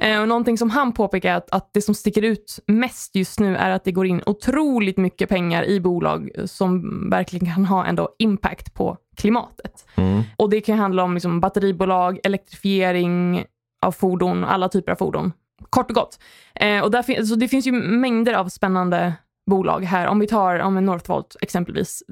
Eh, 0.00 0.20
och 0.20 0.28
någonting 0.28 0.58
som 0.58 0.70
han 0.70 0.92
påpekar 0.92 1.32
är 1.32 1.36
att, 1.36 1.50
att 1.50 1.70
det 1.72 1.82
som 1.82 1.94
sticker 1.94 2.22
ut 2.22 2.58
mest 2.66 3.16
just 3.16 3.40
nu 3.40 3.56
är 3.56 3.70
att 3.70 3.84
det 3.84 3.92
går 3.92 4.06
in 4.06 4.22
otroligt 4.26 4.96
mycket 4.96 5.28
pengar 5.28 5.64
i 5.64 5.80
bolag 5.80 6.30
som 6.44 7.10
verkligen 7.10 7.54
kan 7.54 7.64
ha 7.64 7.86
ändå 7.86 8.08
impact 8.18 8.74
på 8.74 8.96
klimatet. 9.16 9.86
Mm. 9.94 10.22
Och 10.36 10.50
det 10.50 10.60
kan 10.60 10.78
handla 10.78 11.02
om 11.02 11.14
liksom 11.14 11.40
batteribolag, 11.40 12.18
elektrifiering 12.24 13.44
av 13.82 13.92
fordon, 13.92 14.44
alla 14.44 14.68
typer 14.68 14.92
av 14.92 14.96
fordon. 14.96 15.32
Kort 15.70 15.90
och 15.90 15.94
gott. 15.94 16.18
Eh, 16.54 16.80
och 16.80 16.90
där 16.90 17.24
så 17.24 17.34
det 17.34 17.48
finns 17.48 17.66
ju 17.66 17.72
mängder 17.72 18.34
av 18.34 18.48
spännande 18.48 19.14
bolag 19.50 19.84
här. 19.84 20.06
Om 20.06 20.18
vi 20.18 20.26
tar 20.26 20.58
om 20.58 20.74
Northvolt 20.74 21.36
exempelvis, 21.40 22.02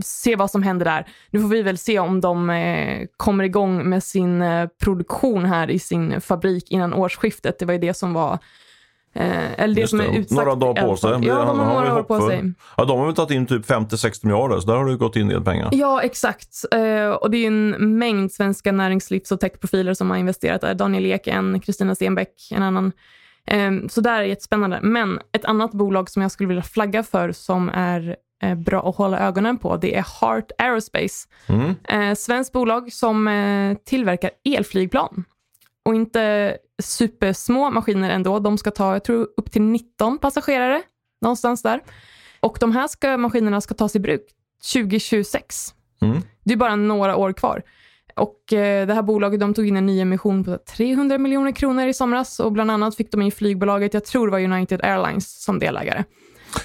se 0.00 0.36
vad 0.36 0.50
som 0.50 0.62
händer 0.62 0.84
där. 0.84 1.06
Nu 1.30 1.40
får 1.40 1.48
vi 1.48 1.62
väl 1.62 1.78
se 1.78 1.98
om 1.98 2.20
de 2.20 2.50
eh, 2.50 3.06
kommer 3.16 3.44
igång 3.44 3.88
med 3.88 4.02
sin 4.02 4.42
eh, 4.42 4.68
produktion 4.82 5.44
här 5.44 5.70
i 5.70 5.78
sin 5.78 6.20
fabrik 6.20 6.70
innan 6.70 6.94
årsskiftet. 6.94 7.58
Det 7.58 7.66
var 7.66 7.72
ju 7.72 7.80
det 7.80 7.94
som 7.94 8.12
var 8.12 8.38
Eh, 9.18 9.60
eller 9.62 9.74
det 9.74 9.80
Just 9.80 9.90
som 9.90 10.00
är 10.00 10.18
utsagt. 10.18 10.30
Några 10.30 10.54
dagar 10.54 10.86
på 10.86 10.96
sig. 10.96 11.10
Ja, 11.10 11.16
de 11.16 11.58
har 11.58 11.74
några 11.74 11.98
år 11.98 12.02
på 12.02 12.20
sig. 12.20 12.52
Ja, 12.76 12.84
de 12.84 12.98
har 12.98 13.06
väl 13.06 13.14
tagit 13.14 13.30
in 13.30 13.46
typ 13.46 13.66
50-60 13.66 14.26
miljarder, 14.26 14.60
så 14.60 14.66
där 14.66 14.76
har 14.76 14.86
det 14.86 14.96
gått 14.96 15.16
in 15.16 15.22
en 15.22 15.28
del 15.28 15.44
pengar. 15.44 15.68
Ja, 15.72 16.02
exakt. 16.02 16.64
Eh, 16.72 17.10
och 17.10 17.30
det 17.30 17.36
är 17.38 17.46
en 17.46 17.98
mängd 17.98 18.32
svenska 18.32 18.72
näringslivs 18.72 19.32
och 19.32 19.40
techprofiler 19.40 19.94
som 19.94 20.10
har 20.10 20.16
investerat 20.16 20.60
där. 20.60 20.74
Daniel 20.74 21.06
Ek 21.06 21.26
en, 21.26 21.60
Kristina 21.60 21.94
Stenbeck 21.94 22.32
en 22.50 22.62
annan. 22.62 22.92
Ehm, 23.46 23.88
så 23.88 24.00
där 24.00 24.20
är 24.20 24.24
jättespännande. 24.24 24.78
Men 24.82 25.18
ett 25.32 25.44
annat 25.44 25.72
bolag 25.72 26.10
som 26.10 26.22
jag 26.22 26.30
skulle 26.30 26.48
vilja 26.48 26.62
flagga 26.62 27.02
för 27.02 27.32
som 27.32 27.68
är 27.68 28.08
eh, 28.08 28.14
bra 28.56 28.88
att 28.88 28.96
hålla 28.96 29.18
ögonen 29.18 29.58
på, 29.58 29.76
det 29.76 29.94
är 29.94 30.04
Heart 30.20 30.50
Aerospace. 30.58 31.28
Mm. 31.46 31.74
Eh, 31.84 32.14
svenskt 32.14 32.52
bolag 32.52 32.92
som 32.92 33.28
eh, 33.28 33.76
tillverkar 33.84 34.30
elflygplan. 34.44 35.24
Och 35.84 35.94
inte 35.94 36.56
supersmå 36.82 37.70
maskiner 37.70 38.10
ändå. 38.10 38.38
De 38.38 38.58
ska 38.58 38.70
ta, 38.70 38.92
jag 38.92 39.04
tror, 39.04 39.28
upp 39.36 39.50
till 39.50 39.62
19 39.62 40.18
passagerare, 40.18 40.82
någonstans 41.20 41.62
där. 41.62 41.82
Och 42.40 42.56
de 42.60 42.72
här 42.72 42.88
ska, 42.88 43.16
maskinerna 43.16 43.60
ska 43.60 43.74
tas 43.74 43.96
i 43.96 44.00
bruk 44.00 44.22
2026. 44.72 45.74
Mm. 46.02 46.18
Det 46.44 46.52
är 46.52 46.56
bara 46.56 46.76
några 46.76 47.16
år 47.16 47.32
kvar. 47.32 47.62
Och 48.16 48.52
eh, 48.52 48.86
det 48.86 48.94
här 48.94 49.02
bolaget 49.02 49.40
de 49.40 49.54
tog 49.54 49.68
in 49.68 49.76
en 49.76 49.86
ny 49.86 50.00
emission 50.00 50.44
på 50.44 50.58
300 50.58 51.18
miljoner 51.18 51.52
kronor 51.52 51.86
i 51.86 51.94
somras 51.94 52.40
och 52.40 52.52
bland 52.52 52.70
annat 52.70 52.96
fick 52.96 53.12
de 53.12 53.22
in 53.22 53.32
flygbolaget, 53.32 53.94
jag 53.94 54.04
tror 54.04 54.26
det 54.26 54.30
var 54.30 54.40
United 54.40 54.80
Airlines 54.84 55.42
som 55.42 55.58
delägare. 55.58 56.04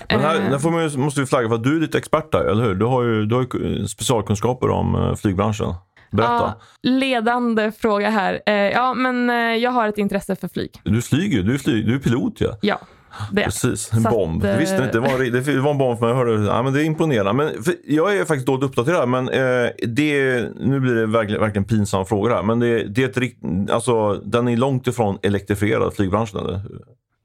Men 0.09 0.19
här, 0.19 0.51
Eh, 0.51 0.59
får 0.59 0.71
man 0.71 1.01
måste 1.05 1.19
vi 1.19 1.25
flagga 1.25 1.47
för 1.49 1.55
att 1.55 1.63
du 1.63 1.75
är 1.77 1.81
lite 1.81 1.97
expert 1.97 2.31
där, 2.31 2.45
eller 2.45 2.63
hur? 2.63 2.75
Du 2.75 2.85
har 2.85 3.03
ju, 3.03 3.25
du 3.25 3.35
har 3.35 3.41
ju 3.53 3.87
specialkunskaper 3.87 4.69
om 4.69 4.95
eh, 4.95 5.15
flygbranschen. 5.15 5.73
Berätta. 6.11 6.33
ja, 6.33 6.61
ledande 6.83 7.71
fråga 7.71 8.09
här. 8.09 8.41
Eh, 8.45 8.53
ja, 8.55 8.93
men 8.93 9.29
eh, 9.29 9.35
jag 9.35 9.71
har 9.71 9.87
ett 9.87 9.97
intresse 9.97 10.35
för 10.35 10.47
flyg. 10.47 10.69
Du 10.83 11.01
flyger 11.01 11.37
ju, 11.37 11.43
du 11.43 11.59
flyg, 11.59 11.87
du 11.87 11.95
är 11.95 11.99
pilot 11.99 12.41
ju. 12.41 12.45
Ja. 12.61 12.79
Ja, 13.19 13.25
det. 13.31 13.43
Precis, 13.43 13.93
en 13.93 14.01
Så 14.01 14.07
att, 14.07 14.13
bomb. 14.13 14.45
Jag 14.45 14.57
visste 14.57 14.75
inte, 14.75 14.91
det 14.91 14.99
var, 14.99 15.23
en- 15.25 15.31
det 15.43 15.59
var 15.61 15.71
en 15.71 15.77
bomb 15.77 15.99
för 15.99 16.05
mig. 16.05 16.15
Jag 16.15 16.25
hörde, 16.25 16.45
ja, 16.45 16.63
men 16.63 16.73
det 16.73 16.81
är 16.81 16.85
imponerande. 16.85 17.33
Men, 17.33 17.63
för 17.63 17.73
jag 17.87 18.17
är 18.17 18.25
faktiskt 18.25 18.47
dåligt 18.47 18.63
uppdaterad, 18.63 19.09
men 19.09 19.29
eh, 19.29 19.69
det, 19.87 20.43
nu 20.59 20.79
blir 20.79 20.95
det 20.95 21.05
verkligen, 21.05 21.41
verkligen 21.41 21.65
pinsamma 21.65 22.05
frågor 22.05 22.29
här. 22.29 22.43
Men 22.43 22.59
det, 22.59 22.83
det 22.83 23.17
är 23.17 23.23
ett, 23.23 23.71
alltså, 23.71 24.13
den 24.13 24.47
är 24.47 24.57
långt 24.57 24.87
ifrån 24.87 25.17
elektrifierad, 25.23 25.93
flygbranschen. 25.93 26.39
Eller? 26.39 26.61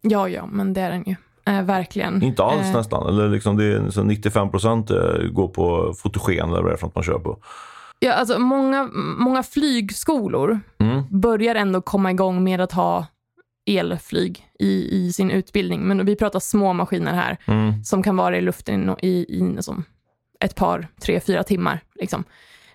Ja, 0.02 0.28
ja, 0.28 0.46
men 0.46 0.72
det 0.72 0.80
är 0.80 0.90
den 0.90 1.04
ju. 1.06 1.16
Eh, 1.48 1.62
verkligen. 1.62 2.22
Inte 2.22 2.42
alls 2.44 2.66
Eh, 2.66 2.76
nästan. 2.76 3.08
Eller 3.08 3.28
liksom 3.28 3.56
det 3.56 3.64
är 3.64 3.90
så 3.90 4.02
95 4.02 4.50
procent 4.50 4.90
eh, 4.90 5.12
går 5.32 5.48
på 5.48 5.94
fotogen 5.98 6.48
eller 6.48 6.62
vad 6.62 6.70
det 6.70 6.74
är 6.74 6.76
för 6.76 6.86
något 6.86 6.94
man 6.94 7.04
kör 7.04 7.18
på. 7.18 7.38
Ja, 8.00 8.12
alltså 8.12 8.38
många, 8.38 8.88
många 9.18 9.42
flygskolor 9.42 10.60
Mm. 10.78 11.02
börjar 11.10 11.54
ändå 11.54 11.80
komma 11.80 12.10
igång 12.10 12.44
med 12.44 12.60
att 12.60 12.72
ha 12.72 13.06
elflyg 13.70 14.46
i, 14.58 14.96
i 15.06 15.12
sin 15.12 15.30
utbildning. 15.30 15.80
Men 15.88 16.06
vi 16.06 16.16
pratar 16.16 16.40
små 16.40 16.72
maskiner 16.72 17.12
här 17.14 17.36
Mm. 17.46 17.84
som 17.84 18.02
kan 18.02 18.16
vara 18.16 18.36
i 18.38 18.40
luften 18.40 18.94
i, 19.02 19.08
i, 19.08 19.56
i 19.58 19.62
som 19.62 19.84
ett 20.40 20.54
par, 20.54 20.88
tre, 21.02 21.20
fyra 21.20 21.42
timmar. 21.42 21.80
Liksom. 22.00 22.24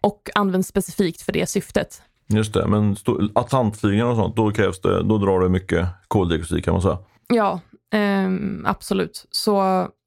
Och 0.01 0.29
används 0.35 0.67
specifikt 0.67 1.21
för 1.21 1.31
det 1.31 1.49
syftet. 1.49 2.01
Just 2.27 2.53
det, 2.53 2.67
men 2.67 2.95
Atlantflygningar 3.35 4.05
och 4.05 4.15
sånt, 4.15 4.35
då 4.35 4.51
krävs 4.51 4.81
det, 4.81 5.03
då 5.03 5.17
drar 5.17 5.39
det 5.39 5.49
mycket 5.49 5.87
koldioxid 6.07 6.65
kan 6.65 6.73
man 6.73 6.81
säga. 6.81 6.97
Ja, 7.27 7.59
Um, 7.93 8.65
absolut. 8.65 9.25
Så 9.31 9.51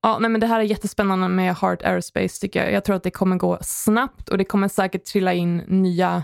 ja, 0.03 0.19
nej, 0.19 0.31
men 0.31 0.41
det 0.41 0.47
här 0.47 0.61
är 0.61 0.65
jättespännande 0.65 1.29
med 1.29 1.57
Heart 1.57 1.83
Aerospace 1.83 2.41
tycker 2.41 2.65
jag. 2.65 2.73
Jag 2.73 2.85
tror 2.85 2.97
att 2.97 3.03
det 3.03 3.11
kommer 3.11 3.37
gå 3.37 3.59
snabbt 3.61 4.29
och 4.29 4.39
det 4.39 4.45
kommer 4.45 4.69
säkert 4.69 5.05
trilla 5.05 5.35
in 5.35 5.57
nya 5.57 6.23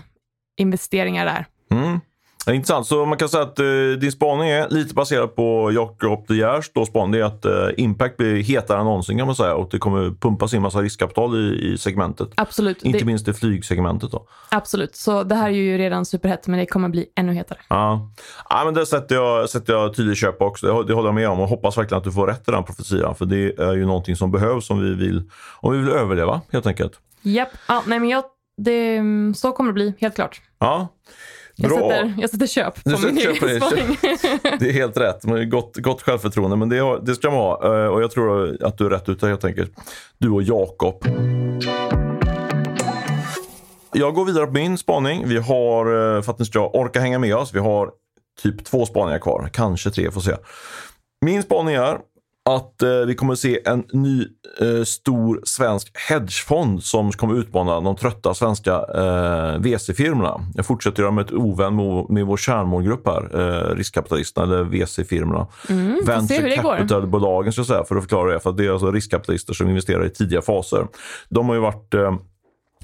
investeringar 0.57 1.25
där. 1.25 1.45
Mm. 1.71 1.99
Intressant. 2.47 2.87
Så 2.87 3.05
man 3.05 3.17
kan 3.17 3.29
säga 3.29 3.43
att 3.43 3.59
eh, 3.59 3.65
din 3.99 4.11
spaning 4.11 4.49
är 4.49 4.69
lite 4.69 4.93
baserad 4.93 5.35
på 5.35 5.71
Jakob 5.73 6.25
De 6.27 6.35
Geers 6.35 6.71
då 6.73 6.85
spaning. 6.85 7.11
Det 7.11 7.19
är 7.19 7.23
att 7.23 7.45
eh, 7.45 7.67
Impact 7.77 8.17
blir 8.17 8.43
hetare 8.43 8.79
än 8.79 8.85
någonsin 8.85 9.17
kan 9.17 9.27
man 9.27 9.35
säga 9.35 9.55
och 9.55 9.69
det 9.71 9.77
kommer 9.77 10.11
pumpas 10.19 10.53
in 10.53 10.61
massa 10.61 10.81
riskkapital 10.81 11.35
i, 11.35 11.73
i 11.73 11.77
segmentet. 11.77 12.29
Absolut. 12.35 12.83
Inte 12.83 12.99
det, 12.99 13.05
minst 13.05 13.27
i 13.27 13.33
flygsegmentet 13.33 14.11
då. 14.11 14.27
absolut. 14.49 14.95
Så 14.95 15.23
det 15.23 15.35
här 15.35 15.47
är 15.47 15.53
ju 15.53 15.77
redan 15.77 16.05
superhett, 16.05 16.47
men 16.47 16.59
det 16.59 16.65
kommer 16.65 16.89
bli 16.89 17.05
ännu 17.15 17.33
hetare. 17.33 17.59
Ja. 17.67 18.09
ja, 18.49 18.61
men 18.65 18.73
det 18.73 18.85
sätter 18.85 19.15
jag, 19.15 19.49
sätter 19.49 19.73
jag 19.73 19.95
tydligt 19.95 20.17
köp 20.17 20.41
också. 20.41 20.67
Det, 20.67 20.87
det 20.87 20.93
håller 20.93 21.07
jag 21.07 21.15
med 21.15 21.29
om 21.29 21.39
och 21.39 21.47
hoppas 21.47 21.77
verkligen 21.77 21.97
att 21.97 22.03
du 22.03 22.11
får 22.11 22.27
rätt 22.27 22.47
i 22.47 22.51
den 22.51 22.63
profetian. 22.63 23.15
För 23.15 23.25
det 23.25 23.59
är 23.59 23.73
ju 23.73 23.85
någonting 23.85 24.15
som 24.15 24.31
behövs 24.31 24.69
om 24.69 24.79
vi 24.79 24.93
vill, 24.93 25.29
om 25.59 25.71
vi 25.71 25.77
vill 25.77 25.89
överleva 25.89 26.41
helt 26.51 26.67
enkelt. 26.67 26.93
Japp. 27.21 27.49
Ja, 27.67 27.83
nej, 27.87 27.99
men 27.99 28.09
jag, 28.09 28.23
det, 28.57 29.01
så 29.35 29.51
kommer 29.51 29.69
det 29.69 29.73
bli, 29.73 29.93
helt 29.99 30.15
klart. 30.15 30.41
Ja, 30.59 30.87
Jag 31.55 31.69
bra. 31.71 31.79
sätter, 31.89 32.13
jag 32.17 32.29
sätter 32.29 32.47
köp 32.47 32.83
på 32.83 32.89
Du 32.89 32.97
min 33.07 33.17
egen 33.17 33.35
det. 33.41 33.61
spaning. 33.61 33.97
Det 34.59 34.69
är 34.69 34.73
helt 34.73 34.97
rätt. 34.97 35.25
Man 35.25 35.37
har 35.37 35.43
Gott, 35.43 35.77
gott 35.77 36.01
självförtroende, 36.01 36.55
men 36.55 36.69
det, 36.69 36.99
det 37.01 37.15
ska 37.15 37.29
man 37.29 37.39
ha. 37.39 37.83
Eh, 37.83 37.87
Och 37.87 38.03
jag 38.03 38.11
tror 38.11 38.57
att 38.63 38.77
du 38.77 38.85
är 38.85 38.89
rätt 38.89 39.09
ute 39.09 39.27
helt 39.27 39.45
enkelt. 39.45 39.71
Du 40.17 40.29
och 40.29 40.43
Jakob. 40.43 41.05
Jag 43.93 44.13
går 44.15 44.25
vidare 44.25 44.45
på 44.45 44.51
min 44.53 44.77
spaning. 44.77 45.27
Vi 45.27 45.37
har, 45.37 46.15
eh, 46.15 46.21
för 46.21 46.31
att 46.31 46.39
ni 46.39 46.45
ska 46.45 46.67
orka 46.69 46.99
hänga 46.99 47.19
med 47.19 47.35
oss, 47.35 47.53
vi 47.53 47.59
har 47.59 47.91
typ 48.41 48.65
två 48.65 48.85
spaningar 48.85 49.19
kvar. 49.19 49.49
Kanske 49.53 49.89
tre, 49.91 50.11
får 50.11 50.21
se. 50.21 50.35
Min 51.25 51.43
spaning 51.43 51.75
är 51.75 51.97
att 52.45 52.81
eh, 52.81 52.89
vi 52.89 53.15
kommer 53.15 53.33
att 53.33 53.39
se 53.39 53.59
en 53.65 53.83
ny 53.91 54.27
eh, 54.61 54.83
stor 54.83 55.41
svensk 55.43 55.91
hedgefond 56.09 56.83
som 56.83 57.11
kommer 57.11 57.35
utmana 57.35 57.81
de 57.81 57.95
trötta 57.95 58.33
svenska 58.33 58.71
eh, 58.73 59.59
VC-firmorna. 59.59 60.45
Jag 60.55 60.65
fortsätter 60.65 61.03
göra 61.03 61.11
med 61.11 61.25
ett 61.25 61.33
ovän 61.33 61.75
med, 61.75 62.05
med 62.09 62.25
vår 62.25 62.37
kärnmålgrupp 62.37 63.07
här, 63.07 63.39
eh, 63.39 63.75
riskkapitalisterna 63.75 64.45
eller 64.45 64.63
VC-firmorna. 64.63 65.47
Mm, 65.69 66.01
Venture 66.05 66.55
capital-bolagen 66.55 67.53
ska 67.53 67.59
jag 67.59 67.67
säga, 67.67 67.83
för 67.83 67.95
att 67.95 68.03
förklara 68.03 68.33
det. 68.33 68.39
För 68.39 68.49
att 68.49 68.57
det 68.57 68.65
är 68.65 68.71
alltså 68.71 68.91
riskkapitalister 68.91 69.53
som 69.53 69.69
investerar 69.69 70.05
i 70.05 70.09
tidiga 70.09 70.41
faser. 70.41 70.87
De 71.29 71.47
har 71.47 71.55
ju 71.55 71.61
varit 71.61 71.93
eh, 71.93 72.15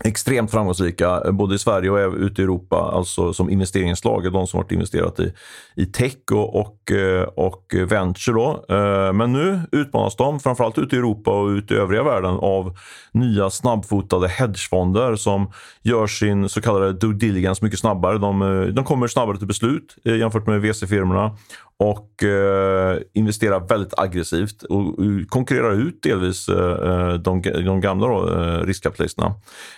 extremt 0.04 0.52
framgångsrika 0.52 1.22
eh, 1.26 1.32
både 1.32 1.56
i 1.56 1.60
Sverige 1.60 1.90
och 1.90 2.14
ute 2.14 2.42
i 2.42 2.44
Europa, 2.44 2.92
alltså 2.94 3.34
som 3.34 3.50
investeringslag. 3.50 4.34
De 4.34 4.48
som 4.48 4.58
har 4.58 4.74
investerat 4.74 5.20
i, 5.20 5.34
i 5.76 5.86
tech 5.86 6.18
och, 6.32 6.60
och, 6.60 6.92
eh, 6.92 7.24
och 7.24 7.76
venture. 7.88 8.36
Då. 8.36 8.66
Eh, 8.76 9.14
men 9.14 9.34
nu 9.34 9.62
utmanas 9.72 10.16
de, 10.16 10.40
framförallt 10.40 10.78
ute 10.78 10.96
i 10.96 11.00
Europa 11.00 11.32
och 11.42 11.48
ute 11.48 11.74
i 11.74 11.78
övriga 11.78 12.04
världen, 12.04 12.36
av 12.42 12.78
nya 13.12 13.50
snabbfotade 13.50 14.28
hedgefonder 14.28 15.16
som 15.16 15.52
gör 15.82 16.08
sin 16.08 16.50
så 16.50 16.62
kallade 16.62 16.94
due 16.94 17.14
diligence 17.14 17.66
mycket 17.66 17.80
snabbare. 17.80 18.18
De, 18.18 18.72
de 18.76 18.86
kommer 18.86 19.08
snabbare 19.08 19.38
till 19.38 19.48
beslut 19.48 19.96
jämfört 20.04 20.48
med 20.48 20.62
VC-firmorna 20.62 21.38
och 21.80 22.24
eh, 22.24 22.98
investerar 23.14 23.60
väldigt 23.60 24.00
aggressivt 24.00 24.64
och, 24.64 25.00
och 25.00 25.06
konkurrerar 25.30 25.72
ut 25.72 26.04
delvis 26.04 26.50
eh, 26.50 26.72
eh 26.72 27.14
de, 27.14 27.42
de 27.42 27.82
gamla 27.82 28.08
då, 28.08 28.34
eh, 28.34 28.66
riskkapitalisterna. 28.66 29.34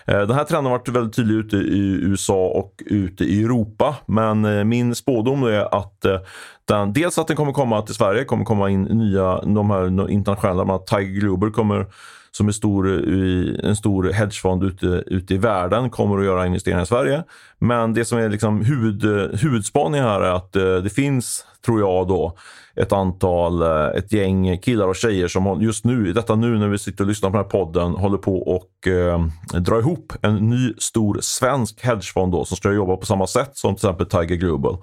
Eh, 0.05 0.19
den 0.19 0.31
här 0.31 0.43
trenden 0.43 0.71
har 0.71 0.79
varit 0.79 0.89
väldigt 0.89 1.15
tydlig 1.15 1.35
ute 1.35 1.55
i 1.57 1.99
USA 2.01 2.47
och 2.47 2.83
ute 2.85 3.23
i 3.23 3.43
Europa. 3.43 3.95
Men 4.05 4.45
eh, 4.45 4.63
min 4.63 4.95
spådom 4.95 5.43
är 5.43 5.75
att 5.79 6.05
eh, 6.05 6.19
den, 6.65 6.93
dels 6.93 7.17
att 7.17 7.27
den 7.27 7.37
kommer 7.37 7.51
komma 7.51 7.81
till 7.81 7.95
Sverige, 7.95 8.23
kommer 8.23 8.45
komma 8.45 8.69
in 8.69 8.81
nya, 8.81 9.41
de 9.41 9.69
här 9.69 10.09
internationella, 10.09 10.65
bland 10.65 10.71
annat 10.71 10.87
Tiger 10.87 11.19
Global 11.19 11.51
kommer 11.51 11.87
som 12.31 12.47
är 12.47 12.51
stor, 12.51 12.89
i, 12.89 13.59
en 13.63 13.75
stor 13.75 14.11
hedgefond 14.11 14.63
ute, 14.63 14.85
ute 14.85 15.33
i 15.33 15.37
världen 15.37 15.89
kommer 15.89 16.19
att 16.19 16.25
göra 16.25 16.45
investeringar 16.45 16.83
i 16.83 16.85
Sverige. 16.85 17.23
Men 17.59 17.93
det 17.93 18.05
som 18.05 18.17
är 18.17 18.29
liksom 18.29 18.65
huvud, 18.65 19.03
huvudspaningen 19.39 20.05
här 20.05 20.21
är 20.21 20.31
att 20.31 20.55
eh, 20.55 20.75
det 20.75 20.89
finns, 20.89 21.45
tror 21.65 21.79
jag 21.79 22.07
då, 22.07 22.37
ett 22.75 22.91
antal, 22.91 23.61
eh, 23.61 23.97
ett 23.97 24.11
gäng 24.11 24.57
killar 24.57 24.87
och 24.87 24.95
tjejer 24.95 25.27
som 25.27 25.61
just 25.61 25.85
nu, 25.85 26.13
detta 26.13 26.35
nu 26.35 26.57
när 26.57 26.67
vi 26.67 26.77
sitter 26.77 27.03
och 27.03 27.07
lyssnar 27.07 27.29
på 27.29 27.37
den 27.37 27.43
här 27.45 27.49
podden, 27.49 27.91
håller 27.91 28.17
på 28.17 28.37
och 28.37 28.87
eh, 28.87 29.25
dra 29.59 29.79
ihop 29.79 30.13
en 30.21 30.35
ny 30.35 30.73
stor 30.77 31.17
svensk 31.21 31.85
hedgefond 31.85 32.31
då, 32.31 32.45
som 32.45 32.57
ska 32.57 32.71
jobba 32.71 32.97
på 32.97 33.05
samma 33.05 33.27
sätt 33.27 33.51
som 33.53 33.75
till 33.75 33.87
exempel 33.87 34.05
Tiger 34.05 34.35
Global. 34.35 34.77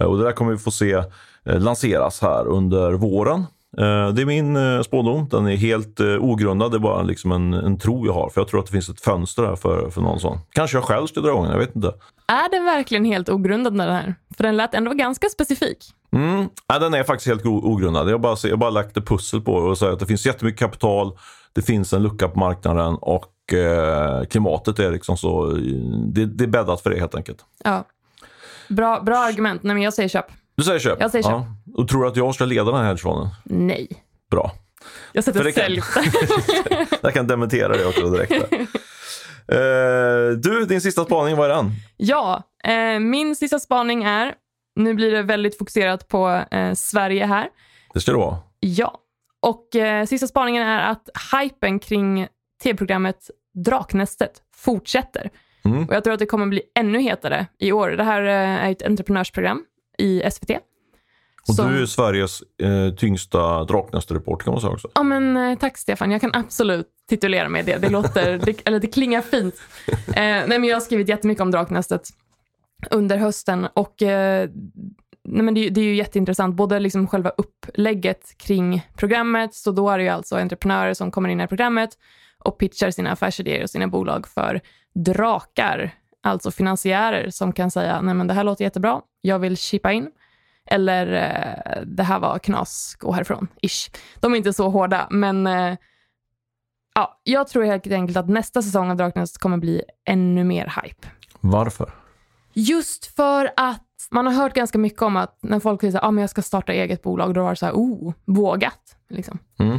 Eh, 0.00 0.06
och 0.06 0.18
det 0.18 0.24
där 0.24 0.32
kommer 0.32 0.52
vi 0.52 0.58
få 0.58 0.70
se 0.70 0.92
eh, 0.92 1.60
lanseras 1.60 2.20
här 2.20 2.46
under 2.46 2.92
våren. 2.92 3.44
Eh, 3.78 4.08
Det 4.08 4.22
är 4.22 4.26
min 4.26 4.56
eh, 4.56 4.82
spådom. 4.82 5.28
Den 5.30 5.46
är 5.46 5.56
helt 5.56 6.00
eh, 6.00 6.06
ogrundad. 6.06 6.70
Det 6.72 6.76
är 6.76 6.78
bara 6.78 7.02
liksom 7.02 7.32
en, 7.32 7.54
en 7.54 7.78
tro 7.78 8.06
jag 8.06 8.12
har. 8.12 8.28
För 8.28 8.40
jag 8.40 8.48
tror 8.48 8.60
att 8.60 8.66
det 8.66 8.72
finns 8.72 8.88
ett 8.88 9.00
fönster 9.00 9.42
här 9.42 9.56
för, 9.56 9.90
för 9.90 10.00
någon 10.00 10.20
sån. 10.20 10.38
Kanske 10.52 10.76
jag 10.76 10.84
själv 10.84 11.06
ska 11.06 11.20
dra 11.20 11.28
igång 11.28 11.46
jag 11.46 11.58
vet 11.58 11.76
inte. 11.76 11.92
Är 12.26 12.50
den 12.50 12.64
verkligen 12.64 13.04
helt 13.04 13.28
ogrundad 13.28 13.72
den 13.72 13.80
här? 13.90 14.14
För 14.36 14.44
den 14.44 14.56
lät 14.56 14.74
ändå 14.74 14.92
ganska 14.92 15.28
specifik. 15.28 15.78
Mm. 16.12 16.48
Ja, 16.66 16.78
den 16.78 16.94
är 16.94 17.02
faktiskt 17.04 17.28
helt 17.28 17.46
ogrundad. 17.46 18.08
Jag 18.08 18.12
har 18.12 18.18
bara, 18.18 18.36
jag 18.42 18.58
bara 18.58 18.70
lagt 18.70 18.96
ett 18.96 19.06
pussel 19.06 19.40
på 19.40 19.52
och 19.52 19.78
säger 19.78 19.92
att 19.92 19.98
det 19.98 20.06
finns 20.06 20.26
jättemycket 20.26 20.58
kapital. 20.60 21.18
Det 21.52 21.62
finns 21.62 21.92
en 21.92 22.02
lucka 22.02 22.28
på 22.28 22.38
marknaden 22.38 22.94
och 23.00 23.52
eh, 23.52 24.24
klimatet 24.24 24.78
är 24.78 24.90
liksom 24.92 25.16
så. 25.16 25.46
Det, 26.12 26.26
det 26.26 26.44
är 26.44 26.48
bäddat 26.48 26.80
för 26.80 26.90
det 26.90 26.98
helt 27.00 27.14
enkelt. 27.14 27.38
Ja. 27.64 27.84
Bra, 28.68 29.00
bra 29.00 29.16
argument. 29.18 29.62
Nej, 29.62 29.74
men 29.74 29.82
jag 29.82 29.94
säger 29.94 30.08
köp. 30.08 30.26
Du 30.56 30.62
säger 30.62 30.78
köp? 30.78 31.00
Jag 31.00 31.10
säger 31.10 31.22
köp. 31.22 31.32
Ja. 31.32 31.46
Och 31.74 31.88
tror 31.88 32.02
du 32.02 32.08
att 32.08 32.16
jag 32.16 32.34
ska 32.34 32.44
leda 32.44 32.64
den 32.64 32.74
här 32.74 32.84
hedgefonden? 32.84 33.28
Nej. 33.44 33.88
Bra. 34.30 34.52
Jag 35.12 35.24
sätter 35.24 35.52
sälj. 35.52 35.82
Jag 37.02 37.14
kan 37.14 37.26
dementera 37.26 37.76
det 37.76 37.86
också 37.86 38.10
direkt. 38.10 38.32
Eh, 39.48 40.38
du, 40.38 40.64
din 40.68 40.80
sista 40.80 41.04
spaning, 41.04 41.36
vad 41.36 41.50
är 41.50 41.54
den? 41.54 41.70
Ja, 41.96 42.42
eh, 42.64 42.98
min 43.00 43.36
sista 43.36 43.58
spaning 43.58 44.04
är, 44.04 44.34
nu 44.76 44.94
blir 44.94 45.12
det 45.12 45.22
väldigt 45.22 45.58
fokuserat 45.58 46.08
på 46.08 46.44
eh, 46.50 46.74
Sverige 46.74 47.26
här. 47.26 47.48
Det 47.94 48.00
ska 48.00 48.12
det 48.12 48.18
vara. 48.18 48.38
Ja, 48.60 48.98
och 49.42 49.68
sista 50.08 50.26
spaningen 50.26 50.66
är 50.66 50.90
att 50.90 51.08
hypen 51.32 51.78
kring 51.78 52.28
tv-programmet 52.62 53.30
Draknästet 53.54 54.42
fortsätter. 54.56 55.30
Mm. 55.64 55.84
Och 55.88 55.94
jag 55.94 56.04
tror 56.04 56.14
att 56.14 56.18
det 56.18 56.26
kommer 56.26 56.46
bli 56.46 56.62
ännu 56.78 57.00
hetare 57.00 57.46
i 57.58 57.72
år. 57.72 57.88
Det 57.88 58.04
här 58.04 58.22
är 58.22 58.70
ett 58.72 58.82
entreprenörsprogram 58.82 59.64
i 59.98 60.22
SVT. 60.30 60.50
Och 61.48 61.54
som- 61.54 61.72
du 61.72 61.82
är 61.82 61.86
Sveriges 61.86 62.42
eh, 62.62 62.94
tyngsta 62.94 63.64
Draknästet-reporter 63.64 64.44
kan 64.44 64.52
man 64.52 64.60
säga 64.60 64.72
också. 64.72 64.88
Ja, 64.94 65.02
men 65.02 65.36
eh, 65.36 65.58
tack 65.58 65.78
Stefan. 65.78 66.10
Jag 66.10 66.20
kan 66.20 66.30
absolut 66.34 66.88
titulera 67.08 67.48
mig 67.48 67.62
det. 67.62 67.76
Det 67.76 67.88
låter, 67.88 68.38
det, 68.44 68.60
eller 68.64 68.78
det 68.80 68.86
klingar 68.86 69.20
fint. 69.20 69.54
Eh, 69.88 69.94
nej, 70.16 70.46
men 70.48 70.64
jag 70.64 70.76
har 70.76 70.80
skrivit 70.80 71.08
jättemycket 71.08 71.42
om 71.42 71.50
Draknästet 71.50 72.08
under 72.90 73.16
hösten 73.16 73.68
och 73.74 74.02
eh, 74.02 74.48
nej, 75.28 75.42
men 75.42 75.54
det, 75.54 75.68
det 75.70 75.80
är 75.80 75.84
ju 75.84 75.94
jätteintressant. 75.94 76.56
Både 76.56 76.78
liksom 76.80 77.06
själva 77.06 77.30
upplägget 77.30 78.38
kring 78.38 78.86
programmet, 78.96 79.54
så 79.54 79.70
då 79.70 79.90
är 79.90 79.98
det 79.98 80.04
ju 80.04 80.10
alltså 80.10 80.36
entreprenörer 80.36 80.94
som 80.94 81.10
kommer 81.10 81.28
in 81.28 81.40
i 81.40 81.46
programmet 81.46 81.90
och 82.38 82.58
pitchar 82.58 82.90
sina 82.90 83.10
affärsidéer 83.12 83.62
och 83.62 83.70
sina 83.70 83.86
bolag 83.88 84.28
för 84.28 84.60
drakar, 84.94 85.90
alltså 86.22 86.50
finansiärer 86.50 87.30
som 87.30 87.52
kan 87.52 87.70
säga 87.70 88.00
nej 88.00 88.14
men 88.14 88.26
det 88.26 88.34
här 88.34 88.44
låter 88.44 88.64
jättebra, 88.64 89.00
jag 89.20 89.38
vill 89.38 89.56
chippa 89.56 89.92
in. 89.92 90.10
Eller 90.70 91.06
eh, 91.12 91.82
det 91.86 92.02
här 92.02 92.18
var 92.18 92.38
knas, 92.38 92.96
gå 93.00 93.12
härifrån. 93.12 93.48
Ish. 93.62 93.90
De 94.20 94.32
är 94.32 94.36
inte 94.36 94.52
så 94.52 94.68
hårda, 94.68 95.06
men 95.10 95.46
eh, 95.46 95.76
ja, 96.94 97.20
jag 97.24 97.48
tror 97.48 97.64
helt 97.64 97.86
enkelt 97.86 98.16
att 98.16 98.28
nästa 98.28 98.62
säsong 98.62 98.90
av 98.90 98.96
Draknästet 98.96 99.42
kommer 99.42 99.56
bli 99.56 99.82
ännu 100.04 100.44
mer 100.44 100.72
hype. 100.82 101.08
Varför? 101.40 101.94
Just 102.52 103.16
för 103.16 103.50
att 103.56 103.80
man 104.10 104.26
har 104.26 104.32
hört 104.32 104.54
ganska 104.54 104.78
mycket 104.78 105.02
om 105.02 105.16
att 105.16 105.38
när 105.42 105.60
folk 105.60 105.80
säger 105.80 105.96
att 105.96 106.04
ah, 106.04 106.10
men 106.10 106.20
jag 106.20 106.30
ska 106.30 106.42
starta 106.42 106.72
eget 106.72 107.02
bolag, 107.02 107.34
då 107.34 107.42
var 107.42 107.50
det 107.50 107.56
så 107.56 107.66
här, 107.66 107.72
oh, 107.72 108.12
vågat. 108.24 108.96
Liksom. 109.08 109.38
Mm. 109.58 109.78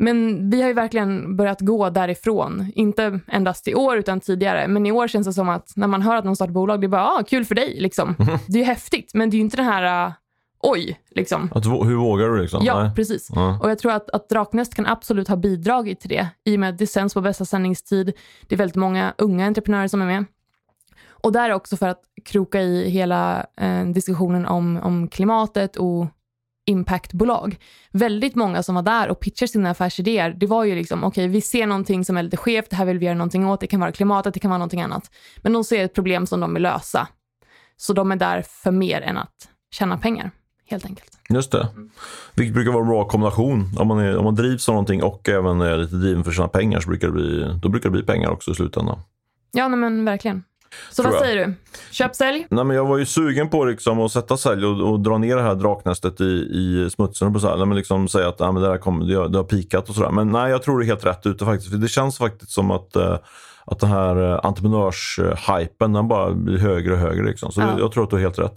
Men 0.00 0.50
vi 0.50 0.60
har 0.60 0.68
ju 0.68 0.74
verkligen 0.74 1.36
börjat 1.36 1.60
gå 1.60 1.90
därifrån. 1.90 2.72
Inte 2.74 3.20
endast 3.26 3.68
i 3.68 3.74
år, 3.74 3.96
utan 3.96 4.20
tidigare. 4.20 4.68
Men 4.68 4.86
i 4.86 4.92
år 4.92 5.08
känns 5.08 5.26
det 5.26 5.32
som 5.32 5.48
att 5.48 5.72
när 5.76 5.86
man 5.86 6.02
hör 6.02 6.16
att 6.16 6.24
någon 6.24 6.36
startar 6.36 6.52
bolag, 6.52 6.80
det 6.80 6.86
är 6.86 6.88
bara 6.88 7.06
ah, 7.06 7.22
kul 7.28 7.44
för 7.44 7.54
dig. 7.54 7.80
Liksom. 7.80 8.14
Det 8.46 8.58
är 8.58 8.58
ju 8.58 8.64
häftigt, 8.64 9.10
men 9.14 9.30
det 9.30 9.34
är 9.34 9.38
ju 9.38 9.44
inte 9.44 9.56
den 9.56 9.66
här 9.66 10.06
uh, 10.06 10.12
oj. 10.60 11.00
Liksom. 11.10 11.50
Att, 11.54 11.66
hur 11.66 11.96
vågar 11.96 12.28
du 12.28 12.42
liksom? 12.42 12.64
Ja, 12.64 12.82
Nej. 12.82 12.94
precis. 12.94 13.28
Ja. 13.34 13.58
Och 13.62 13.70
jag 13.70 13.78
tror 13.78 13.92
att, 13.92 14.10
att 14.10 14.28
Draknäst 14.28 14.74
kan 14.74 14.86
absolut 14.86 15.28
ha 15.28 15.36
bidragit 15.36 16.00
till 16.00 16.10
det, 16.10 16.28
i 16.44 16.56
och 16.56 16.60
med 16.60 16.68
att 16.68 16.78
det 16.78 16.86
sänds 16.86 17.14
på 17.14 17.20
bästa 17.20 17.44
sändningstid. 17.44 18.12
Det 18.48 18.54
är 18.54 18.58
väldigt 18.58 18.76
många 18.76 19.14
unga 19.18 19.46
entreprenörer 19.46 19.88
som 19.88 20.02
är 20.02 20.06
med. 20.06 20.24
Och 21.10 21.32
där 21.32 21.52
också 21.52 21.76
för 21.76 21.88
att 21.88 22.02
kroka 22.24 22.60
i 22.62 22.90
hela 22.90 23.46
eh, 23.56 23.86
diskussionen 23.86 24.46
om, 24.46 24.80
om 24.82 25.08
klimatet 25.08 25.76
och 25.76 26.06
impactbolag. 26.66 27.56
Väldigt 27.92 28.34
många 28.34 28.62
som 28.62 28.74
var 28.74 28.82
där 28.82 29.08
och 29.08 29.20
pitchade 29.20 29.48
sina 29.48 29.70
affärsidéer, 29.70 30.30
det 30.30 30.46
var 30.46 30.64
ju 30.64 30.74
liksom, 30.74 31.04
okej, 31.04 31.28
vi 31.28 31.40
ser 31.40 31.66
någonting 31.66 32.04
som 32.04 32.16
är 32.16 32.22
lite 32.22 32.36
skevt, 32.36 32.70
det 32.70 32.76
här 32.76 32.84
vill 32.84 32.98
vi 32.98 33.06
göra 33.06 33.16
någonting 33.16 33.46
åt, 33.46 33.60
det 33.60 33.66
kan 33.66 33.80
vara 33.80 33.92
klimatet, 33.92 34.34
det 34.34 34.40
kan 34.40 34.50
vara 34.50 34.58
någonting 34.58 34.82
annat. 34.82 35.10
Men 35.36 35.52
de 35.52 35.64
ser 35.64 35.84
ett 35.84 35.94
problem 35.94 36.26
som 36.26 36.40
de 36.40 36.54
vill 36.54 36.62
lösa. 36.62 37.08
Så 37.76 37.92
de 37.92 38.12
är 38.12 38.16
där 38.16 38.42
för 38.42 38.70
mer 38.70 39.00
än 39.00 39.16
att 39.16 39.48
tjäna 39.70 39.98
pengar, 39.98 40.30
helt 40.66 40.84
enkelt. 40.84 41.18
Just 41.28 41.52
det. 41.52 41.68
Vilket 42.34 42.54
brukar 42.54 42.72
vara 42.72 42.82
en 42.82 42.88
bra 42.88 43.08
kombination. 43.08 43.72
Om 43.78 43.88
man, 43.88 43.98
är, 43.98 44.16
om 44.16 44.24
man 44.24 44.34
drivs 44.34 44.68
av 44.68 44.72
någonting 44.72 45.02
och 45.02 45.28
även 45.28 45.60
är 45.60 45.76
lite 45.76 45.96
driven 45.96 46.24
för 46.24 46.32
sina 46.32 46.48
pengar 46.48 46.80
så 46.80 46.88
brukar 46.88 47.06
det 47.06 47.12
bli, 47.12 47.58
då 47.62 47.68
brukar 47.68 47.88
det 47.88 47.92
bli 47.92 48.02
pengar 48.02 48.30
också 48.30 48.50
i 48.50 48.54
slutändan. 48.54 48.98
Ja, 49.52 49.68
nej, 49.68 49.78
men 49.78 50.04
verkligen. 50.04 50.44
Så 50.90 51.02
vad 51.02 51.14
säger 51.14 51.46
du? 51.46 51.54
Köp, 51.90 52.16
sälj? 52.16 52.46
Nej, 52.50 52.64
men 52.64 52.76
jag 52.76 52.86
var 52.86 52.98
ju 52.98 53.06
sugen 53.06 53.48
på 53.48 53.64
liksom 53.64 54.00
att 54.00 54.12
sätta 54.12 54.36
sälj 54.36 54.66
och, 54.66 54.92
och 54.92 55.00
dra 55.00 55.18
ner 55.18 55.36
det 55.36 55.42
här 55.42 55.54
draknästet 55.54 56.20
i, 56.20 56.24
i 56.24 56.90
smutsen. 56.90 57.28
Och 57.28 57.34
på 57.34 57.40
så 57.40 57.48
här, 57.48 57.56
nej, 57.56 57.66
men 57.66 57.76
liksom 57.76 58.08
säga 58.08 58.28
att 58.28 58.38
nej, 58.38 58.52
men 58.52 58.62
det, 58.62 58.68
här 58.68 58.78
kommer, 58.78 59.04
det, 59.04 59.14
har, 59.14 59.28
det 59.28 59.38
har 59.38 59.44
pikat 59.44 59.88
och 59.88 59.94
sådär. 59.94 60.10
Men 60.10 60.28
nej, 60.28 60.50
jag 60.50 60.62
tror 60.62 60.78
det 60.78 60.84
är 60.84 60.86
helt 60.86 61.06
rätt 61.06 61.26
ute 61.26 61.44
faktiskt. 61.44 61.70
För 61.70 61.78
det 61.78 61.88
känns 61.88 62.18
faktiskt 62.18 62.50
som 62.52 62.70
att, 62.70 62.96
eh, 62.96 63.16
att 63.64 63.80
den 63.80 63.90
här 63.90 64.32
eh, 64.32 64.40
entreprenörshypen 64.42 65.92
den 65.92 66.08
bara 66.08 66.30
blir 66.32 66.58
högre 66.58 66.92
och 66.92 66.98
högre. 66.98 67.24
Liksom. 67.26 67.52
Så 67.52 67.60
Ja. 67.60 67.78
jag 67.78 67.92
tror 67.92 68.04
att 68.04 68.10
du 68.10 68.16
har 68.16 68.20
helt 68.20 68.38
rätt. 68.38 68.56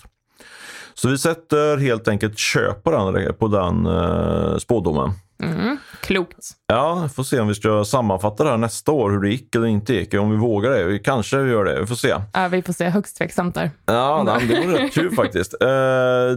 Så 0.93 1.09
vi 1.09 1.18
sätter 1.18 1.78
helt 1.78 2.07
enkelt 2.07 2.38
köp 2.38 2.84
på 2.84 2.91
den, 2.91 3.34
på 3.34 3.47
den 3.47 3.86
eh, 3.86 4.57
spådomen. 4.57 5.11
Mm, 5.44 5.78
klokt. 6.02 6.50
Ja, 6.68 7.10
får 7.16 7.24
se 7.24 7.39
om 7.39 7.48
vi 7.48 7.56
ska 7.56 7.86
sammanfatta 7.86 8.44
det 8.44 8.50
här 8.50 8.58
nästa 8.58 8.91
år, 8.91 9.12
hur 9.12 9.20
det 9.20 9.30
gick 9.30 9.56
eller 9.56 9.68
inte 9.68 9.94
gick. 9.94 10.14
Om 10.14 10.32
vi 10.32 10.38
vågar 10.38 10.72
det. 10.72 10.84
Vi 10.84 11.00
kanske 11.00 11.38
gör 11.38 11.66
det. 11.66 11.80
Vi 11.80 11.88
får 11.88 11.96
se. 11.96 12.16
Ja, 12.34 12.48
vi 12.48 12.62
får 12.62 12.74
se. 12.74 12.89
Högst 12.89 13.18
tveksamt 13.18 13.56
där. 13.56 13.72
Ja, 13.86 14.24
nej, 14.26 14.48
det 14.48 14.68
vore 14.68 14.84
rätt 14.84 14.94
kul 14.94 15.12
faktiskt. 15.16 15.54
Eh, 15.62 15.68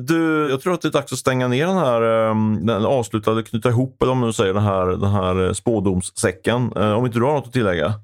du, 0.00 0.48
jag 0.50 0.60
tror 0.60 0.74
att 0.74 0.82
det 0.82 0.88
är 0.88 0.92
dags 0.92 1.12
att 1.12 1.18
stänga 1.18 1.48
ner 1.48 1.66
den 1.66 1.76
här 1.76 2.28
eh, 2.28 2.34
den 2.60 2.86
avslutade, 2.86 3.42
knyta 3.42 3.68
ihop, 3.68 4.02
eller 4.02 4.12
om 4.12 4.20
nu 4.20 4.32
säger 4.32 4.54
den 4.54 4.62
här, 4.62 4.86
den 4.86 5.10
här 5.10 5.46
eh, 5.46 5.52
spådomssäcken. 5.52 6.72
Eh, 6.76 6.92
om 6.92 7.06
inte 7.06 7.18
du 7.18 7.24
har 7.24 7.32
något 7.32 7.46
att 7.46 7.52
tillägga? 7.52 7.94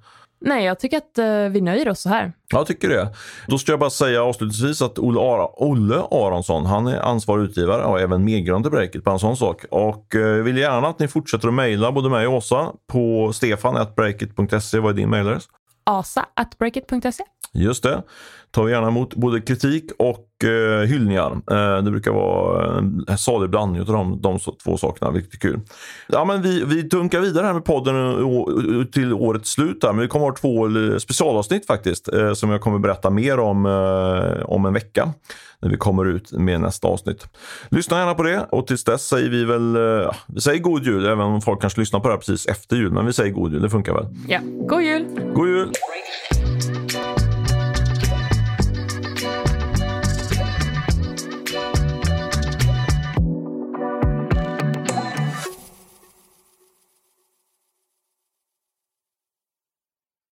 Nej, 0.44 0.64
jag 0.64 0.78
tycker 0.78 0.96
att 0.96 1.18
eh, 1.18 1.52
vi 1.52 1.60
nöjer 1.60 1.88
oss 1.88 2.00
så 2.00 2.08
här. 2.08 2.32
Ja, 2.48 2.58
jag 2.58 2.66
tycker 2.66 2.88
det. 2.88 3.08
Då 3.46 3.58
ska 3.58 3.72
jag 3.72 3.78
bara 3.80 3.90
säga 3.90 4.24
avslutningsvis 4.24 4.82
att 4.82 4.98
Olle, 4.98 5.20
Ara, 5.20 5.48
Olle 5.56 5.96
Aronsson, 6.10 6.66
han 6.66 6.86
är 6.86 7.00
ansvarig 7.00 7.44
utgivare 7.44 7.84
och 7.84 8.00
även 8.00 8.24
medgrund 8.24 8.64
till 8.64 8.70
breaket 8.70 9.04
på 9.04 9.10
en 9.10 9.18
sån 9.18 9.36
sak. 9.36 9.64
Och 9.70 10.14
eh, 10.14 10.42
vill 10.42 10.56
gärna 10.56 10.88
att 10.88 10.98
ni 10.98 11.08
fortsätter 11.08 11.48
att 11.48 11.54
mejla 11.54 11.92
både 11.92 12.10
mig 12.10 12.26
och 12.26 12.34
Åsa 12.34 12.72
på 12.92 13.32
stefan.breakit.se. 13.32 14.78
Vad 14.78 14.90
är 14.90 14.96
din 14.96 15.10
mejladress? 15.10 15.44
asa.breakit.se. 15.84 17.24
Just 17.52 17.82
det. 17.82 18.02
Tar 18.52 18.64
vi 18.64 18.72
gärna 18.72 18.88
emot 18.88 19.14
både 19.14 19.40
kritik 19.40 19.84
och 19.98 20.44
eh, 20.44 20.80
hyllningar. 20.80 21.32
Eh, 21.32 21.82
det 21.82 21.90
brukar 21.90 22.10
vara 22.10 22.78
en 23.08 23.18
salig 23.18 23.50
blandning 23.50 23.80
av 23.80 23.86
de, 23.86 24.20
de 24.22 24.38
två 24.64 24.76
sakerna, 24.76 25.10
vilket 25.10 25.34
är 25.34 25.38
kul. 25.38 25.60
Ja, 26.08 26.24
men 26.24 26.42
vi, 26.42 26.64
vi 26.64 26.82
dunkar 26.82 27.20
vidare 27.20 27.46
här 27.46 27.54
med 27.54 27.64
podden 27.64 27.94
till 28.92 29.12
årets 29.12 29.50
slut. 29.50 29.84
Här, 29.84 29.92
men 29.92 30.00
vi 30.02 30.08
kommer 30.08 30.26
ha 30.26 30.34
två 30.34 30.66
eh, 30.66 30.96
specialavsnitt 30.96 31.66
faktiskt, 31.66 32.12
eh, 32.12 32.32
som 32.32 32.50
jag 32.50 32.60
kommer 32.60 32.78
berätta 32.78 33.10
mer 33.10 33.38
om 33.38 33.66
eh, 33.66 34.44
om 34.44 34.66
en 34.66 34.72
vecka. 34.72 35.12
När 35.62 35.70
vi 35.70 35.76
kommer 35.76 36.04
ut 36.04 36.32
med 36.32 36.60
nästa 36.60 36.88
avsnitt. 36.88 37.26
Lyssna 37.68 37.98
gärna 37.98 38.14
på 38.14 38.22
det 38.22 38.46
och 38.50 38.66
tills 38.66 38.84
dess 38.84 39.08
säger 39.08 39.30
vi 39.30 39.44
väl, 39.44 39.76
eh, 39.76 40.12
vi 40.26 40.40
säger 40.40 40.60
god 40.60 40.86
jul, 40.86 41.06
även 41.06 41.20
om 41.20 41.40
folk 41.40 41.60
kanske 41.60 41.80
lyssnar 41.80 42.00
på 42.00 42.08
det 42.08 42.14
här 42.14 42.18
precis 42.18 42.46
efter 42.46 42.76
jul. 42.76 42.92
Men 42.92 43.06
vi 43.06 43.12
säger 43.12 43.32
god 43.32 43.52
jul, 43.52 43.62
det 43.62 43.70
funkar 43.70 43.94
väl. 43.94 44.06
Ja, 44.28 44.38
god 44.68 44.82
jul! 44.82 45.06
God 45.34 45.48
jul! 45.48 45.72